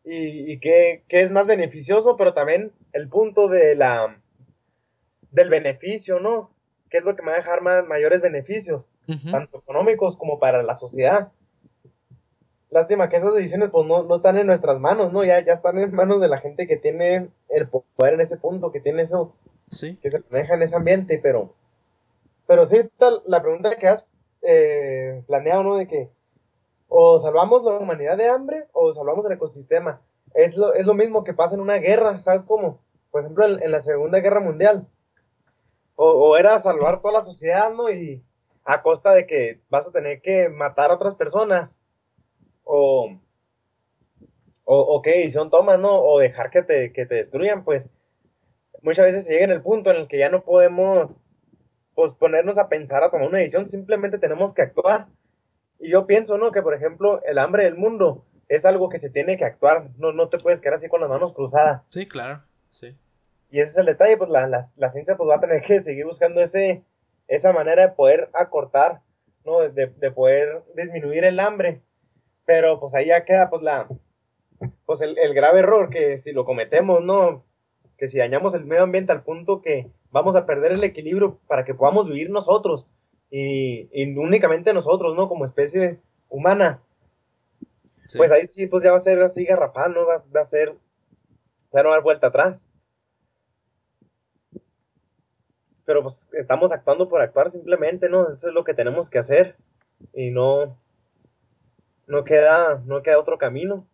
y, 0.05 0.51
y 0.53 0.59
que, 0.59 1.03
que 1.09 1.21
es 1.21 1.31
más 1.31 1.47
beneficioso, 1.47 2.15
pero 2.15 2.33
también 2.33 2.71
el 2.93 3.09
punto 3.09 3.49
de 3.49 3.75
la, 3.75 4.21
del 5.31 5.49
beneficio, 5.49 6.19
¿no? 6.21 6.51
¿Qué 6.89 6.97
es 6.97 7.03
lo 7.03 7.15
que 7.15 7.21
me 7.21 7.29
va 7.29 7.35
a 7.35 7.39
dejar 7.39 7.61
más, 7.61 7.85
mayores 7.85 8.21
beneficios, 8.21 8.91
tanto 9.31 9.59
económicos 9.59 10.15
como 10.15 10.39
para 10.39 10.63
la 10.63 10.73
sociedad? 10.73 11.31
Lástima 12.69 13.07
que 13.07 13.15
esas 13.15 13.33
decisiones 13.33 13.69
pues 13.71 13.87
no, 13.87 14.03
no 14.03 14.15
están 14.15 14.37
en 14.37 14.47
nuestras 14.47 14.79
manos, 14.79 15.13
¿no? 15.13 15.23
Ya, 15.23 15.39
ya 15.39 15.53
están 15.53 15.77
en 15.77 15.93
manos 15.93 16.19
de 16.19 16.27
la 16.27 16.39
gente 16.39 16.67
que 16.67 16.77
tiene 16.77 17.29
el 17.49 17.69
poder 17.69 18.13
en 18.13 18.21
ese 18.21 18.37
punto, 18.37 18.71
que 18.71 18.81
tiene 18.81 19.01
esos, 19.01 19.35
sí 19.69 19.97
que 20.01 20.11
se 20.11 20.21
maneja 20.29 20.55
en 20.55 20.63
ese 20.63 20.75
ambiente, 20.75 21.19
pero, 21.21 21.53
pero 22.45 22.65
sí, 22.65 22.81
tal, 22.97 23.21
la 23.25 23.41
pregunta 23.41 23.77
que 23.77 23.87
has 23.87 24.07
eh, 24.41 25.23
planeado, 25.27 25.63
¿no? 25.63 25.77
De 25.77 25.87
que 25.87 26.09
o 26.89 27.19
salvamos 27.19 27.63
la 27.63 27.77
humanidad 27.77 28.17
de 28.17 28.29
hambre 28.29 28.67
o 28.73 28.91
salvamos 28.93 29.25
el 29.25 29.33
ecosistema. 29.33 30.01
Es 30.33 30.55
lo, 30.55 30.73
es 30.73 30.85
lo 30.85 30.93
mismo 30.93 31.23
que 31.23 31.33
pasa 31.33 31.55
en 31.55 31.61
una 31.61 31.75
guerra, 31.75 32.19
¿sabes 32.21 32.43
cómo? 32.43 32.79
Por 33.11 33.21
ejemplo, 33.21 33.45
en, 33.45 33.63
en 33.63 33.71
la 33.71 33.79
Segunda 33.79 34.19
Guerra 34.19 34.39
Mundial. 34.39 34.87
O, 35.97 36.09
o 36.09 36.37
era 36.37 36.57
salvar 36.57 37.01
toda 37.01 37.15
la 37.15 37.21
sociedad, 37.21 37.73
¿no? 37.73 37.89
Y 37.89 38.23
a 38.63 38.81
costa 38.81 39.13
de 39.13 39.27
que 39.27 39.61
vas 39.69 39.87
a 39.87 39.91
tener 39.91 40.21
que 40.21 40.47
matar 40.47 40.91
a 40.91 40.93
otras 40.95 41.15
personas. 41.15 41.81
O, 42.63 43.17
o, 44.63 45.01
qué 45.01 45.11
decisión 45.11 45.49
tomas, 45.49 45.79
¿no? 45.79 46.01
O 46.01 46.19
dejar 46.19 46.49
que 46.49 46.61
te, 46.61 46.91
que 46.91 47.05
te 47.05 47.15
destruyan, 47.15 47.63
pues 47.63 47.89
muchas 48.81 49.05
veces 49.05 49.25
se 49.25 49.33
llega 49.33 49.45
en 49.45 49.51
el 49.51 49.61
punto 49.61 49.91
en 49.91 49.97
el 49.97 50.07
que 50.07 50.17
ya 50.17 50.29
no 50.29 50.43
podemos 50.43 51.23
pues 51.95 52.13
ponernos 52.13 52.59
a 52.59 52.69
pensar, 52.69 53.03
a 53.03 53.09
tomar 53.09 53.29
una 53.29 53.39
decisión, 53.39 53.67
simplemente 53.67 54.19
tenemos 54.19 54.53
que 54.53 54.61
actuar. 54.61 55.07
Y 55.79 55.89
yo 55.91 56.05
pienso, 56.05 56.37
¿no? 56.37 56.51
Que 56.51 56.61
por 56.61 56.73
ejemplo, 56.73 57.21
el 57.23 57.39
hambre 57.39 57.63
del 57.63 57.75
mundo 57.75 58.25
es 58.49 58.65
algo 58.65 58.89
que 58.89 58.99
se 58.99 59.09
tiene 59.09 59.37
que 59.37 59.45
actuar, 59.45 59.89
no, 59.97 60.11
no 60.11 60.29
te 60.29 60.37
puedes 60.37 60.59
quedar 60.59 60.75
así 60.75 60.89
con 60.89 61.01
las 61.01 61.09
manos 61.09 61.33
cruzadas. 61.33 61.83
sí 61.89 62.07
claro 62.07 62.43
sí 62.69 62.95
Y 63.49 63.59
ese 63.59 63.71
es 63.71 63.77
el 63.77 63.85
detalle, 63.85 64.17
pues 64.17 64.29
la, 64.29 64.47
la, 64.47 64.61
la 64.75 64.89
ciencia 64.89 65.15
pues 65.15 65.29
va 65.29 65.35
a 65.35 65.41
tener 65.41 65.61
que 65.61 65.79
seguir 65.79 66.05
buscando 66.05 66.41
ese, 66.41 66.83
esa 67.27 67.53
manera 67.53 67.87
de 67.87 67.93
poder 67.93 68.29
acortar 68.33 69.01
¿no? 69.47 69.61
De, 69.61 69.87
de 69.87 70.11
poder 70.11 70.61
disminuir 70.75 71.23
el 71.23 71.39
hambre. 71.39 71.81
Pero 72.45 72.79
pues 72.79 72.93
ahí 72.93 73.07
ya 73.07 73.25
queda 73.25 73.49
pues 73.49 73.63
la, 73.63 73.87
pues 74.85 75.01
el, 75.01 75.17
el 75.17 75.33
grave 75.33 75.59
error 75.59 75.89
que 75.89 76.17
si 76.17 76.33
lo 76.33 76.45
cometemos, 76.45 77.03
¿no? 77.03 77.43
Que 77.97 78.07
si 78.07 78.19
dañamos 78.19 78.53
el 78.53 78.65
medio 78.65 78.83
ambiente 78.83 79.11
al 79.11 79.23
punto 79.23 79.61
que 79.61 79.89
vamos 80.11 80.35
a 80.35 80.45
perder 80.45 80.73
el 80.73 80.83
equilibrio 80.83 81.39
para 81.47 81.65
que 81.65 81.73
podamos 81.73 82.07
vivir 82.07 82.29
nosotros 82.29 82.87
y, 83.31 83.89
y 83.91 84.15
únicamente 84.17 84.73
nosotros, 84.73 85.15
¿no? 85.15 85.27
Como 85.27 85.45
especie 85.45 85.99
humana. 86.29 86.81
Sí. 88.05 88.17
Pues 88.17 88.31
ahí 88.31 88.45
sí, 88.47 88.67
pues 88.67 88.83
ya 88.83 88.91
va 88.91 88.97
a 88.97 88.99
ser 88.99 89.21
así 89.21 89.45
garrafal, 89.45 89.93
¿no? 89.93 90.05
Va, 90.05 90.15
va 90.33 90.41
a 90.41 90.45
ser, 90.45 90.75
ya 91.73 91.83
no 91.83 91.89
va 91.89 91.95
a 91.95 91.97
dar 91.97 92.03
vuelta 92.03 92.27
atrás. 92.27 92.69
Pero 95.87 96.01
pues 96.03 96.29
estamos 96.33 96.73
actuando 96.73 97.07
por 97.07 97.21
actuar 97.21 97.49
simplemente, 97.49 98.09
¿no? 98.09 98.23
Eso 98.33 98.49
es 98.49 98.53
lo 98.53 98.65
que 98.65 98.73
tenemos 98.73 99.09
que 99.09 99.19
hacer. 99.19 99.55
Y 100.13 100.31
no, 100.31 100.77
no 102.07 102.25
queda, 102.25 102.83
no 102.85 103.01
queda 103.01 103.17
otro 103.17 103.37
camino. 103.37 103.87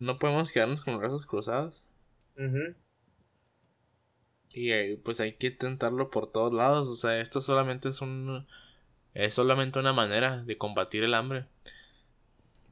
No 0.00 0.18
podemos 0.18 0.50
quedarnos 0.50 0.82
con 0.82 0.94
los 0.94 1.00
brazos 1.00 1.26
cruzados. 1.26 1.92
Ujú. 2.36 2.74
Y 4.50 4.72
eh, 4.72 5.00
pues 5.04 5.20
hay 5.20 5.34
que 5.34 5.46
intentarlo 5.46 6.10
por 6.10 6.32
todos 6.32 6.52
lados. 6.52 6.88
O 6.88 6.96
sea, 6.96 7.20
esto 7.20 7.40
solamente 7.40 7.90
es 7.90 8.00
un. 8.00 8.48
Es 9.14 9.34
solamente 9.34 9.78
una 9.78 9.92
manera 9.92 10.42
de 10.42 10.58
combatir 10.58 11.04
el 11.04 11.14
hambre. 11.14 11.46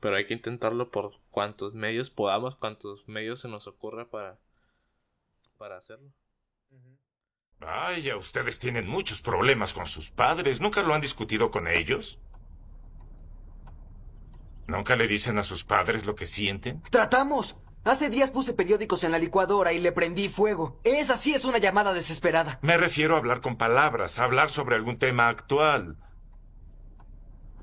Pero 0.01 0.17
hay 0.17 0.25
que 0.25 0.35
intentarlo 0.35 0.91
por 0.91 1.13
cuantos 1.31 1.73
medios 1.73 2.11
podamos, 2.11 2.57
cuantos 2.57 3.07
medios 3.07 3.43
se 3.43 3.49
nos 3.49 3.69
ocurra 3.69 4.11
para. 4.11 4.41
para 5.57 5.77
hacerlo. 5.77 6.11
Vaya, 7.61 8.17
ustedes 8.17 8.59
tienen 8.59 8.87
muchos 8.87 9.23
problemas 9.23 9.73
con 9.73 9.87
sus 9.87 10.11
padres. 10.11 10.61
¿Nunca 10.61 10.83
lo 10.83 10.95
han 10.95 11.01
discutido 11.01 11.51
con 11.51 11.69
ellos? 11.69 12.19
¿Nunca 14.67 14.97
le 14.97 15.07
dicen 15.07 15.39
a 15.39 15.43
sus 15.43 15.65
padres 15.65 16.05
lo 16.05 16.15
que 16.15 16.27
sienten? 16.27 16.83
¡Tratamos! 16.91 17.57
Hace 17.85 18.11
días 18.11 18.33
puse 18.33 18.53
periódicos 18.53 19.05
en 19.05 19.13
la 19.13 19.19
licuadora 19.19 19.73
y 19.73 19.79
le 19.79 19.93
prendí 19.93 20.29
fuego. 20.29 20.81
Esa 20.83 21.17
sí 21.17 21.35
es 21.35 21.45
una 21.45 21.59
llamada 21.59 21.95
desesperada. 21.95 22.59
Me 22.63 22.77
refiero 22.77 23.15
a 23.15 23.19
hablar 23.19 23.41
con 23.41 23.57
palabras, 23.57 24.19
a 24.19 24.25
hablar 24.25 24.51
sobre 24.51 24.75
algún 24.75 24.99
tema 24.99 25.29
actual. 25.29 25.97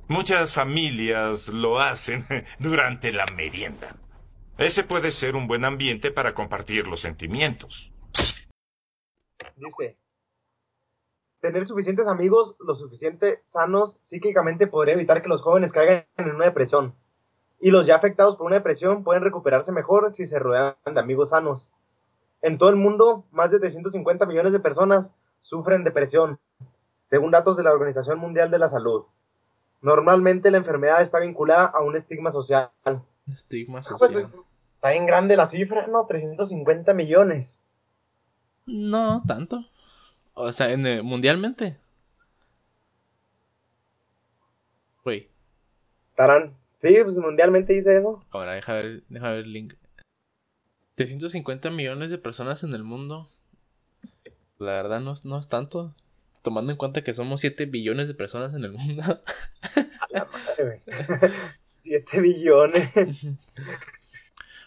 Muchas 0.07 0.53
familias 0.53 1.49
lo 1.49 1.81
hacen 1.81 2.25
durante 2.59 3.11
la 3.11 3.25
merienda. 3.35 3.97
Ese 4.57 4.83
puede 4.83 5.11
ser 5.11 5.35
un 5.35 5.47
buen 5.47 5.65
ambiente 5.65 6.09
para 6.09 6.33
compartir 6.33 6.87
los 6.87 7.01
sentimientos. 7.01 7.92
Dice, 9.67 9.97
tener 11.39 11.67
suficientes 11.67 12.07
amigos, 12.07 12.55
lo 12.59 12.73
suficiente 12.75 13.41
sanos 13.43 13.99
psíquicamente 14.03 14.67
podría 14.67 14.95
evitar 14.95 15.21
que 15.21 15.29
los 15.29 15.41
jóvenes 15.41 15.73
caigan 15.73 16.05
en 16.17 16.35
una 16.35 16.45
depresión. 16.45 16.95
Y 17.59 17.71
los 17.71 17.85
ya 17.87 17.95
afectados 17.95 18.35
por 18.35 18.45
una 18.47 18.55
depresión 18.55 19.03
pueden 19.03 19.23
recuperarse 19.23 19.71
mejor 19.71 20.13
si 20.13 20.25
se 20.25 20.39
rodean 20.39 20.75
de 20.85 20.99
amigos 20.99 21.29
sanos. 21.29 21.71
En 22.41 22.57
todo 22.57 22.69
el 22.69 22.75
mundo, 22.75 23.25
más 23.31 23.51
de 23.51 23.59
350 23.59 24.25
millones 24.25 24.51
de 24.51 24.59
personas 24.59 25.15
sufren 25.41 25.83
depresión, 25.85 26.39
según 27.03 27.31
datos 27.31 27.55
de 27.57 27.63
la 27.63 27.71
Organización 27.71 28.19
Mundial 28.19 28.51
de 28.51 28.59
la 28.59 28.67
Salud. 28.67 29.05
Normalmente 29.81 30.51
la 30.51 30.57
enfermedad 30.57 31.01
está 31.01 31.19
vinculada 31.19 31.65
a 31.65 31.81
un 31.81 31.95
estigma 31.95 32.31
social. 32.31 32.69
Estigma 33.27 33.79
Ah, 33.79 33.83
social. 33.83 33.97
pues 33.99 34.15
es- 34.17 34.45
está 34.75 34.89
bien 34.89 35.05
grande 35.05 35.37
la 35.37 35.45
cifra, 35.45 35.87
¿no? 35.87 36.05
350 36.05 36.93
millones. 36.93 37.61
No, 38.65 39.23
tanto. 39.27 39.65
O 40.33 40.51
sea, 40.51 40.71
en, 40.71 40.85
eh, 40.87 41.01
mundialmente. 41.01 41.77
Güey, 45.03 45.29
Tarán. 46.15 46.55
Sí, 46.77 46.95
pues 47.01 47.17
mundialmente 47.17 47.73
dice 47.73 47.97
eso. 47.97 48.23
ahora 48.31 48.53
deja 48.53 48.73
ver, 48.73 49.03
deja 49.09 49.29
ver 49.31 49.45
el 49.45 49.53
link. 49.53 49.73
350 50.95 51.69
millones 51.71 52.09
de 52.11 52.17
personas 52.17 52.63
en 52.63 52.73
el 52.73 52.83
mundo. 52.83 53.29
La 54.59 54.73
verdad 54.73 54.99
no, 55.01 55.13
es- 55.13 55.25
no 55.25 55.39
es 55.39 55.47
tanto. 55.49 55.93
Tomando 56.41 56.71
en 56.71 56.77
cuenta 56.77 57.03
que 57.03 57.13
somos 57.13 57.39
7 57.41 57.65
billones 57.65 58.07
de 58.07 58.13
personas 58.13 58.53
en 58.53 58.63
el 58.65 58.71
mundo. 58.73 59.01
La 60.09 60.25
madre, 60.25 60.81
güey. 60.85 60.97
7 61.61 62.19
billones. 62.21 62.89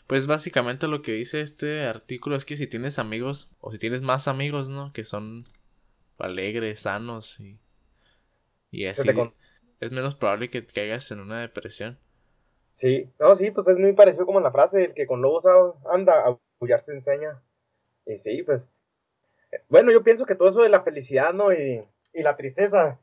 Pues 0.07 0.27
básicamente 0.27 0.87
lo 0.87 1.03
que 1.03 1.13
dice 1.13 1.41
este 1.41 1.85
artículo 1.85 2.37
es 2.37 2.45
que 2.45 2.57
si 2.57 2.67
tienes 2.67 2.99
amigos, 2.99 3.51
o 3.61 3.73
si 3.73 3.79
tienes 3.79 4.03
más 4.03 4.29
amigos, 4.29 4.69
¿no? 4.71 4.93
Que 4.93 5.05
son 5.05 5.47
alegres, 6.19 6.81
sanos 6.81 7.41
y, 7.41 7.59
y 8.71 8.87
así, 8.87 9.09
es 9.81 9.93
menos 9.93 10.15
probable 10.15 10.51
que 10.51 10.65
caigas 10.67 11.11
en 11.11 11.21
una 11.21 11.41
depresión. 11.41 11.99
Sí, 12.73 13.11
no, 13.19 13.35
sí, 13.35 13.51
pues 13.51 13.69
es 13.69 13.79
muy 13.79 13.93
parecido 13.95 14.27
como 14.27 14.41
la 14.41 14.51
frase, 14.53 14.85
el 14.85 14.95
que 14.95 15.07
con 15.07 15.23
lobos 15.23 15.47
anda, 15.91 16.15
a 16.27 16.39
aullar 16.61 16.81
se 16.83 16.93
enseña. 16.93 17.43
Y 18.07 18.19
sí, 18.19 18.43
pues. 18.43 18.71
eh, 19.53 19.63
Bueno, 19.69 19.93
yo 19.93 20.03
pienso 20.05 20.27
que 20.27 20.35
todo 20.35 20.49
eso 20.49 20.63
de 20.63 20.69
la 20.71 20.83
felicidad, 20.83 21.35
¿no? 21.35 21.53
Y, 21.53 21.85
y 22.15 22.23
la 22.23 22.37
tristeza, 22.37 23.01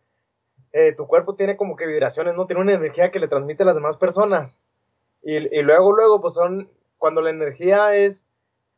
eh, 0.74 0.93
tu 0.93 1.08
cuerpo 1.08 1.36
tiene 1.36 1.58
como 1.58 1.76
que 1.78 1.88
vibraciones, 1.88 2.36
¿no? 2.36 2.47
Tiene 2.47 2.62
una 2.64 2.74
energía 2.76 3.12
que 3.12 3.20
le 3.20 3.28
transmite 3.30 3.64
a 3.64 3.68
las 3.68 3.76
demás 3.76 3.97
personas. 3.97 4.62
Y, 5.24 5.38
y 5.38 5.64
luego, 5.64 5.93
luego, 5.93 6.22
pues 6.22 6.36
son, 6.36 6.70
cuando 7.04 7.22
la 7.22 7.32
energía 7.32 7.97
es, 7.97 8.30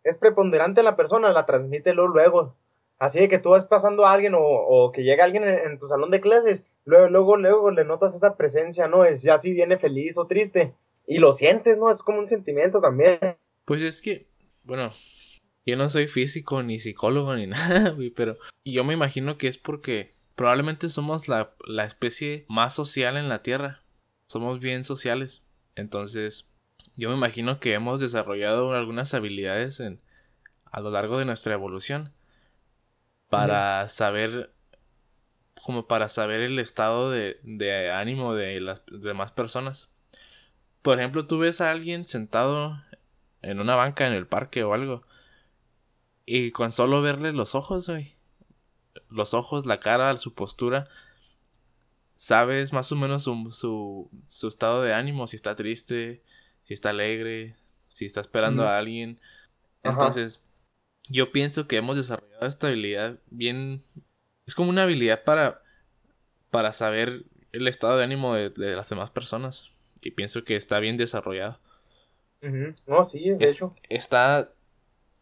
es 0.03 0.17
preponderante 0.17 0.81
en 0.81 0.85
la 0.85 0.95
persona, 0.95 1.31
la 1.31 1.45
transmite 1.45 1.93
luego. 1.93 2.57
Así 2.97 3.19
de 3.19 3.27
que 3.27 3.37
tú 3.37 3.49
vas 3.49 3.65
pasando 3.65 4.03
a 4.03 4.13
alguien 4.13 4.33
o, 4.35 4.91
que 4.91 5.03
llega 5.03 5.23
alguien 5.23 5.43
en, 5.43 5.59
en 5.59 5.77
tu 5.77 5.87
salón 5.87 6.09
de 6.09 6.21
clases, 6.21 6.65
luego, 6.85 7.07
luego, 7.07 7.37
luego 7.37 7.69
le 7.69 7.85
notas 7.85 8.15
esa 8.15 8.35
presencia, 8.35 8.87
¿no? 8.87 9.05
Es 9.05 9.21
ya 9.21 9.37
si 9.37 9.53
viene 9.53 9.77
feliz 9.77 10.17
o 10.17 10.25
triste. 10.25 10.73
Y 11.05 11.19
lo 11.19 11.33
sientes, 11.33 11.77
¿no? 11.77 11.91
Es 11.91 12.01
como 12.01 12.17
un 12.17 12.27
sentimiento 12.27 12.81
también. 12.81 13.19
Pues 13.63 13.83
es 13.83 14.01
que, 14.01 14.25
bueno, 14.63 14.89
yo 15.63 15.77
no 15.77 15.87
soy 15.91 16.07
físico 16.07 16.63
ni 16.63 16.79
psicólogo 16.79 17.35
ni 17.35 17.45
nada, 17.45 17.95
pero 18.15 18.37
yo 18.63 18.83
me 18.83 18.95
imagino 18.95 19.37
que 19.37 19.47
es 19.47 19.59
porque 19.59 20.15
probablemente 20.33 20.89
somos 20.89 21.27
la, 21.27 21.53
la 21.67 21.85
especie 21.85 22.47
más 22.49 22.73
social 22.73 23.17
en 23.17 23.29
la 23.29 23.37
Tierra. 23.37 23.83
Somos 24.25 24.61
bien 24.61 24.83
sociales. 24.83 25.43
Entonces, 25.75 26.49
yo 26.97 27.09
me 27.09 27.15
imagino 27.15 27.59
que 27.59 27.73
hemos 27.73 27.99
desarrollado 27.99 28.73
algunas 28.73 29.13
habilidades 29.13 29.79
en, 29.79 29.99
a 30.65 30.79
lo 30.79 30.91
largo 30.91 31.19
de 31.19 31.25
nuestra 31.25 31.53
evolución 31.53 32.11
para 33.29 33.87
saber 33.87 34.53
como 35.63 35.87
para 35.87 36.09
saber 36.09 36.41
el 36.41 36.59
estado 36.59 37.09
de, 37.09 37.39
de 37.43 37.91
ánimo 37.91 38.35
de 38.35 38.61
las 38.61 38.83
demás 38.85 39.31
personas. 39.31 39.89
Por 40.83 40.99
ejemplo, 40.99 41.25
tú 41.25 41.39
ves 41.39 41.59
a 41.59 41.71
alguien 41.71 42.05
sentado 42.05 42.79
en 43.41 43.59
una 43.59 43.75
banca 43.75 44.05
en 44.05 44.13
el 44.13 44.27
parque 44.27 44.63
o 44.63 44.75
algo. 44.75 45.01
Y 46.25 46.51
con 46.51 46.71
solo 46.71 47.01
verle 47.01 47.33
los 47.33 47.55
ojos, 47.55 47.87
güey. 47.89 48.15
Los 49.09 49.33
ojos, 49.33 49.65
la 49.65 49.79
cara, 49.79 50.15
su 50.17 50.35
postura. 50.35 50.87
Sabes 52.15 52.71
más 52.71 52.91
o 52.91 52.95
menos 52.95 53.23
su, 53.23 53.51
su, 53.51 54.11
su 54.29 54.47
estado 54.47 54.83
de 54.83 54.93
ánimo. 54.93 55.25
Si 55.25 55.35
está 55.35 55.55
triste, 55.55 56.21
si 56.65 56.73
está 56.73 56.89
alegre, 56.89 57.55
si 57.89 58.05
está 58.05 58.19
esperando 58.19 58.63
a 58.67 58.77
alguien. 58.77 59.19
Ajá. 59.81 59.93
Entonces, 59.93 60.41
yo 61.07 61.31
pienso 61.31 61.67
que 61.67 61.77
hemos 61.77 61.95
desarrollado 61.95 62.45
esta 62.45 62.67
habilidad 62.67 63.17
bien. 63.29 63.83
Es 64.45 64.53
como 64.55 64.69
una 64.69 64.83
habilidad 64.83 65.23
para. 65.23 65.61
para 66.51 66.73
saber 66.73 67.23
el 67.53 67.67
estado 67.69 67.97
de 67.97 68.03
ánimo 68.03 68.35
de, 68.35 68.49
de 68.49 68.75
las 68.75 68.89
demás 68.89 69.09
personas. 69.11 69.71
Y 70.01 70.11
pienso 70.11 70.43
que 70.43 70.55
está 70.57 70.79
bien 70.79 70.97
desarrollado. 70.97 71.59
No, 72.85 73.03
sí, 73.03 73.29
de 73.31 73.45
Es- 73.45 73.53
hecho. 73.53 73.73
está 73.89 74.51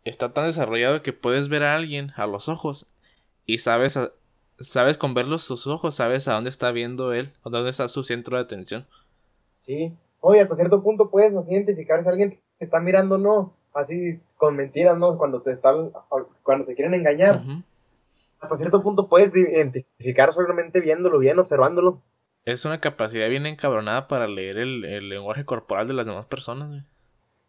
está 0.03 0.33
tan 0.33 0.47
desarrollado 0.47 1.01
que 1.03 1.13
puedes 1.13 1.47
ver 1.47 1.63
a 1.63 1.75
alguien 1.75 2.11
a 2.17 2.27
los 2.27 2.49
ojos 2.49 2.87
y 3.45 3.59
sabes 3.59 3.95
a- 3.95 4.11
sabes 4.59 4.97
con 4.97 5.13
verlos 5.13 5.41
sus 5.43 5.65
ojos 5.67 5.95
sabes 5.95 6.27
a 6.27 6.33
dónde 6.33 6.49
está 6.49 6.71
viendo 6.73 7.13
él 7.13 7.31
o 7.43 7.49
dónde 7.49 7.69
está 7.69 7.87
su 7.87 8.03
centro 8.03 8.35
de 8.35 8.43
atención 8.43 8.85
Sí. 9.55 9.93
Oye, 10.25 10.39
hasta 10.39 10.55
cierto 10.55 10.81
punto 10.81 11.09
puedes 11.09 11.35
así 11.35 11.53
identificar 11.53 12.01
si 12.01 12.07
alguien 12.07 12.39
te 12.57 12.63
está 12.65 12.79
mirando, 12.79 13.17
¿no? 13.17 13.53
Así 13.73 14.21
con 14.37 14.55
mentiras, 14.55 14.97
¿no? 14.97 15.17
Cuando 15.17 15.41
te 15.41 15.51
están, 15.51 15.91
cuando 16.43 16.65
te 16.65 16.75
quieren 16.75 16.93
engañar. 16.93 17.41
Hasta 18.39 18.55
cierto 18.55 18.81
punto 18.81 19.09
puedes 19.09 19.35
identificar 19.35 20.31
solamente 20.31 20.79
viéndolo 20.79 21.19
bien, 21.19 21.39
observándolo. 21.39 22.01
es 22.45 22.63
una 22.63 22.79
capacidad 22.79 23.27
bien 23.27 23.45
encabronada 23.45 24.07
para 24.07 24.27
leer 24.27 24.57
el, 24.59 24.85
el 24.85 25.09
lenguaje 25.09 25.43
corporal 25.43 25.87
de 25.89 25.93
las 25.93 26.05
demás 26.05 26.25
personas 26.25 26.69
güey. 26.69 26.83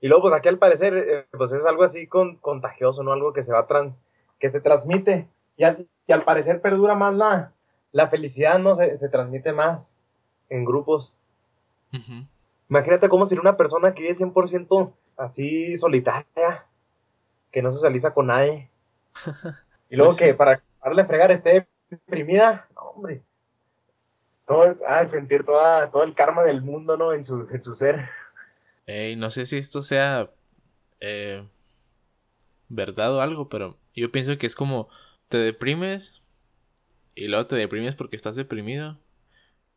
Y 0.01 0.09
luego, 0.09 0.23
pues 0.23 0.35
aquí 0.35 0.49
al 0.49 0.59
parecer, 0.59 0.97
eh, 0.97 1.27
pues 1.37 1.53
es 1.53 1.65
algo 1.67 1.85
así 1.85 2.07
con, 2.09 2.37
contagioso, 2.37 3.03
¿no? 3.05 3.13
Algo 3.13 3.33
que 3.33 3.43
se 3.45 3.53
va 3.53 3.67
tran- 3.69 3.95
que 4.41 4.49
se 4.49 4.61
transmite. 4.61 5.29
Y 5.57 5.63
al, 5.65 5.87
y 6.09 6.13
al 6.13 6.25
parecer 6.25 6.61
perdura 6.61 6.95
más 6.97 7.15
la, 7.15 7.53
la 7.93 8.09
felicidad, 8.09 8.59
¿no? 8.59 8.75
Se, 8.75 8.95
se 8.97 9.09
transmite 9.09 9.53
más 9.53 9.97
en 10.49 10.65
grupos. 10.65 11.13
Imagínate 12.75 13.09
cómo 13.09 13.25
sería 13.27 13.43
una 13.43 13.57
persona 13.57 13.95
que 13.95 14.03
vive 14.03 14.15
100% 14.15 14.95
así 15.17 15.77
solitaria, 15.77 16.67
que 17.53 17.63
no 17.63 17.73
socializa 17.73 18.15
con 18.15 18.29
nadie. 18.29 18.71
Y 19.91 19.97
luego 19.97 20.13
Pues 20.13 20.19
que 20.19 20.33
sí. 20.33 20.35
para 20.35 20.63
darle 20.83 21.03
a 21.03 21.07
fregar 21.07 21.31
esté 21.31 21.69
deprimida. 21.91 22.69
No, 22.75 22.83
hombre. 22.83 23.23
todo, 24.47 24.77
ah, 24.87 25.05
sentir 25.05 25.45
toda, 25.45 25.91
todo 25.91 26.03
el 26.05 26.15
karma 26.15 26.43
del 26.43 26.63
mundo, 26.63 26.97
¿no? 26.97 27.13
En 27.13 27.25
su, 27.25 27.49
en 27.51 27.63
su 27.63 27.75
ser. 27.75 28.09
Ey, 28.87 29.17
no 29.17 29.31
sé 29.31 29.47
si 29.47 29.57
esto 29.59 29.83
sea 29.83 30.31
eh, 31.01 31.47
verdad 32.69 33.15
o 33.15 33.21
algo, 33.21 33.49
pero 33.49 33.79
yo 33.95 34.11
pienso 34.13 34.37
que 34.39 34.47
es 34.47 34.55
como 34.57 34.89
te 35.29 35.39
deprimes 35.39 36.23
y 37.15 37.29
luego 37.29 37.47
te 37.49 37.57
deprimes 37.57 37.97
porque 37.97 38.17
estás 38.17 38.37
deprimido 38.37 38.99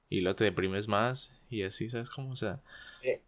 y 0.10 0.22
luego 0.22 0.38
te 0.38 0.46
deprimes 0.46 0.88
más 0.88 1.37
y 1.50 1.64
así, 1.64 1.90
¿sabes 1.90 2.10
cómo? 2.10 2.32
O 2.32 2.36
sea, 2.36 2.60
Sí. 2.96 3.22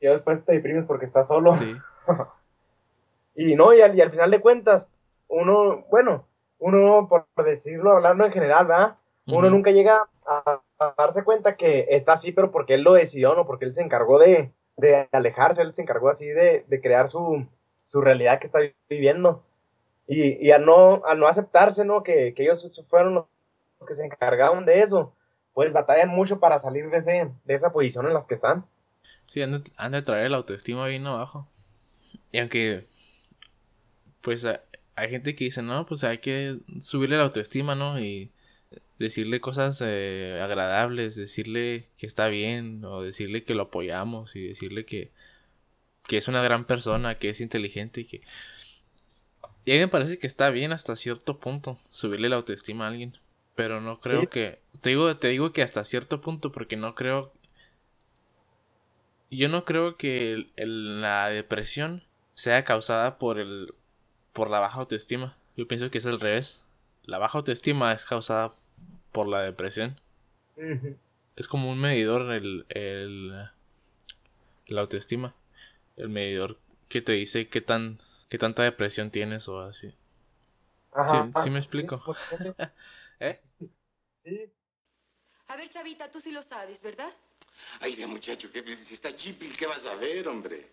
Y 0.00 0.06
después 0.06 0.44
te 0.44 0.52
deprimes 0.52 0.84
porque 0.84 1.04
estás 1.04 1.28
solo. 1.28 1.52
sí. 1.54 1.76
Y 3.34 3.54
no, 3.54 3.72
y 3.72 3.80
al, 3.80 3.96
y 3.96 4.00
al 4.02 4.10
final 4.10 4.30
de 4.30 4.40
cuentas, 4.40 4.90
uno, 5.28 5.86
bueno, 5.90 6.26
uno, 6.58 7.08
por 7.08 7.26
decirlo, 7.44 7.92
hablando 7.92 8.24
en 8.26 8.32
general, 8.32 8.66
¿verdad? 8.66 8.96
Uno 9.26 9.48
nunca 9.48 9.70
llega 9.70 10.06
a, 10.26 10.60
a 10.78 10.94
darse 10.98 11.24
cuenta 11.24 11.56
que 11.56 11.86
está 11.90 12.12
así, 12.12 12.32
pero 12.32 12.50
porque 12.50 12.74
él 12.74 12.82
lo 12.82 12.92
decidió, 12.92 13.34
no 13.34 13.46
porque 13.46 13.64
él 13.64 13.74
se 13.74 13.82
encargó 13.82 14.18
de, 14.18 14.52
de 14.76 15.08
alejarse, 15.12 15.62
él 15.62 15.72
se 15.72 15.82
encargó 15.82 16.08
así 16.10 16.26
de, 16.26 16.64
de 16.68 16.80
crear 16.80 17.08
su, 17.08 17.46
su 17.84 18.00
realidad 18.00 18.38
que 18.38 18.46
está 18.46 18.58
viviendo. 18.88 19.42
Y, 20.06 20.46
y 20.46 20.50
al, 20.50 20.66
no, 20.66 21.02
al 21.06 21.18
no 21.18 21.26
aceptarse, 21.26 21.84
¿no? 21.84 22.02
Que, 22.02 22.34
que 22.34 22.42
ellos 22.42 22.84
fueron 22.88 23.14
los 23.14 23.26
que 23.86 23.94
se 23.94 24.04
encargaron 24.04 24.66
de 24.66 24.80
eso, 24.82 25.14
pues 25.54 25.72
batallan 25.72 26.08
mucho 26.08 26.40
para 26.40 26.58
salir 26.58 26.88
de, 26.90 26.98
ese, 26.98 27.30
de 27.44 27.54
esa 27.54 27.72
posición 27.72 28.06
en 28.06 28.14
las 28.14 28.26
que 28.26 28.34
están. 28.34 28.64
Sí, 29.26 29.42
han 29.42 29.52
de, 29.52 29.62
han 29.76 30.04
traer 30.04 30.30
la 30.30 30.38
autoestima 30.38 30.86
bien 30.86 31.06
abajo. 31.06 31.48
Y 32.32 32.38
aunque, 32.38 32.86
pues 34.20 34.46
hay 34.94 35.10
gente 35.10 35.34
que 35.34 35.44
dice, 35.44 35.62
no, 35.62 35.86
pues 35.86 36.04
hay 36.04 36.18
que 36.18 36.58
subirle 36.80 37.16
la 37.16 37.24
autoestima, 37.24 37.74
¿no? 37.74 38.00
Y 38.00 38.30
decirle 38.98 39.40
cosas 39.40 39.82
eh, 39.84 40.40
agradables, 40.42 41.16
decirle 41.16 41.88
que 41.98 42.06
está 42.06 42.28
bien, 42.28 42.84
o 42.84 43.02
decirle 43.02 43.44
que 43.44 43.54
lo 43.54 43.64
apoyamos, 43.64 44.36
y 44.36 44.46
decirle 44.46 44.86
que, 44.86 45.10
que 46.06 46.16
es 46.16 46.28
una 46.28 46.42
gran 46.42 46.64
persona, 46.64 47.18
que 47.18 47.30
es 47.30 47.40
inteligente 47.40 48.02
y 48.02 48.04
que... 48.04 48.20
Y 49.64 49.72
a 49.72 49.74
mí 49.74 49.80
me 49.80 49.88
parece 49.88 50.18
que 50.18 50.26
está 50.26 50.50
bien 50.50 50.72
hasta 50.72 50.96
cierto 50.96 51.38
punto 51.38 51.78
subirle 51.90 52.28
la 52.28 52.36
autoestima 52.36 52.84
a 52.84 52.88
alguien. 52.88 53.16
Pero 53.54 53.80
no 53.80 54.00
creo 54.00 54.22
Sí, 54.22 54.28
que... 54.30 54.60
Te 54.80 54.90
digo, 54.90 55.16
te 55.16 55.28
digo 55.28 55.52
que 55.52 55.62
hasta 55.62 55.84
cierto 55.84 56.20
punto 56.20 56.52
porque 56.52 56.76
no 56.76 56.94
creo 56.94 57.32
yo 59.30 59.48
no 59.48 59.64
creo 59.64 59.96
que 59.96 60.32
el- 60.32 60.52
el- 60.56 61.00
la 61.00 61.28
depresión 61.28 62.04
sea 62.34 62.64
causada 62.64 63.18
por 63.18 63.38
el 63.38 63.74
por 64.32 64.50
la 64.50 64.60
baja 64.60 64.80
autoestima. 64.80 65.36
Yo 65.56 65.68
pienso 65.68 65.90
que 65.90 65.98
es 65.98 66.06
al 66.06 66.20
revés. 66.20 66.64
La 67.04 67.18
baja 67.18 67.38
autoestima 67.38 67.92
es 67.92 68.06
causada 68.06 68.54
por 69.12 69.28
la 69.28 69.42
depresión. 69.42 70.00
Es 71.36 71.46
como 71.46 71.70
un 71.70 71.78
medidor 71.78 72.32
el, 72.32 72.64
el 72.70 73.48
la 74.66 74.80
autoestima. 74.80 75.34
El 75.96 76.08
medidor 76.10 76.58
que 76.88 77.02
te 77.02 77.12
dice 77.12 77.48
qué 77.48 77.60
tan 77.60 78.00
qué 78.28 78.38
tanta 78.38 78.62
depresión 78.64 79.10
tienes 79.10 79.48
o 79.48 79.60
así. 79.60 79.94
Ajá. 80.92 81.28
Sí, 81.28 81.32
sí 81.34 81.50
me 81.50 81.58
explico. 81.58 82.02
Sí, 83.22 83.28
¿Eh? 83.28 83.40
sí. 84.18 84.52
A 85.48 85.56
ver, 85.56 85.68
Chavita, 85.70 86.10
tú 86.10 86.20
sí 86.20 86.30
lo 86.30 86.42
sabes, 86.42 86.80
¿verdad? 86.80 87.12
Ay, 87.80 87.94
de 87.94 88.06
muchacho, 88.06 88.50
que 88.50 88.62
si 88.82 88.94
está 88.94 89.14
chipil, 89.14 89.56
¿qué 89.56 89.66
vas 89.66 89.84
a 89.86 89.94
ver, 89.94 90.26
hombre? 90.26 90.66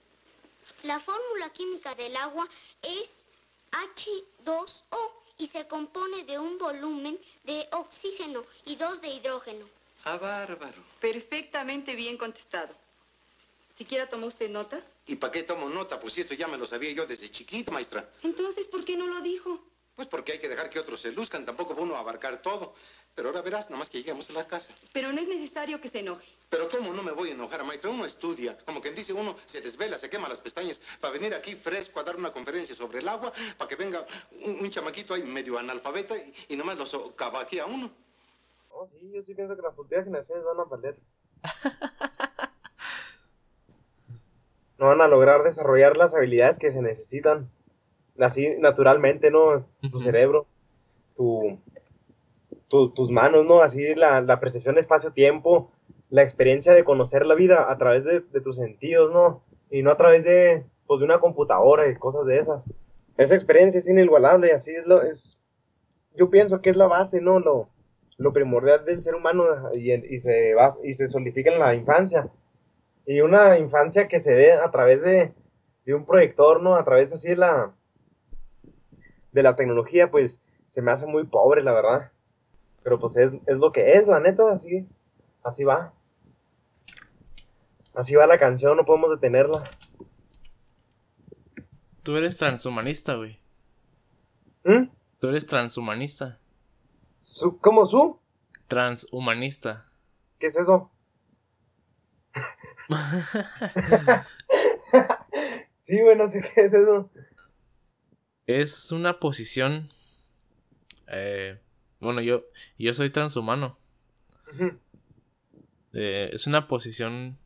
La 0.83 0.99
fórmula 0.99 1.49
química 1.51 1.93
del 1.95 2.15
agua 2.15 2.47
es 2.81 3.25
H2O 3.71 5.11
y 5.37 5.47
se 5.47 5.67
compone 5.67 6.23
de 6.23 6.39
un 6.39 6.57
volumen 6.57 7.19
de 7.43 7.67
oxígeno 7.71 8.45
y 8.65 8.75
dos 8.75 9.01
de 9.01 9.09
hidrógeno. 9.09 9.67
Ah, 10.05 10.17
bárbaro. 10.17 10.81
Perfectamente 11.01 11.95
bien 11.95 12.17
contestado. 12.17 12.73
¿Siquiera 13.75 14.07
tomó 14.07 14.27
usted 14.27 14.49
nota? 14.49 14.81
¿Y 15.05 15.15
para 15.15 15.31
qué 15.31 15.43
tomo 15.43 15.69
nota? 15.69 15.99
Pues 15.99 16.13
si 16.13 16.21
esto 16.21 16.33
ya 16.33 16.47
me 16.47 16.57
lo 16.57 16.65
sabía 16.65 16.91
yo 16.91 17.05
desde 17.05 17.29
chiquito, 17.29 17.71
maestra. 17.71 18.09
Entonces, 18.23 18.67
¿por 18.67 18.85
qué 18.85 18.95
no 18.95 19.07
lo 19.07 19.21
dijo? 19.21 19.59
Pues 19.99 20.07
porque 20.07 20.31
hay 20.31 20.39
que 20.39 20.47
dejar 20.47 20.69
que 20.69 20.79
otros 20.79 21.01
se 21.01 21.11
luzcan, 21.11 21.45
tampoco 21.45 21.75
va 21.75 21.81
uno 21.81 21.97
a 21.97 21.99
abarcar 21.99 22.41
todo. 22.41 22.73
Pero 23.13 23.27
ahora 23.27 23.41
verás, 23.41 23.69
nomás 23.69 23.89
que 23.89 23.97
lleguemos 23.97 24.29
a 24.29 24.31
la 24.31 24.47
casa. 24.47 24.73
Pero 24.93 25.11
no 25.11 25.19
es 25.19 25.27
necesario 25.27 25.81
que 25.81 25.89
se 25.89 25.99
enoje. 25.99 26.25
Pero 26.49 26.69
¿cómo 26.69 26.93
no 26.93 27.03
me 27.03 27.11
voy 27.11 27.31
a 27.31 27.33
enojar, 27.33 27.65
maestra? 27.65 27.89
Uno 27.89 28.05
estudia. 28.05 28.57
Como 28.59 28.79
quien 28.79 28.95
dice, 28.95 29.11
uno 29.11 29.35
se 29.45 29.59
desvela, 29.59 29.99
se 29.99 30.09
quema 30.09 30.29
las 30.29 30.39
pestañas 30.39 30.79
para 31.01 31.11
venir 31.11 31.35
aquí 31.35 31.57
fresco 31.57 31.99
a 31.99 32.03
dar 32.03 32.15
una 32.15 32.31
conferencia 32.31 32.73
sobre 32.73 32.99
el 32.99 33.09
agua, 33.09 33.33
para 33.57 33.67
que 33.67 33.75
venga 33.75 34.07
un, 34.41 34.59
un 34.61 34.69
chamaquito 34.69 35.15
ahí 35.15 35.23
medio 35.23 35.59
analfabeta 35.59 36.15
y, 36.15 36.33
y 36.47 36.55
nomás 36.55 36.77
lo 36.77 36.85
socava 36.85 37.41
aquí 37.41 37.59
a 37.59 37.65
uno. 37.65 37.91
No, 38.69 38.85
sí, 38.85 39.11
yo 39.13 39.21
sí 39.21 39.35
pienso 39.35 39.53
que 39.53 39.63
las 39.63 39.75
futuras 39.75 40.05
generaciones 40.05 40.45
van 40.45 40.61
a 40.61 40.63
valer. 40.63 40.95
no 44.77 44.87
van 44.87 45.01
a 45.01 45.09
lograr 45.09 45.43
desarrollar 45.43 45.97
las 45.97 46.15
habilidades 46.15 46.57
que 46.57 46.71
se 46.71 46.81
necesitan. 46.81 47.51
Así 48.19 48.49
naturalmente, 48.59 49.31
¿no? 49.31 49.65
Tu 49.91 49.99
cerebro, 49.99 50.45
tu, 51.15 51.57
tu- 52.67 52.89
tus 52.91 53.11
manos, 53.11 53.45
¿no? 53.45 53.61
Así 53.61 53.95
la, 53.95 54.21
la 54.21 54.39
percepción 54.39 54.77
espacio-tiempo, 54.77 55.71
la 56.09 56.21
experiencia 56.23 56.73
de 56.73 56.83
conocer 56.83 57.25
la 57.25 57.35
vida 57.35 57.71
a 57.71 57.77
través 57.77 58.03
de, 58.05 58.21
de 58.21 58.41
tus 58.41 58.57
sentidos, 58.57 59.11
¿no? 59.13 59.41
Y 59.71 59.83
no 59.83 59.91
a 59.91 59.97
través 59.97 60.23
de, 60.23 60.63
pues, 60.87 60.99
de 60.99 61.05
una 61.05 61.19
computadora 61.19 61.87
y 61.89 61.95
cosas 61.95 62.25
de 62.25 62.37
esas. 62.39 62.63
Esa 63.17 63.35
experiencia 63.35 63.79
es 63.79 63.89
inigualable, 63.89 64.51
así 64.53 64.71
es 64.71 64.85
lo, 64.85 65.01
es, 65.01 65.39
yo 66.15 66.29
pienso 66.29 66.61
que 66.61 66.69
es 66.71 66.77
la 66.77 66.87
base, 66.87 67.21
¿no? 67.21 67.39
Lo, 67.39 67.69
lo 68.17 68.33
primordial 68.33 68.85
del 68.85 69.01
ser 69.01 69.15
humano 69.15 69.45
y, 69.73 69.93
y 69.93 70.19
se, 70.19 70.53
bas- 70.55 70.79
y 70.83 70.93
se 70.93 71.07
solidifica 71.07 71.51
en 71.51 71.59
la 71.59 71.73
infancia. 71.75 72.29
Y 73.05 73.21
una 73.21 73.57
infancia 73.57 74.07
que 74.07 74.19
se 74.19 74.35
ve 74.35 74.53
a 74.53 74.69
través 74.71 75.03
de, 75.03 75.31
de 75.85 75.93
un 75.93 76.05
proyector, 76.05 76.61
¿no? 76.61 76.75
A 76.75 76.83
través 76.83 77.11
así 77.13 77.29
de 77.29 77.37
la, 77.37 77.71
de 79.31 79.43
la 79.43 79.55
tecnología, 79.55 80.11
pues 80.11 80.41
se 80.67 80.81
me 80.81 80.91
hace 80.91 81.05
muy 81.05 81.25
pobre, 81.25 81.63
la 81.63 81.73
verdad. 81.73 82.11
Pero 82.83 82.99
pues 82.99 83.17
es, 83.17 83.33
es 83.45 83.57
lo 83.57 83.71
que 83.71 83.93
es, 83.93 84.07
la 84.07 84.19
neta, 84.19 84.51
así, 84.51 84.87
así 85.43 85.63
va. 85.63 85.93
Así 87.93 88.15
va 88.15 88.27
la 88.27 88.39
canción, 88.39 88.77
no 88.77 88.85
podemos 88.85 89.11
detenerla. 89.11 89.63
Tú 92.03 92.15
eres 92.15 92.37
transhumanista, 92.37 93.15
güey. 93.15 93.39
¿Mm? 94.63 94.89
Tú 95.19 95.27
eres 95.27 95.45
transhumanista. 95.45 96.39
Su- 97.21 97.57
¿Cómo 97.59 97.85
su? 97.85 98.19
Transhumanista. 98.67 99.85
¿Qué 100.39 100.47
es 100.47 100.57
eso? 100.57 100.89
sí, 105.77 106.01
bueno, 106.01 106.27
sí, 106.27 106.39
¿qué 106.55 106.61
es 106.61 106.73
eso? 106.73 107.09
Es 108.49 108.91
una 108.91 109.19
posición. 109.19 109.91
eh, 111.07 111.59
bueno, 111.99 112.19
yo, 112.21 112.45
yo 112.79 112.95
soy 112.95 113.11
transhumano. 113.11 113.77
Eh, 115.93 116.31
es 116.33 116.47
una 116.47 116.67
posición. 116.67 117.37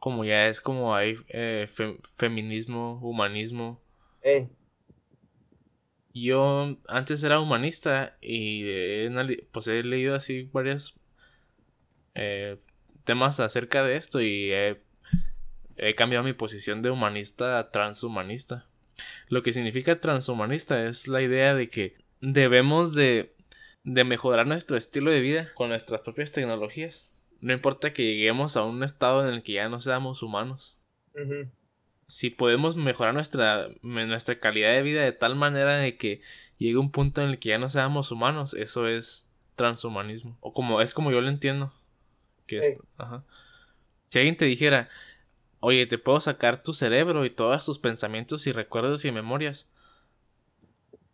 Como 0.00 0.24
ya 0.24 0.48
es 0.48 0.60
como 0.60 0.96
hay 0.96 1.16
eh, 1.28 1.68
fe- 1.72 1.98
feminismo, 2.16 2.98
humanismo. 3.02 3.80
Yo 6.12 6.76
antes 6.88 7.22
era 7.22 7.38
humanista 7.38 8.16
y 8.20 8.64
he, 8.66 9.46
pues 9.52 9.68
he 9.68 9.84
leído 9.84 10.16
así 10.16 10.50
varios 10.52 10.96
temas 13.04 13.38
acerca 13.38 13.84
de 13.84 13.96
esto 13.96 14.20
y 14.20 14.50
he, 14.52 14.82
he 15.76 15.94
cambiado 15.94 16.24
mi 16.24 16.32
posición 16.32 16.82
de 16.82 16.90
humanista 16.90 17.58
a 17.60 17.70
transhumanista. 17.70 18.66
Lo 19.28 19.42
que 19.42 19.52
significa 19.52 20.00
transhumanista 20.00 20.84
es 20.84 21.08
la 21.08 21.22
idea 21.22 21.54
de 21.54 21.68
que 21.68 21.96
debemos 22.20 22.94
de, 22.94 23.34
de 23.82 24.04
mejorar 24.04 24.46
nuestro 24.46 24.76
estilo 24.76 25.10
de 25.10 25.20
vida 25.20 25.52
con 25.54 25.68
nuestras 25.68 26.00
propias 26.00 26.32
tecnologías. 26.32 27.14
No 27.40 27.52
importa 27.52 27.92
que 27.92 28.04
lleguemos 28.04 28.56
a 28.56 28.64
un 28.64 28.82
estado 28.82 29.28
en 29.28 29.34
el 29.34 29.42
que 29.42 29.52
ya 29.52 29.68
no 29.68 29.80
seamos 29.80 30.22
humanos 30.22 30.78
si 32.06 32.30
podemos 32.30 32.76
mejorar 32.76 33.14
nuestra, 33.14 33.68
nuestra 33.82 34.38
calidad 34.38 34.72
de 34.72 34.82
vida 34.82 35.02
de 35.02 35.12
tal 35.12 35.36
manera 35.36 35.76
de 35.76 35.96
que 35.96 36.20
llegue 36.58 36.76
un 36.76 36.90
punto 36.90 37.22
en 37.22 37.30
el 37.30 37.38
que 37.38 37.50
ya 37.50 37.58
no 37.58 37.68
seamos 37.68 38.10
humanos, 38.10 38.54
eso 38.54 38.86
es 38.88 39.26
transhumanismo. 39.56 40.36
O 40.40 40.52
como 40.52 40.80
es 40.80 40.94
como 40.94 41.10
yo 41.10 41.20
lo 41.20 41.28
entiendo. 41.28 41.72
Que 42.46 42.58
es, 42.58 42.76
ajá. 42.98 43.24
Si 44.08 44.18
alguien 44.18 44.36
te 44.36 44.44
dijera, 44.44 44.88
oye, 45.64 45.86
te 45.86 45.98
puedo 45.98 46.20
sacar 46.20 46.62
tu 46.62 46.74
cerebro 46.74 47.24
y 47.24 47.30
todos 47.30 47.64
tus 47.64 47.78
pensamientos 47.78 48.46
y 48.46 48.52
recuerdos 48.52 49.04
y 49.04 49.12
memorias 49.12 49.68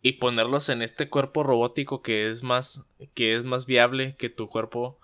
y 0.01 0.13
ponerlos 0.13 0.69
en 0.69 0.81
este 0.81 1.09
cuerpo 1.09 1.43
robótico 1.43 2.01
que 2.01 2.29
es 2.29 2.43
más, 2.43 2.85
que 3.13 3.35
es 3.35 3.45
más 3.45 3.65
viable 3.65 4.15
que 4.17 4.29
tu 4.29 4.49
cuerpo 4.49 4.99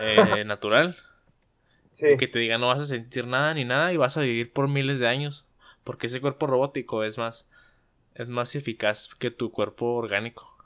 eh, 0.00 0.44
natural 0.46 0.96
Sí, 1.92 2.16
que 2.16 2.28
te 2.28 2.38
diga 2.38 2.58
no 2.58 2.68
vas 2.68 2.80
a 2.80 2.86
sentir 2.86 3.26
nada 3.26 3.52
ni 3.54 3.64
nada 3.64 3.92
y 3.92 3.96
vas 3.96 4.16
a 4.16 4.20
vivir 4.20 4.52
por 4.52 4.68
miles 4.68 4.98
de 5.00 5.08
años 5.08 5.48
porque 5.82 6.06
ese 6.06 6.20
cuerpo 6.20 6.46
robótico 6.46 7.02
es 7.02 7.18
más 7.18 7.50
es 8.14 8.28
más 8.28 8.54
eficaz 8.54 9.14
que 9.16 9.30
tu 9.30 9.50
cuerpo 9.50 9.94
orgánico 9.94 10.56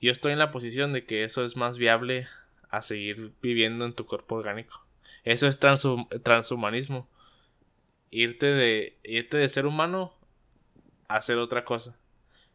yo 0.00 0.12
estoy 0.12 0.32
en 0.32 0.38
la 0.38 0.50
posición 0.50 0.92
de 0.92 1.04
que 1.04 1.24
eso 1.24 1.44
es 1.44 1.56
más 1.56 1.78
viable 1.78 2.28
a 2.68 2.82
seguir 2.82 3.32
viviendo 3.40 3.86
en 3.86 3.94
tu 3.94 4.04
cuerpo 4.04 4.34
orgánico. 4.34 4.83
Eso 5.24 5.46
es 5.46 5.58
transhum- 5.60 6.08
transhumanismo. 6.22 7.08
Irte 8.10 8.46
de, 8.46 8.98
irte 9.02 9.36
de 9.38 9.48
ser 9.48 9.66
humano 9.66 10.12
a 11.08 11.16
hacer 11.16 11.38
otra 11.38 11.64
cosa. 11.64 11.96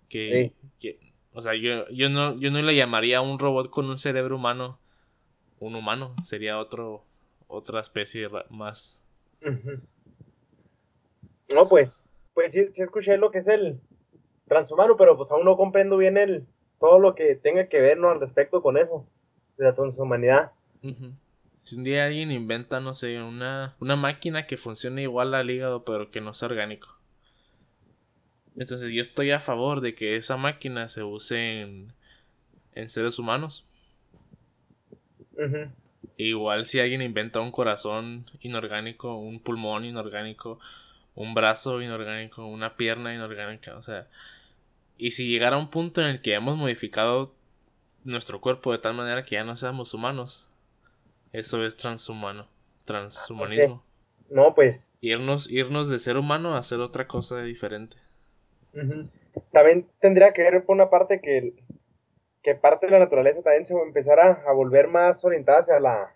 Que, 0.08 0.54
que- 0.80 1.00
o 1.34 1.42
sea, 1.42 1.56
yo, 1.56 1.88
yo, 1.90 2.10
no, 2.10 2.38
yo 2.40 2.52
no 2.52 2.62
le 2.62 2.76
llamaría 2.76 3.20
a 3.20 3.22
un 3.22 3.40
robot 3.40 3.70
con 3.70 3.90
un 3.90 3.98
cerebro 3.98 4.36
humano 4.38 4.80
un 5.60 5.76
humano. 5.76 6.16
Sería 6.24 6.58
otro, 6.58 7.04
otra 7.48 7.82
especie 7.82 8.30
más. 8.50 9.02
No, 11.54 11.68
pues, 11.68 12.06
pues 12.34 12.52
sí, 12.52 12.68
sí 12.72 12.82
escuché 12.82 13.18
lo 13.18 13.32
que 13.32 13.40
es 13.40 13.48
el 13.48 13.80
transhumano, 14.48 14.96
pero 14.96 15.18
pues 15.18 15.32
aún 15.32 15.46
no 15.46 15.58
comprendo 15.58 15.98
bien 15.98 16.18
el 16.18 16.46
todo 16.80 17.00
lo 17.00 17.14
que 17.16 17.36
tenga 17.36 17.68
que 17.68 17.82
ver, 17.82 17.98
¿no? 17.98 18.10
Al 18.10 18.20
respecto 18.20 18.62
con 18.62 18.78
eso, 18.78 19.06
de 19.58 19.66
la 19.66 19.76
transhumanidad. 19.76 20.52
Ujú. 20.82 21.12
Si 21.64 21.76
un 21.76 21.84
día 21.84 22.06
alguien 22.06 22.32
inventa, 22.32 22.80
no 22.80 22.94
sé, 22.94 23.22
una, 23.22 23.76
una 23.80 23.96
máquina 23.96 24.46
que 24.48 24.58
funcione 24.58 25.04
igual 25.04 25.34
al 25.34 25.50
hígado, 25.50 25.84
pero 25.86 26.10
que 26.10 26.22
no 26.22 26.34
sea 26.34 26.48
orgánico. 26.48 26.96
Entonces 28.56 28.92
yo 28.92 29.02
estoy 29.02 29.32
a 29.32 29.40
favor 29.40 29.82
de 29.82 29.96
que 29.96 30.16
esa 30.16 30.36
máquina 30.36 30.90
se 30.90 31.04
use 31.04 31.62
en, 31.62 31.94
en 32.74 32.90
seres 32.90 33.20
humanos. 33.20 33.66
Igual 36.18 36.66
si 36.66 36.80
alguien 36.80 37.02
inventa 37.02 37.40
un 37.40 37.52
corazón 37.52 38.26
inorgánico, 38.42 39.16
un 39.16 39.40
pulmón 39.40 39.86
inorgánico, 39.86 40.60
un 41.16 41.34
brazo 41.34 41.82
inorgánico, 41.82 42.46
una 42.46 42.76
pierna 42.76 43.14
inorgánica, 43.14 43.78
o 43.78 43.84
sea, 43.84 44.08
y 44.98 45.12
si 45.12 45.30
llegara 45.30 45.58
un 45.58 45.70
punto 45.70 46.02
en 46.02 46.08
el 46.08 46.22
que 46.22 46.34
hemos 46.34 46.58
modificado 46.58 47.34
nuestro 48.04 48.42
cuerpo 48.42 48.74
de 48.74 48.80
tal 48.80 48.96
manera 48.96 49.24
que 49.24 49.36
ya 49.36 49.46
no 49.46 49.56
seamos 49.56 49.94
humanos, 49.94 50.46
eso 51.32 51.64
es 51.66 51.78
transhumano, 51.78 52.48
transhumanismo. 52.86 53.84
No, 54.30 54.54
pues, 54.54 54.92
Irnos, 55.02 55.50
irnos 55.50 55.90
de 55.90 56.00
ser 56.00 56.18
humano 56.18 56.56
a 56.56 56.60
hacer 56.60 56.80
otra 56.80 57.08
cosa 57.08 57.42
diferente. 57.42 57.98
también 59.52 59.88
tendría 60.00 60.34
que 60.34 60.44
ver 60.44 60.64
por 60.66 60.76
una 60.76 60.90
parte 60.90 61.20
que, 61.22 61.56
que 62.44 62.56
parte 62.56 62.86
de 62.86 62.92
la 62.92 63.00
naturaleza 63.00 63.42
también 63.42 63.66
se 63.66 63.74
empezara 63.74 64.44
a 64.48 64.52
volver 64.54 64.88
más 64.88 65.24
orientada 65.26 65.60
hacia 65.60 65.80
la 65.80 66.16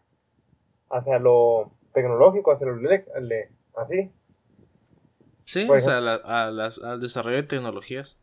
hacia 0.90 1.18
lo 1.18 1.72
tecnológico, 1.94 2.52
hacia 2.52 2.68
lo 2.68 2.76
así. 3.76 4.12
Sí, 5.44 5.68
o 5.70 5.80
sea, 5.80 6.00
la- 6.02 6.16
a 6.16 6.52
las- 6.52 6.80
al 6.80 7.00
desarrollo 7.00 7.38
de 7.38 7.44
tecnologías. 7.44 8.22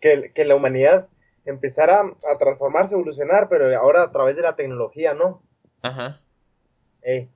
Que, 0.00 0.32
que 0.34 0.44
la 0.44 0.54
humanidad 0.56 1.08
empezara 1.44 2.00
a 2.00 2.38
transformarse, 2.38 2.94
evolucionar, 2.94 3.48
pero 3.48 3.74
ahora 3.78 4.02
a 4.02 4.10
través 4.10 4.36
de 4.36 4.42
la 4.42 4.56
tecnología, 4.56 5.14
¿no? 5.14 5.42
Ajá. 5.84 6.18
Ey, 7.02 7.28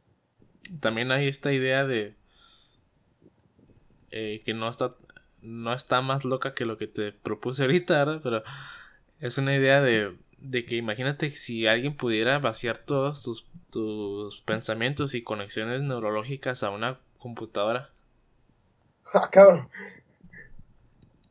También 0.81 1.13
hay 1.13 1.29
esta 1.29 1.53
idea 1.53 1.85
de 1.85 2.17
eh, 4.11 4.43
que 4.45 4.55
no 4.55 4.69
está 4.71 4.95
no 5.43 5.73
está 5.75 6.01
más 6.01 6.25
loca 6.25 6.55
que 6.55 6.65
lo 6.65 6.79
que 6.79 6.87
te 6.87 7.13
propuse 7.13 7.63
ahorita, 7.63 7.97
¿verdad? 7.99 8.21
Pero 8.23 8.43
es 9.21 9.37
una 9.37 9.55
idea 9.55 9.83
de, 9.83 10.17
de 10.39 10.65
que 10.65 10.77
imagínate 10.77 11.31
si 11.31 11.67
alguien 11.67 11.95
pudiera 11.95 12.39
vaciar 12.39 12.79
todos 12.79 13.23
tus, 13.23 13.47
tus 13.71 14.41
pensamientos 14.43 15.15
y 15.15 15.23
conexiones 15.23 15.83
neurológicas 15.83 16.63
a 16.63 16.71
una 16.71 17.01
computadora. 17.19 17.91
ah, 19.13 19.29
cabrón. 19.31 19.69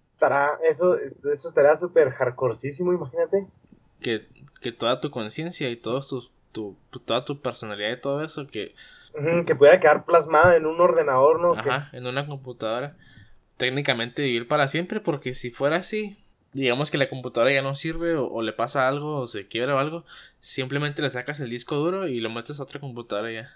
Estará, 0.05 0.59
eso, 0.63 0.97
eso 0.99 1.47
estará 1.47 1.75
súper 1.75 2.11
hardcoreísimo, 2.11 2.93
imagínate. 2.93 3.47
Que, 4.01 4.27
que 4.61 4.71
toda 4.71 5.01
tu 5.01 5.09
conciencia 5.11 5.69
y 5.69 5.77
todos 5.77 6.07
tus, 6.09 6.31
tu, 6.57 6.75
tu- 6.89 6.99
toda 6.99 7.23
tu 7.23 7.39
personalidad 7.39 7.91
y 7.91 8.01
todo 8.01 8.23
eso 8.23 8.47
que 8.47 8.73
que 9.45 9.55
pudiera 9.55 9.79
quedar 9.79 10.05
plasmada 10.05 10.55
en 10.55 10.65
un 10.65 10.79
ordenador, 10.81 11.39
¿no? 11.39 11.53
Que- 11.53 11.69
Ajá, 11.69 11.89
en 11.93 12.05
una 12.07 12.25
computadora. 12.25 12.95
Técnicamente 13.57 14.21
vivir 14.23 14.47
para 14.47 14.67
siempre, 14.67 14.99
porque 14.99 15.33
si 15.33 15.49
fuera 15.51 15.77
así, 15.77 16.17
digamos 16.53 16.91
que 16.91 16.97
la 16.99 17.09
computadora 17.09 17.51
ya 17.51 17.61
no 17.63 17.73
sirve 17.75 18.15
o, 18.15 18.27
o 18.27 18.41
le 18.43 18.53
pasa 18.53 18.87
algo 18.87 19.15
o 19.21 19.27
se 19.27 19.47
quiebra 19.47 19.75
o 19.75 19.79
algo, 19.79 20.03
simplemente 20.39 21.01
le 21.01 21.09
sacas 21.09 21.39
el 21.39 21.49
disco 21.49 21.75
duro 21.75 22.07
y 22.07 22.19
lo 22.19 22.29
metes 22.29 22.59
a 22.59 22.63
otra 22.63 22.79
computadora 22.79 23.31
ya. 23.31 23.55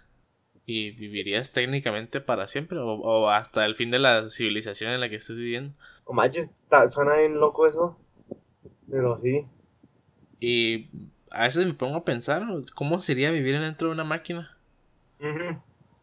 Y 0.66 0.92
vivirías 0.92 1.52
técnicamente 1.54 2.22
para 2.22 2.48
siempre 2.48 2.80
o, 2.80 2.86
o 2.94 3.30
hasta 3.30 3.66
el 3.66 3.76
fin 3.76 3.92
de 3.92 4.00
la 4.00 4.30
civilización 4.30 4.92
en 4.92 5.00
la 5.02 5.10
que 5.10 5.18
estés 5.18 5.36
viviendo. 5.38 5.74
O 6.06 6.14
manches, 6.14 6.56
ta- 6.70 6.88
suena 6.88 7.16
bien 7.18 7.40
loco 7.40 7.68
eso. 7.68 7.98
Pero 8.90 9.20
sí. 9.20 9.46
Y 10.40 11.11
a 11.32 11.44
veces 11.44 11.66
me 11.66 11.74
pongo 11.74 11.98
a 11.98 12.06
pensar, 12.06 12.44
¿cómo 12.76 13.02
sería 13.02 13.32
vivir 13.32 13.60
dentro 13.60 13.88
de 13.88 13.94
una 13.94 14.04
máquina? 14.04 14.58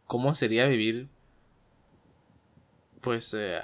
¿Cómo 0.06 0.34
sería 0.34 0.66
vivir 0.66 1.08
pues 3.00 3.34
eh, 3.34 3.60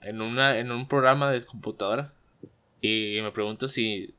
en 0.00 0.20
una 0.20 0.58
en 0.58 0.70
un 0.72 0.86
programa 0.88 1.30
de 1.30 1.44
computadora? 1.44 2.12
Y 2.80 3.18
me 3.22 3.32
pregunto 3.32 3.68
si 3.68 4.14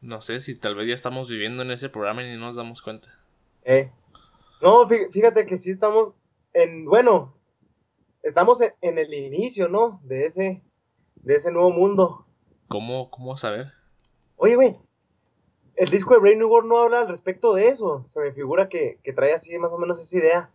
no 0.00 0.20
sé 0.20 0.40
si 0.40 0.54
tal 0.58 0.74
vez 0.74 0.88
ya 0.88 0.94
estamos 0.94 1.28
viviendo 1.30 1.62
en 1.62 1.70
ese 1.70 1.88
programa 1.88 2.22
y 2.22 2.30
ni 2.30 2.36
nos 2.36 2.56
damos 2.56 2.82
cuenta. 2.82 3.08
Eh. 3.64 3.90
No, 4.60 4.86
fí- 4.88 5.10
fíjate 5.12 5.44
que 5.46 5.56
sí 5.56 5.70
estamos 5.70 6.14
en, 6.52 6.84
bueno, 6.84 7.34
estamos 8.22 8.60
en, 8.60 8.72
en 8.80 8.98
el 8.98 9.12
inicio, 9.12 9.68
¿no? 9.68 10.00
De 10.04 10.24
ese, 10.24 10.62
de 11.16 11.34
ese 11.34 11.50
nuevo 11.52 11.70
mundo. 11.70 12.26
¿Cómo 12.68 13.10
cómo 13.10 13.36
saber? 13.36 13.72
Oye, 14.36 14.54
güey, 14.56 14.76
el 15.76 15.90
disco 15.90 16.14
de 16.14 16.20
Brave 16.20 16.36
New 16.36 16.48
World 16.48 16.68
no 16.68 16.78
habla 16.78 17.00
al 17.00 17.08
respecto 17.08 17.54
de 17.54 17.68
eso. 17.68 18.04
Se 18.08 18.20
me 18.20 18.32
figura 18.32 18.68
que, 18.68 18.98
que 19.02 19.12
trae 19.12 19.32
así 19.34 19.56
más 19.58 19.72
o 19.72 19.78
menos 19.78 19.98
esa 19.98 20.18
idea, 20.18 20.50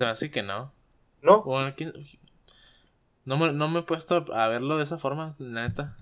hace 0.00 0.30
que 0.30 0.42
no. 0.42 0.72
¿no? 1.22 1.42
Bueno, 1.42 1.74
¿quién- 1.76 1.92
no 3.24 3.36
me, 3.36 3.52
no 3.52 3.68
me 3.68 3.80
he 3.80 3.82
puesto 3.82 4.24
a 4.32 4.48
verlo 4.48 4.78
de 4.78 4.84
esa 4.84 4.98
forma, 4.98 5.34
la 5.38 5.68
neta. 5.68 5.96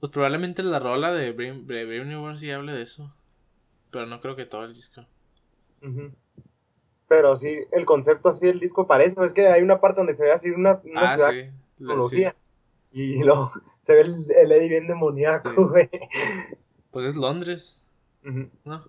Pues 0.00 0.12
probablemente 0.12 0.62
la 0.62 0.78
rola 0.78 1.12
de 1.12 1.32
Brave, 1.32 2.04
New 2.04 2.22
World 2.22 2.38
sí 2.38 2.50
hable 2.50 2.72
de 2.72 2.82
eso. 2.82 3.12
Pero 3.90 4.06
no 4.06 4.20
creo 4.20 4.36
que 4.36 4.46
todo 4.46 4.64
el 4.64 4.74
disco. 4.74 5.04
Ujú. 5.82 6.12
Pero 7.08 7.34
sí, 7.36 7.58
el 7.72 7.84
concepto 7.84 8.28
así 8.28 8.46
del 8.46 8.60
disco 8.60 8.86
parece, 8.86 9.22
es 9.24 9.32
que 9.32 9.48
hay 9.48 9.62
una 9.62 9.80
parte 9.80 9.98
donde 10.00 10.12
se 10.12 10.24
ve 10.24 10.32
así 10.32 10.50
una, 10.50 10.80
una 10.84 11.00
Ah, 11.02 11.08
ciudad 11.16 11.30
sí. 11.30 11.48
la-. 11.78 11.94
Y 12.92 13.22
luego 13.22 13.52
se 13.80 13.94
ve 13.94 14.00
el, 14.02 14.26
el 14.30 14.52
Eddie 14.52 14.68
bien 14.68 14.86
demoníaco, 14.86 15.50
Sí. 15.50 15.56
güey. 15.56 15.90
Pues 16.90 17.06
es 17.06 17.16
Londres, 17.16 17.80
Ujú. 18.24 18.48
¿no? 18.64 18.84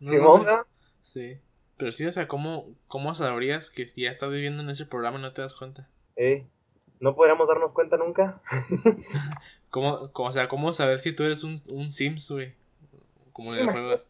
¿No. 0.00 0.66
Sí. 1.00 1.38
Pero 1.76 1.92
sí, 1.92 2.04
o 2.06 2.12
sea, 2.12 2.28
¿cómo, 2.28 2.66
¿cómo 2.86 3.14
sabrías 3.14 3.70
que 3.70 3.86
ya 3.86 4.10
estás 4.10 4.30
viviendo 4.30 4.62
en 4.62 4.68
ese 4.70 4.84
programa 4.86 5.18
y 5.18 5.22
no 5.22 5.32
te 5.32 5.40
das 5.42 5.54
cuenta? 5.54 5.88
Ey, 6.16 6.46
no 7.00 7.14
podríamos 7.14 7.48
darnos 7.48 7.72
cuenta 7.72 7.96
nunca. 7.96 8.42
¿Cómo, 9.70 10.12
cómo- 10.12 10.28
o 10.28 10.32
sea, 10.32 10.48
¿cómo 10.48 10.72
saber 10.74 10.98
si 10.98 11.12
tú 11.12 11.24
eres 11.24 11.42
un, 11.44 11.54
un 11.68 11.90
Sims, 11.90 12.30
güey? 12.30 12.54
Como 13.32 13.54
el 13.54 13.64
juego. 13.70 14.00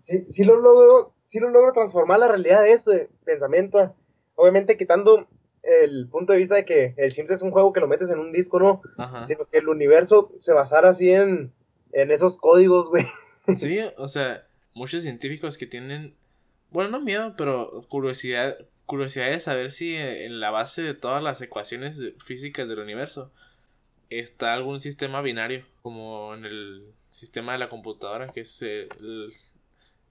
Sí, 0.00 0.24
sí 0.28 0.44
lo 0.44 0.56
logro, 0.60 1.14
sí 1.24 1.38
lo 1.40 1.48
logro 1.50 1.72
transformar 1.72 2.18
la 2.18 2.28
realidad 2.28 2.62
de 2.62 2.72
eso, 2.72 2.90
de 2.90 3.08
pensamiento. 3.24 3.94
Obviamente 4.34 4.76
quitando 4.76 5.26
el 5.66 6.08
punto 6.08 6.32
de 6.32 6.38
vista 6.38 6.54
de 6.56 6.64
que 6.64 6.94
el 6.96 7.12
Sims 7.12 7.30
es 7.30 7.42
un 7.42 7.50
juego 7.50 7.72
que 7.72 7.80
lo 7.80 7.88
metes 7.88 8.10
en 8.10 8.18
un 8.18 8.32
disco, 8.32 8.58
¿no? 8.58 8.82
Ajá. 8.98 9.26
Sino 9.26 9.46
que 9.46 9.58
el 9.58 9.68
universo 9.68 10.32
se 10.38 10.52
basara 10.52 10.90
así 10.90 11.10
en, 11.10 11.52
en 11.92 12.10
esos 12.10 12.38
códigos, 12.38 12.88
güey. 12.88 13.04
Sí, 13.54 13.78
o 13.98 14.08
sea, 14.08 14.46
muchos 14.72 15.02
científicos 15.02 15.58
que 15.58 15.66
tienen, 15.66 16.14
bueno, 16.70 16.90
no 16.90 17.00
miedo, 17.00 17.34
pero 17.36 17.84
curiosidad, 17.88 18.56
curiosidad 18.86 19.26
de 19.30 19.38
saber 19.40 19.70
si 19.70 19.94
en 19.96 20.40
la 20.40 20.50
base 20.50 20.80
de 20.82 20.94
todas 20.94 21.22
las 21.22 21.40
ecuaciones 21.42 22.00
físicas 22.24 22.68
del 22.70 22.78
universo 22.78 23.30
está 24.10 24.54
algún 24.54 24.80
sistema 24.80 25.20
binario, 25.20 25.64
como 25.82 26.34
en 26.34 26.44
el 26.46 26.84
sistema 27.10 27.52
de 27.52 27.58
la 27.58 27.68
computadora, 27.68 28.26
que 28.28 28.40
es 28.40 28.62
el- 28.62 28.88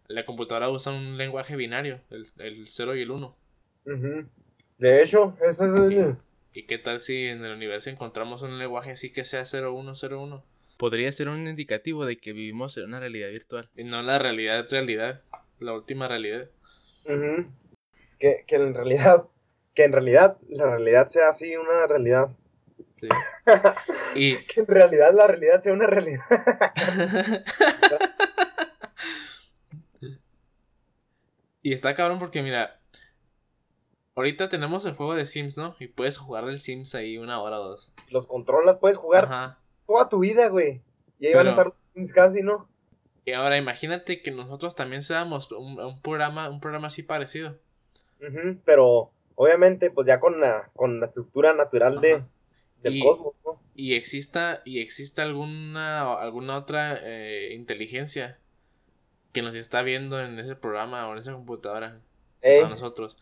la 0.08 0.26
computadora 0.26 0.70
usa 0.70 0.92
un 0.94 1.18
lenguaje 1.18 1.56
binario, 1.56 2.00
el, 2.12 2.28
el 2.38 2.68
0 2.68 2.96
y 2.96 3.02
el 3.02 3.12
1. 3.12 3.36
Ujú. 3.86 4.26
De 4.84 5.02
hecho, 5.02 5.36
ese 5.40 5.64
es 5.64 5.80
el... 5.80 6.18
¿Y 6.52 6.64
qué 6.64 6.78
tal 6.78 7.00
si 7.00 7.28
en 7.28 7.46
el 7.46 7.54
universo 7.54 7.90
encontramos 7.90 8.42
un 8.42 8.60
lenguaje 8.60 8.92
así 8.92 9.14
que 9.14 9.24
sea 9.24 9.46
0101? 9.46 10.44
Podría 10.78 11.10
ser 11.14 11.30
un 11.30 11.48
indicativo 11.48 12.06
de 12.06 12.18
que 12.18 12.34
vivimos 12.34 12.76
en 12.76 12.88
una 12.88 13.00
realidad 13.00 13.30
virtual. 13.30 13.70
Y 13.78 13.84
no 13.84 14.02
la 14.02 14.20
realidad 14.20 14.68
realidad, 14.70 15.22
la 15.60 15.72
última 15.72 16.10
realidad. 16.10 16.50
Que, 18.20 18.44
que 18.46 18.56
en 18.58 18.74
realidad, 18.74 19.24
que 19.74 19.86
en 19.86 19.94
realidad 19.94 20.38
la 20.50 20.66
realidad 20.66 21.08
sea 21.08 21.30
así 21.30 21.56
una 21.56 21.88
realidad. 21.88 22.32
Sí. 22.98 23.08
Y 24.16 24.36
Que 24.46 24.60
en 24.60 24.68
realidad 24.68 25.14
la 25.14 25.28
realidad 25.28 25.60
sea 25.60 25.72
una 25.72 25.88
realidad. 25.88 26.20
y 31.62 31.72
está 31.72 31.96
cabrón 31.96 32.20
porque 32.20 32.42
mira, 32.42 32.82
ahorita 34.16 34.50
tenemos 34.50 34.86
el 34.86 34.94
juego 34.96 35.16
de 35.16 35.26
Sims, 35.26 35.58
¿no? 35.58 35.76
Y 35.80 35.88
puedes 35.88 36.18
jugar 36.18 36.44
el 36.46 36.60
Sims 36.62 36.96
ahí 36.96 37.18
una 37.18 37.42
hora 37.42 37.60
o 37.60 37.70
dos. 37.70 37.94
Los 38.10 38.28
controlas, 38.28 38.78
puedes 38.78 38.98
jugar 38.98 39.26
Ajá. 39.26 39.60
toda 39.88 40.10
tu 40.10 40.20
vida, 40.20 40.48
güey. 40.50 40.82
Y 41.20 41.28
ahí 41.28 41.34
van 41.34 41.48
a 41.48 41.52
estar 41.52 41.68
los 41.68 41.82
Sims 41.94 42.12
casi, 42.14 42.42
¿no? 42.42 42.68
Y 43.26 43.32
ahora 43.32 43.58
imagínate 43.58 44.22
que 44.22 44.32
nosotros 44.32 44.76
también 44.76 45.02
seamos 45.02 45.52
un, 45.52 45.80
un 45.80 46.02
programa, 46.02 46.50
un 46.50 46.60
programa 46.60 46.88
así 46.88 47.04
parecido. 47.04 47.58
Ujú, 48.20 48.58
Pero 48.66 49.12
obviamente, 49.36 49.90
pues 49.92 50.08
ya 50.08 50.20
con 50.20 50.40
la, 50.42 50.70
con 50.76 51.00
la 51.00 51.06
estructura 51.06 51.54
natural 51.54 52.02
de, 52.02 52.16
Ajá. 52.16 52.28
del 52.82 52.98
Y- 52.98 53.02
cosmos, 53.02 53.34
¿no? 53.46 53.62
Y 53.76 53.96
exista, 53.96 54.62
y 54.66 54.82
exista 54.82 55.24
alguna, 55.24 56.14
alguna 56.14 56.58
otra 56.58 57.00
eh, 57.02 57.54
inteligencia 57.56 58.38
que 59.32 59.42
nos 59.42 59.56
está 59.56 59.82
viendo 59.82 60.20
en 60.20 60.38
ese 60.38 60.56
programa 60.56 61.08
o 61.08 61.14
en 61.14 61.18
esa 61.18 61.34
computadora 61.34 62.00
Ey, 62.42 62.62
a 62.62 62.68
nosotros. 62.70 63.18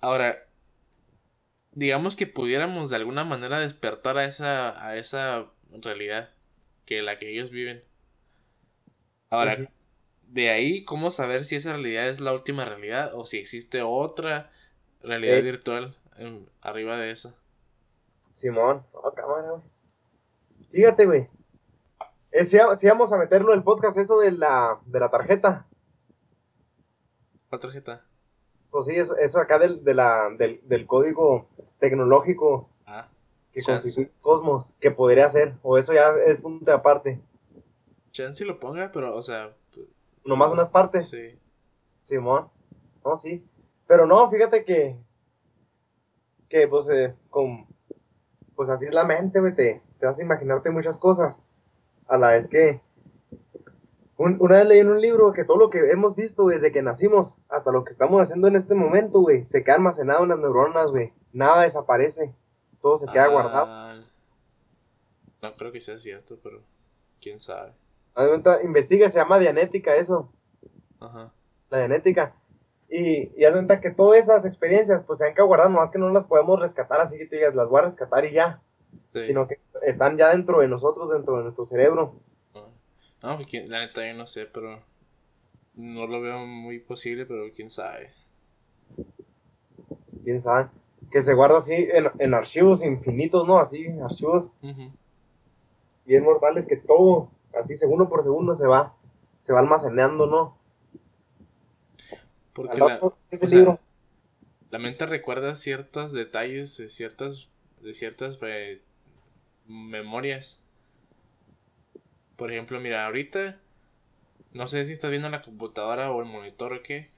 Ahora, 0.00 0.46
digamos 1.72 2.16
que 2.16 2.26
pudiéramos 2.26 2.90
de 2.90 2.96
alguna 2.96 3.24
manera 3.24 3.58
despertar 3.58 4.18
a 4.18 4.24
esa, 4.24 4.84
a 4.86 4.96
esa 4.96 5.46
realidad 5.70 6.30
que 6.86 7.02
la 7.02 7.18
que 7.18 7.30
ellos 7.30 7.50
viven. 7.50 7.84
Ahora, 9.28 9.70
de 10.22 10.50
ahí, 10.50 10.84
¿cómo 10.84 11.10
saber 11.10 11.44
si 11.44 11.56
esa 11.56 11.72
realidad 11.72 12.08
es 12.08 12.20
la 12.20 12.32
última 12.32 12.64
realidad 12.64 13.12
o 13.14 13.24
si 13.24 13.38
existe 13.38 13.82
otra 13.82 14.50
realidad 15.02 15.36
Ey. 15.36 15.42
virtual 15.42 15.96
en- 16.16 16.48
arriba 16.60 16.96
de 16.96 17.10
esa? 17.10 17.34
Simón, 18.32 18.84
oh, 18.92 19.12
cámara, 19.12 19.50
güey. 19.50 19.62
Fíjate, 20.72 21.04
güey. 21.06 21.28
Eh, 22.32 22.44
si, 22.44 22.58
si 22.76 22.86
vamos 22.86 23.12
a 23.12 23.18
meterlo 23.18 23.52
el 23.54 23.62
podcast, 23.62 23.98
eso 23.98 24.18
de 24.20 24.32
la, 24.32 24.78
de 24.86 25.00
la 25.00 25.10
tarjeta. 25.10 25.66
¿Cuál 27.48 27.60
tarjeta? 27.60 28.04
Pues 28.70 28.86
sí, 28.86 28.94
eso, 28.96 29.16
eso 29.16 29.40
acá 29.40 29.58
del, 29.58 29.82
de 29.84 29.94
la, 29.94 30.30
del, 30.38 30.60
del 30.64 30.86
código 30.86 31.46
tecnológico 31.78 32.68
Ah, 32.86 33.08
que 33.52 33.62
Chance. 33.62 33.82
constituye 33.88 34.16
Cosmos, 34.20 34.72
que 34.80 34.90
podría 34.90 35.28
ser, 35.28 35.54
o 35.62 35.76
eso 35.78 35.92
ya 35.92 36.12
es 36.26 36.40
punto 36.40 36.72
aparte. 36.72 37.20
chance 38.12 38.44
lo 38.44 38.58
ponga, 38.60 38.90
pero, 38.92 39.14
o 39.16 39.22
sea, 39.22 39.54
pues, 39.74 39.86
Nomás 40.24 40.52
unas 40.52 40.68
partes. 40.68 41.08
sí. 41.08 41.38
Simón. 42.02 42.48
No, 43.04 43.14
sí. 43.16 43.44
Pero 43.86 44.06
no, 44.06 44.30
fíjate 44.30 44.64
que. 44.64 44.96
Que 46.48 46.66
pues, 46.68 46.88
eh, 46.90 47.14
con. 47.28 47.66
Pues 48.56 48.70
así 48.70 48.86
es 48.86 48.94
la 48.94 49.04
mente, 49.04 49.40
güey. 49.40 49.54
Te, 49.54 49.82
te 49.98 50.06
vas 50.06 50.18
a 50.18 50.22
imaginarte 50.22 50.70
muchas 50.70 50.96
cosas. 50.96 51.44
A 52.08 52.16
la 52.18 52.30
vez 52.30 52.48
que. 52.48 52.80
Un- 54.22 54.36
una 54.40 54.56
vez 54.58 54.66
leí 54.68 54.80
en 54.80 54.90
un 54.90 55.00
libro 55.00 55.32
que 55.32 55.44
todo 55.44 55.56
lo 55.56 55.70
que 55.70 55.90
hemos 55.90 56.14
visto 56.14 56.46
desde 56.46 56.72
que 56.72 56.82
nacimos 56.82 57.38
hasta 57.48 57.70
lo 57.72 57.84
que 57.84 57.90
estamos 57.90 58.20
haciendo 58.20 58.48
en 58.48 58.56
este 58.56 58.74
momento, 58.74 59.20
güey, 59.20 59.44
se 59.44 59.64
queda 59.64 59.76
almacenado 59.76 60.22
en 60.24 60.28
las 60.30 60.38
neuronas, 60.38 60.90
güey. 60.90 61.12
Nada 61.32 61.62
desaparece. 61.62 62.34
Todo 62.80 62.96
se 62.96 63.06
queda 63.06 63.24
Ah, 63.24 63.28
guardado. 63.28 64.00
No 65.42 65.54
creo 65.56 65.72
que 65.72 65.80
sea 65.80 65.98
cierto, 65.98 66.38
pero 66.42 66.60
quién 67.20 67.40
sabe. 67.40 67.72
Cuenta, 68.14 68.62
investiga, 68.62 69.08
se 69.08 69.18
llama 69.18 69.38
dianética 69.38 69.94
eso. 69.94 70.30
Ajá. 71.00 71.32
la 71.70 71.78
genética. 71.82 72.34
Y, 72.90 73.32
y 73.40 73.44
haz 73.44 73.52
cuenta 73.54 73.80
que 73.80 73.90
todas 73.92 74.18
esas 74.18 74.44
experiencias 74.44 75.02
pues 75.04 75.20
se 75.20 75.26
han 75.26 75.32
quedado 75.34 75.46
guardadas, 75.46 75.72
más 75.72 75.90
que 75.90 75.98
no 76.00 76.10
las 76.10 76.24
podemos 76.24 76.58
rescatar 76.60 77.00
así 77.00 77.16
que 77.16 77.26
te 77.26 77.36
digas, 77.36 77.54
las 77.54 77.68
voy 77.68 77.78
a 77.80 77.84
rescatar 77.84 78.24
y 78.24 78.32
ya, 78.32 78.60
Sí. 79.14 79.22
sino 79.22 79.46
que 79.46 79.54
est- 79.54 79.76
están 79.86 80.16
ya 80.18 80.28
dentro 80.30 80.58
de 80.60 80.66
nosotros, 80.68 81.08
dentro 81.10 81.36
de 81.36 81.44
nuestro 81.44 81.62
cerebro. 81.64 82.16
No, 83.22 83.36
pues, 83.36 83.68
la 83.68 83.80
neta 83.80 84.06
yo 84.06 84.14
no 84.14 84.26
sé, 84.26 84.46
pero 84.46 84.82
no 85.74 86.06
lo 86.06 86.20
veo 86.20 86.46
muy 86.46 86.78
posible, 86.78 87.26
pero 87.26 87.52
quién 87.54 87.70
sabe. 87.70 88.10
Quién 90.24 90.40
sabe. 90.40 90.68
Que 91.10 91.22
se 91.22 91.34
guarda 91.34 91.58
así 91.58 91.74
en, 91.74 92.10
en 92.18 92.34
archivos 92.34 92.84
infinitos, 92.84 93.46
¿no? 93.46 93.58
Así, 93.58 93.86
archivos 94.02 94.52
Ujú. 94.62 94.92
bien 96.04 96.24
mortales 96.24 96.66
que 96.66 96.76
todo, 96.76 97.30
así 97.58 97.76
segundo 97.76 98.08
por 98.08 98.22
segundo 98.22 98.54
se 98.54 98.66
va, 98.66 98.94
se 99.40 99.52
va 99.52 99.60
almacenando, 99.60 100.26
¿no? 100.26 100.56
Porque 102.52 102.82
ese 103.30 103.48
sea, 103.48 103.78
la 104.70 104.78
mente 104.78 105.06
recuerda 105.06 105.54
ciertos 105.54 106.12
detalles 106.12 106.76
de 106.76 106.88
ciertas, 106.88 107.48
de 107.80 107.94
ciertas 107.94 108.38
eh, 108.42 108.82
memorias. 109.66 110.60
Por 112.40 112.50
ejemplo, 112.50 112.80
mira, 112.80 113.04
ahorita 113.04 113.58
no 114.54 114.66
sé 114.66 114.86
si 114.86 114.92
estás 114.92 115.10
viendo 115.10 115.28
la 115.28 115.42
computadora 115.42 116.10
o 116.10 116.22
el 116.22 116.26
monitor 116.26 116.72
o 116.72 116.82
qué, 116.82 117.10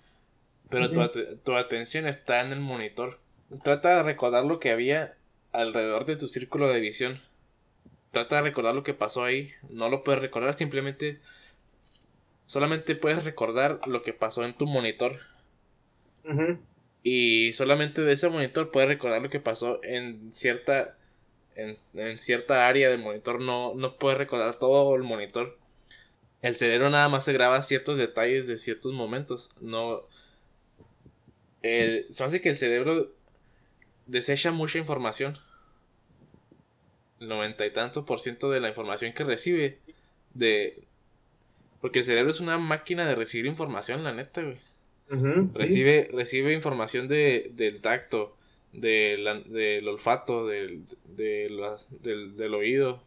pero 0.68 0.90
tu, 0.90 1.00
tu 1.44 1.54
atención 1.54 2.08
está 2.08 2.40
en 2.40 2.50
el 2.50 2.58
monitor. 2.58 3.20
Trata 3.62 3.98
de 3.98 4.02
recordar 4.02 4.44
lo 4.44 4.58
que 4.58 4.72
había 4.72 5.14
alrededor 5.52 6.06
de 6.06 6.16
tu 6.16 6.26
círculo 6.26 6.66
de 6.66 6.80
visión. 6.80 7.20
Trata 8.10 8.34
de 8.34 8.42
recordar 8.42 8.74
lo 8.74 8.82
que 8.82 8.94
pasó 8.94 9.22
ahí. 9.22 9.52
No 9.70 9.88
lo 9.88 10.02
puedes 10.02 10.20
recordar, 10.20 10.54
simplemente 10.54 11.20
solamente 12.44 12.96
puedes 12.96 13.22
recordar 13.22 13.78
lo 13.86 14.02
que 14.02 14.12
pasó 14.12 14.44
en 14.44 14.54
tu 14.54 14.66
monitor. 14.66 15.20
Y 17.04 17.52
solamente 17.52 18.02
de 18.02 18.14
ese 18.14 18.28
monitor 18.28 18.72
puedes 18.72 18.88
recordar 18.88 19.22
lo 19.22 19.30
que 19.30 19.38
pasó 19.38 19.78
en 19.84 20.32
cierta 20.32 20.96
en, 21.56 21.74
en 21.94 22.18
cierta 22.18 22.66
área 22.66 22.90
del 22.90 23.00
monitor. 23.00 23.40
No, 23.40 23.74
no 23.74 23.96
puedes 23.96 24.18
recordar 24.18 24.58
todo 24.58 24.94
el 24.96 25.02
monitor. 25.02 25.58
El 26.40 26.56
cerebro 26.56 26.90
nada 26.90 27.08
más 27.08 27.24
se 27.24 27.32
graba 27.32 27.62
ciertos 27.62 27.98
detalles 27.98 28.46
de 28.46 28.58
ciertos 28.58 28.92
momentos. 28.92 29.50
No. 29.60 30.02
El, 31.62 32.06
se 32.10 32.24
hace 32.24 32.40
que 32.40 32.48
el 32.50 32.56
cerebro 32.56 33.12
desecha 34.06 34.50
mucha 34.50 34.78
información. 34.78 35.38
El 37.20 37.28
noventa 37.28 37.64
y 37.64 37.70
tanto 37.70 38.04
por 38.04 38.20
ciento 38.20 38.50
de 38.50 38.60
la 38.60 38.68
información 38.68 39.12
que 39.12 39.24
recibe. 39.24 39.78
De. 40.34 40.84
Porque 41.80 42.00
el 42.00 42.04
cerebro 42.04 42.30
es 42.30 42.40
una 42.40 42.58
máquina 42.58 43.06
de 43.06 43.14
recibir 43.14 43.46
información, 43.46 44.04
la 44.04 44.12
neta, 44.12 44.42
güey. 44.42 44.58
Recibe, 45.54 46.08
recibe 46.10 46.54
información 46.54 47.06
de, 47.06 47.50
del 47.54 47.82
tacto, 47.82 48.34
de 48.72 49.16
la- 49.18 49.40
del 49.40 49.86
olfato, 49.88 50.46
del, 50.46 50.84
de 51.04 51.48
las- 51.50 51.88
del, 52.02 52.36
del 52.36 52.54
oído, 52.54 53.02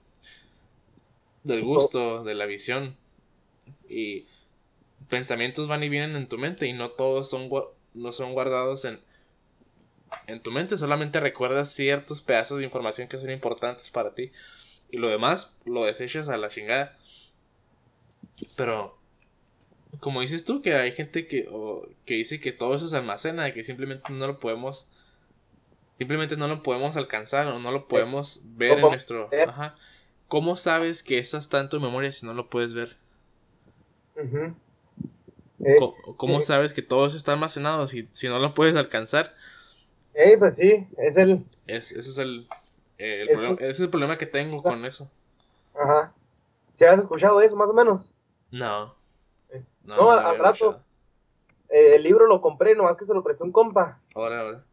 del 1.44 1.64
gusto, 1.64 2.24
de 2.24 2.36
la 2.36 2.46
visión. 2.46 2.96
Y 3.90 4.26
pensamientos 5.10 5.68
van 5.68 5.84
y 5.84 5.90
vienen 5.90 6.16
en 6.16 6.28
tu 6.28 6.38
mente 6.38 6.68
y 6.68 6.74
no 6.74 6.92
todos 6.92 7.30
son, 7.30 7.50
no 7.94 8.12
son 8.12 8.34
guardados 8.34 8.86
en, 8.86 9.00
en 10.28 10.42
tu 10.42 10.52
mente. 10.52 10.78
Solamente 10.78 11.20
recuerdas 11.20 11.74
ciertos 11.74 12.22
pedazos 12.22 12.60
de 12.60 12.66
información 12.66 13.08
que 13.08 13.18
son 13.18 13.30
importantes 13.32 13.90
para 13.90 14.14
ti. 14.14 14.32
Y 14.92 14.98
lo 14.98 15.10
demás 15.10 15.56
lo 15.66 15.86
desechas 15.86 16.30
a 16.30 16.38
la 16.38 16.50
chingada. 16.50 16.98
Pero 18.56 18.98
como 20.00 20.22
dices 20.22 20.46
tú, 20.46 20.62
que 20.62 20.76
hay 20.76 20.92
gente 20.92 21.26
que, 21.28 21.48
o- 21.52 21.88
que 22.06 22.16
dice 22.16 22.40
que 22.40 22.52
todo 22.52 22.76
eso 22.76 22.88
se 22.88 22.98
almacena, 22.98 23.54
que 23.54 23.64
simplemente 23.64 24.12
no 24.12 24.28
lo 24.28 24.40
podemos, 24.40 24.90
simplemente 25.98 26.38
no 26.38 26.48
lo 26.48 26.64
podemos 26.64 26.98
alcanzar 26.98 27.48
o 27.48 27.60
no 27.60 27.72
lo 27.72 27.88
podemos 27.88 28.42
ver 28.44 28.80
en 28.80 28.90
nuestro... 28.90 29.30
Ajá. 29.44 29.76
¿Cómo 30.28 30.58
sabes 30.58 31.04
que 31.04 31.20
eso 31.20 31.38
está 31.38 31.60
en 31.62 31.70
memoria 31.82 32.12
si 32.12 32.26
no 32.26 32.34
lo 32.34 32.50
puedes 32.50 32.74
ver? 32.74 32.98
Eh, 35.64 35.78
Co- 35.80 35.96
¿Cómo 36.18 36.40
sí. 36.40 36.48
sabes 36.48 36.74
que 36.74 36.82
todo 36.82 37.06
eso 37.08 37.18
está 37.18 37.34
almacenado 37.34 37.88
si, 37.88 38.08
si 38.12 38.28
no 38.28 38.40
lo 38.40 38.54
puedes 38.54 38.76
alcanzar? 38.76 39.34
eh, 40.14 40.38
pues 40.38 40.56
sí, 40.56 40.88
es 40.98 41.18
el, 41.18 41.46
Es, 41.68 41.92
ese 41.92 42.10
es 42.10 42.18
el, 42.18 42.48
eh, 42.98 43.22
el 43.22 43.30
Es 43.30 43.38
problema, 43.38 43.56
ese 43.60 43.72
es 43.72 43.80
el 43.82 43.90
problema 43.90 44.18
que 44.18 44.26
tengo 44.26 44.64
con 44.64 44.86
eso. 44.86 45.12
ajá. 45.76 46.14
¿Si 46.74 46.86
has 46.86 47.00
escuchado 47.00 47.42
eso 47.42 47.56
más 47.58 47.70
o 47.70 47.74
menos? 47.74 48.12
No. 48.52 48.96
Eh, 49.50 49.64
No, 49.84 49.96
no, 49.98 50.12
no 50.12 50.12
al- 50.12 50.40
rato. 50.40 50.82
Eh, 51.70 51.96
el 51.96 52.04
libro 52.04 52.28
lo 52.28 52.42
compré, 52.42 52.76
nomás 52.76 52.98
que 52.98 53.06
se 53.06 53.14
lo 53.14 53.24
presté 53.24 53.44
un 53.44 53.52
compa. 53.52 54.00
Ahora, 54.16 54.40
ahora. 54.42 54.66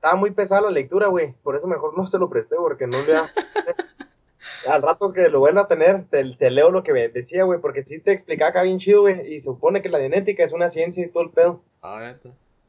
Estaba 0.00 0.16
muy 0.16 0.30
pesada 0.30 0.62
la 0.62 0.70
lectura, 0.70 1.08
güey. 1.08 1.34
Por 1.42 1.56
eso 1.56 1.68
mejor 1.68 1.94
no 1.96 2.06
se 2.06 2.18
lo 2.18 2.30
presté, 2.30 2.56
porque 2.56 2.86
no 2.86 2.96
le 3.06 3.12
da. 3.12 3.28
Al 4.70 4.80
rato 4.82 5.12
que 5.12 5.28
lo 5.28 5.40
vuelva 5.40 5.62
a 5.62 5.68
tener, 5.68 6.04
te, 6.08 6.24
te 6.36 6.50
leo 6.50 6.70
lo 6.70 6.82
que 6.82 6.92
me 6.94 7.08
decía, 7.08 7.44
güey, 7.44 7.60
porque 7.60 7.82
sí 7.82 7.98
te 7.98 8.12
explicaba 8.12 8.50
acá 8.50 8.62
bien 8.62 8.78
chido, 8.78 9.02
güey. 9.02 9.34
Y 9.34 9.38
se 9.38 9.44
supone 9.46 9.82
que 9.82 9.88
la 9.90 9.98
genética 10.00 10.42
es 10.42 10.52
una 10.52 10.68
ciencia 10.70 11.04
y 11.04 11.08
todo 11.10 11.22
el 11.22 11.30
pedo. 11.30 11.62
Ah. 11.82 12.14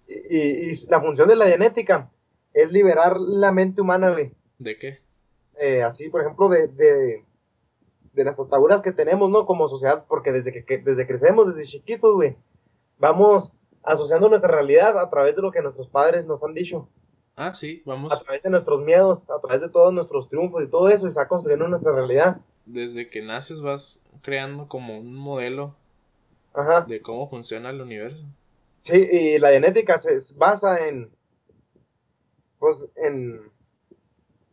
Y, 0.08 0.14
y- 0.38 0.72
y 0.72 0.88
la 0.90 1.00
función 1.02 1.28
de 1.30 1.36
la 1.38 1.48
genética 1.48 2.10
es 2.54 2.72
liberar 2.72 3.18
la 3.20 3.52
mente 3.54 3.82
humana, 3.82 4.12
güey. 4.12 4.32
¿De 4.60 4.78
qué? 4.78 5.00
Eh, 5.58 5.84
así, 5.84 6.10
por 6.10 6.22
ejemplo, 6.22 6.50
de, 6.50 6.68
de, 6.68 7.24
de 8.14 8.24
las 8.26 8.38
ataduras 8.40 8.82
que 8.82 8.92
tenemos, 8.92 9.30
¿no? 9.30 9.46
Como 9.46 9.68
sociedad, 9.70 10.04
porque 10.08 10.32
desde 10.34 10.52
que, 10.52 10.66
que- 10.66 10.80
desde 10.80 11.08
crecemos, 11.08 11.48
desde 11.56 11.70
chiquitos, 11.70 12.14
güey, 12.14 12.36
vamos 13.00 13.54
asociando 13.84 14.28
nuestra 14.30 14.52
realidad 14.52 15.00
a 15.00 15.10
través 15.10 15.36
de 15.38 15.42
lo 15.42 15.52
que 15.52 15.62
nuestros 15.62 15.88
padres 15.88 16.26
nos 16.26 16.44
han 16.44 16.54
dicho. 16.54 16.90
Ah, 17.36 17.54
sí, 17.54 17.82
a 17.86 17.90
vamos. 17.90 18.24
través 18.24 18.44
de 18.44 18.50
nuestros 18.50 18.82
miedos, 18.84 19.30
a 19.30 19.40
través 19.40 19.62
de 19.62 19.70
todos 19.70 19.94
nuestros 19.94 20.30
triunfos 20.30 20.64
y 20.64 20.68
todo 20.68 20.90
eso, 20.90 21.08
y 21.08 21.14
se 21.14 21.20
va 21.20 21.28
construyendo 21.28 21.68
nuestra 21.68 21.92
realidad. 21.92 22.38
Desde 22.66 23.10
que 23.10 23.22
naces 23.22 23.62
vas 23.62 24.02
creando 24.22 24.68
como 24.68 24.98
un 25.00 25.16
modelo 25.16 25.76
Ajá. 26.54 26.82
de 26.82 27.02
cómo 27.02 27.28
funciona 27.30 27.70
el 27.70 27.82
universo. 27.82 28.24
Sí, 28.84 28.96
y 28.98 29.40
la 29.40 29.50
genética 29.52 29.98
se 29.98 30.18
basa 30.36 30.88
en, 30.88 31.10
pues, 32.60 32.90
en, 32.96 33.42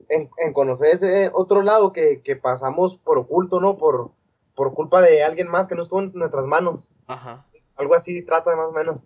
en, 0.08 0.30
en 0.38 0.52
conocer 0.52 0.90
ese 0.92 1.30
otro 1.34 1.62
lado 1.62 1.92
que, 1.92 2.20
que 2.22 2.36
pasamos 2.36 2.96
por 2.96 3.18
oculto, 3.18 3.60
¿no? 3.60 3.76
Por, 3.76 4.10
por 4.54 4.72
culpa 4.74 5.02
de 5.02 5.22
alguien 5.22 5.48
más 5.48 5.68
que 5.68 5.74
no 5.74 5.82
estuvo 5.82 6.00
en 6.00 6.12
nuestras 6.14 6.46
manos. 6.46 6.90
Ajá. 7.06 7.44
Algo 7.76 7.94
así 7.94 8.22
trata 8.22 8.54
más 8.56 8.68
o 8.68 8.72
menos. 8.72 9.02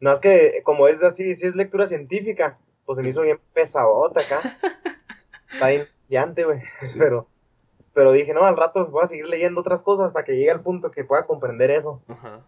No 0.00 0.12
es 0.12 0.20
que, 0.20 0.62
como 0.64 0.88
es 0.88 1.02
así, 1.02 1.34
si 1.34 1.46
es 1.46 1.54
lectura 1.54 1.86
científica, 1.86 2.58
pues 2.84 2.96
se 2.96 3.02
me 3.02 3.10
hizo 3.10 3.22
bien 3.22 3.40
pesadota 3.52 4.20
acá. 4.20 4.40
Está 5.52 5.68
bien 5.68 5.86
llante, 6.08 6.44
güey. 6.44 6.60
Pero, 6.98 7.28
pero 7.94 8.12
dije, 8.12 8.32
no, 8.32 8.42
al 8.44 8.56
rato 8.56 8.86
voy 8.86 9.02
a 9.02 9.06
seguir 9.06 9.26
leyendo 9.26 9.60
otras 9.60 9.82
cosas 9.82 10.06
hasta 10.06 10.24
que 10.24 10.32
llegue 10.32 10.50
al 10.50 10.62
punto 10.62 10.90
que 10.90 11.04
pueda 11.04 11.26
comprender 11.26 11.70
eso. 11.70 12.02
Ajá. 12.08 12.46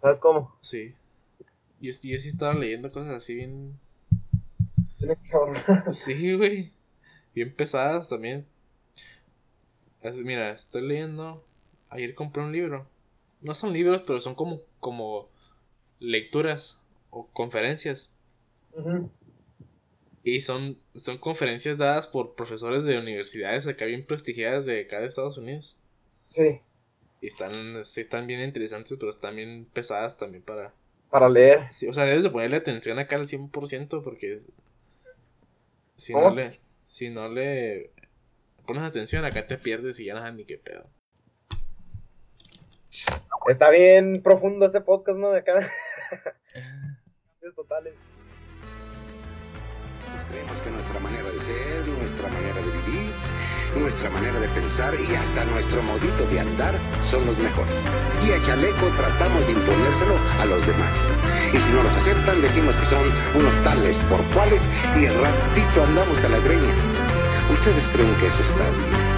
¿Sabes 0.00 0.18
cómo? 0.18 0.56
Sí. 0.60 0.94
Yo, 1.80 1.92
yo 1.92 2.18
sí 2.18 2.28
estaba 2.28 2.54
leyendo 2.54 2.90
cosas 2.90 3.14
así 3.14 3.36
bien. 3.36 3.78
Tiene 4.98 5.16
que 5.16 5.32
ahorrar. 5.32 5.94
Sí, 5.94 6.36
güey. 6.36 6.72
Bien 7.34 7.54
pesadas 7.54 8.08
también. 8.08 8.46
Mira, 10.24 10.50
estoy 10.50 10.82
leyendo. 10.82 11.44
Ayer 11.88 12.14
compré 12.14 12.42
un 12.42 12.52
libro. 12.52 12.86
No 13.40 13.54
son 13.54 13.72
libros, 13.72 14.02
pero 14.04 14.20
son 14.20 14.34
como, 14.34 14.60
como 14.80 15.28
lecturas 16.00 16.80
o 17.10 17.28
conferencias. 17.28 18.12
Ujú. 18.72 19.10
Y 20.28 20.40
son, 20.42 20.78
son 20.94 21.18
conferencias 21.18 21.78
dadas 21.78 22.06
por 22.06 22.34
profesores 22.34 22.84
de 22.84 22.98
universidades 22.98 23.66
acá 23.66 23.86
bien 23.86 24.04
prestigiadas 24.04 24.66
de 24.66 24.82
acá 24.82 25.00
de 25.00 25.06
Estados 25.06 25.38
Unidos. 25.38 25.78
Sí, 26.28 26.60
Y 27.22 27.28
están, 27.28 27.84
sí, 27.84 28.02
están 28.02 28.26
bien 28.26 28.40
interesantes, 28.40 28.98
pero 28.98 29.10
están 29.10 29.36
bien 29.36 29.66
pesadas 29.72 30.18
también 30.18 30.42
para... 30.42 30.74
para 31.10 31.28
leer. 31.28 31.66
Sí, 31.70 31.88
o 31.88 31.94
sea, 31.94 32.04
debes 32.04 32.24
de 32.24 32.30
ponerle 32.30 32.58
atención 32.58 32.98
acá 32.98 33.16
al 33.16 33.26
100% 33.26 34.02
porque... 34.02 34.40
Si 35.96 36.12
¿Cómo 36.12 36.28
no, 36.28 36.36
le, 36.36 36.60
si 36.86 37.08
no 37.08 37.28
le 37.28 37.90
pones 38.66 38.82
atención, 38.82 39.24
acá 39.24 39.46
te 39.46 39.56
pierdes 39.56 39.98
y 39.98 40.04
ya 40.04 40.14
no 40.14 40.20
sabes 40.20 40.34
ni 40.34 40.44
qué 40.44 40.58
pedo. 40.58 40.86
Está 43.48 43.70
bien 43.70 44.22
profundo 44.22 44.66
este 44.66 44.82
podcast, 44.82 45.18
¿no? 45.18 45.32
Acá. 45.32 45.58
es 47.40 47.54
totales. 47.54 47.94
Creemos 50.28 50.60
que 50.60 50.70
nuestra 50.70 51.00
manera 51.00 51.24
de 51.24 51.40
ser, 51.40 51.88
nuestra 51.88 52.28
manera 52.28 52.60
de 52.60 52.70
vivir, 52.84 53.12
nuestra 53.80 54.10
manera 54.10 54.38
de 54.38 54.48
pensar 54.48 54.92
y 54.92 55.14
hasta 55.14 55.44
nuestro 55.46 55.82
modito 55.82 56.22
de 56.28 56.40
andar 56.40 56.74
son 57.10 57.24
los 57.24 57.38
mejores. 57.38 57.74
Y 58.26 58.32
a 58.32 58.42
chaleco 58.44 58.86
tratamos 58.92 59.46
de 59.46 59.52
imponérselo 59.52 60.16
a 60.40 60.44
los 60.44 60.60
demás. 60.66 60.94
Y 61.48 61.56
si 61.56 61.72
no 61.72 61.82
los 61.82 61.94
aceptan, 61.96 62.42
decimos 62.42 62.76
que 62.76 62.86
son 62.92 63.04
unos 63.40 63.54
tales 63.64 63.96
por 64.12 64.20
cuales 64.36 64.60
y 65.00 65.06
el 65.06 65.14
ratito 65.16 65.84
andamos 65.88 66.18
a 66.22 66.28
la 66.28 66.38
greña. 66.44 66.74
¿Ustedes 67.48 67.84
creen 67.88 68.12
que 68.20 68.26
eso 68.28 68.40
está 68.44 68.68
bien? 68.68 69.17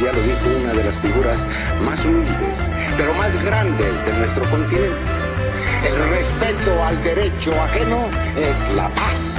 Ya 0.00 0.12
lo 0.12 0.20
dijo 0.22 0.60
una 0.62 0.72
de 0.72 0.84
las 0.84 0.98
figuras 0.98 1.40
más 1.84 2.04
humildes, 2.04 2.58
pero 2.96 3.14
más 3.14 3.32
grandes 3.42 4.06
de 4.06 4.12
nuestro 4.18 4.50
continente. 4.50 4.96
El 5.86 5.96
respeto 6.10 6.84
al 6.84 7.02
derecho 7.02 7.52
ajeno 7.62 8.08
es 8.36 8.74
la 8.74 8.88
paz 8.90 9.35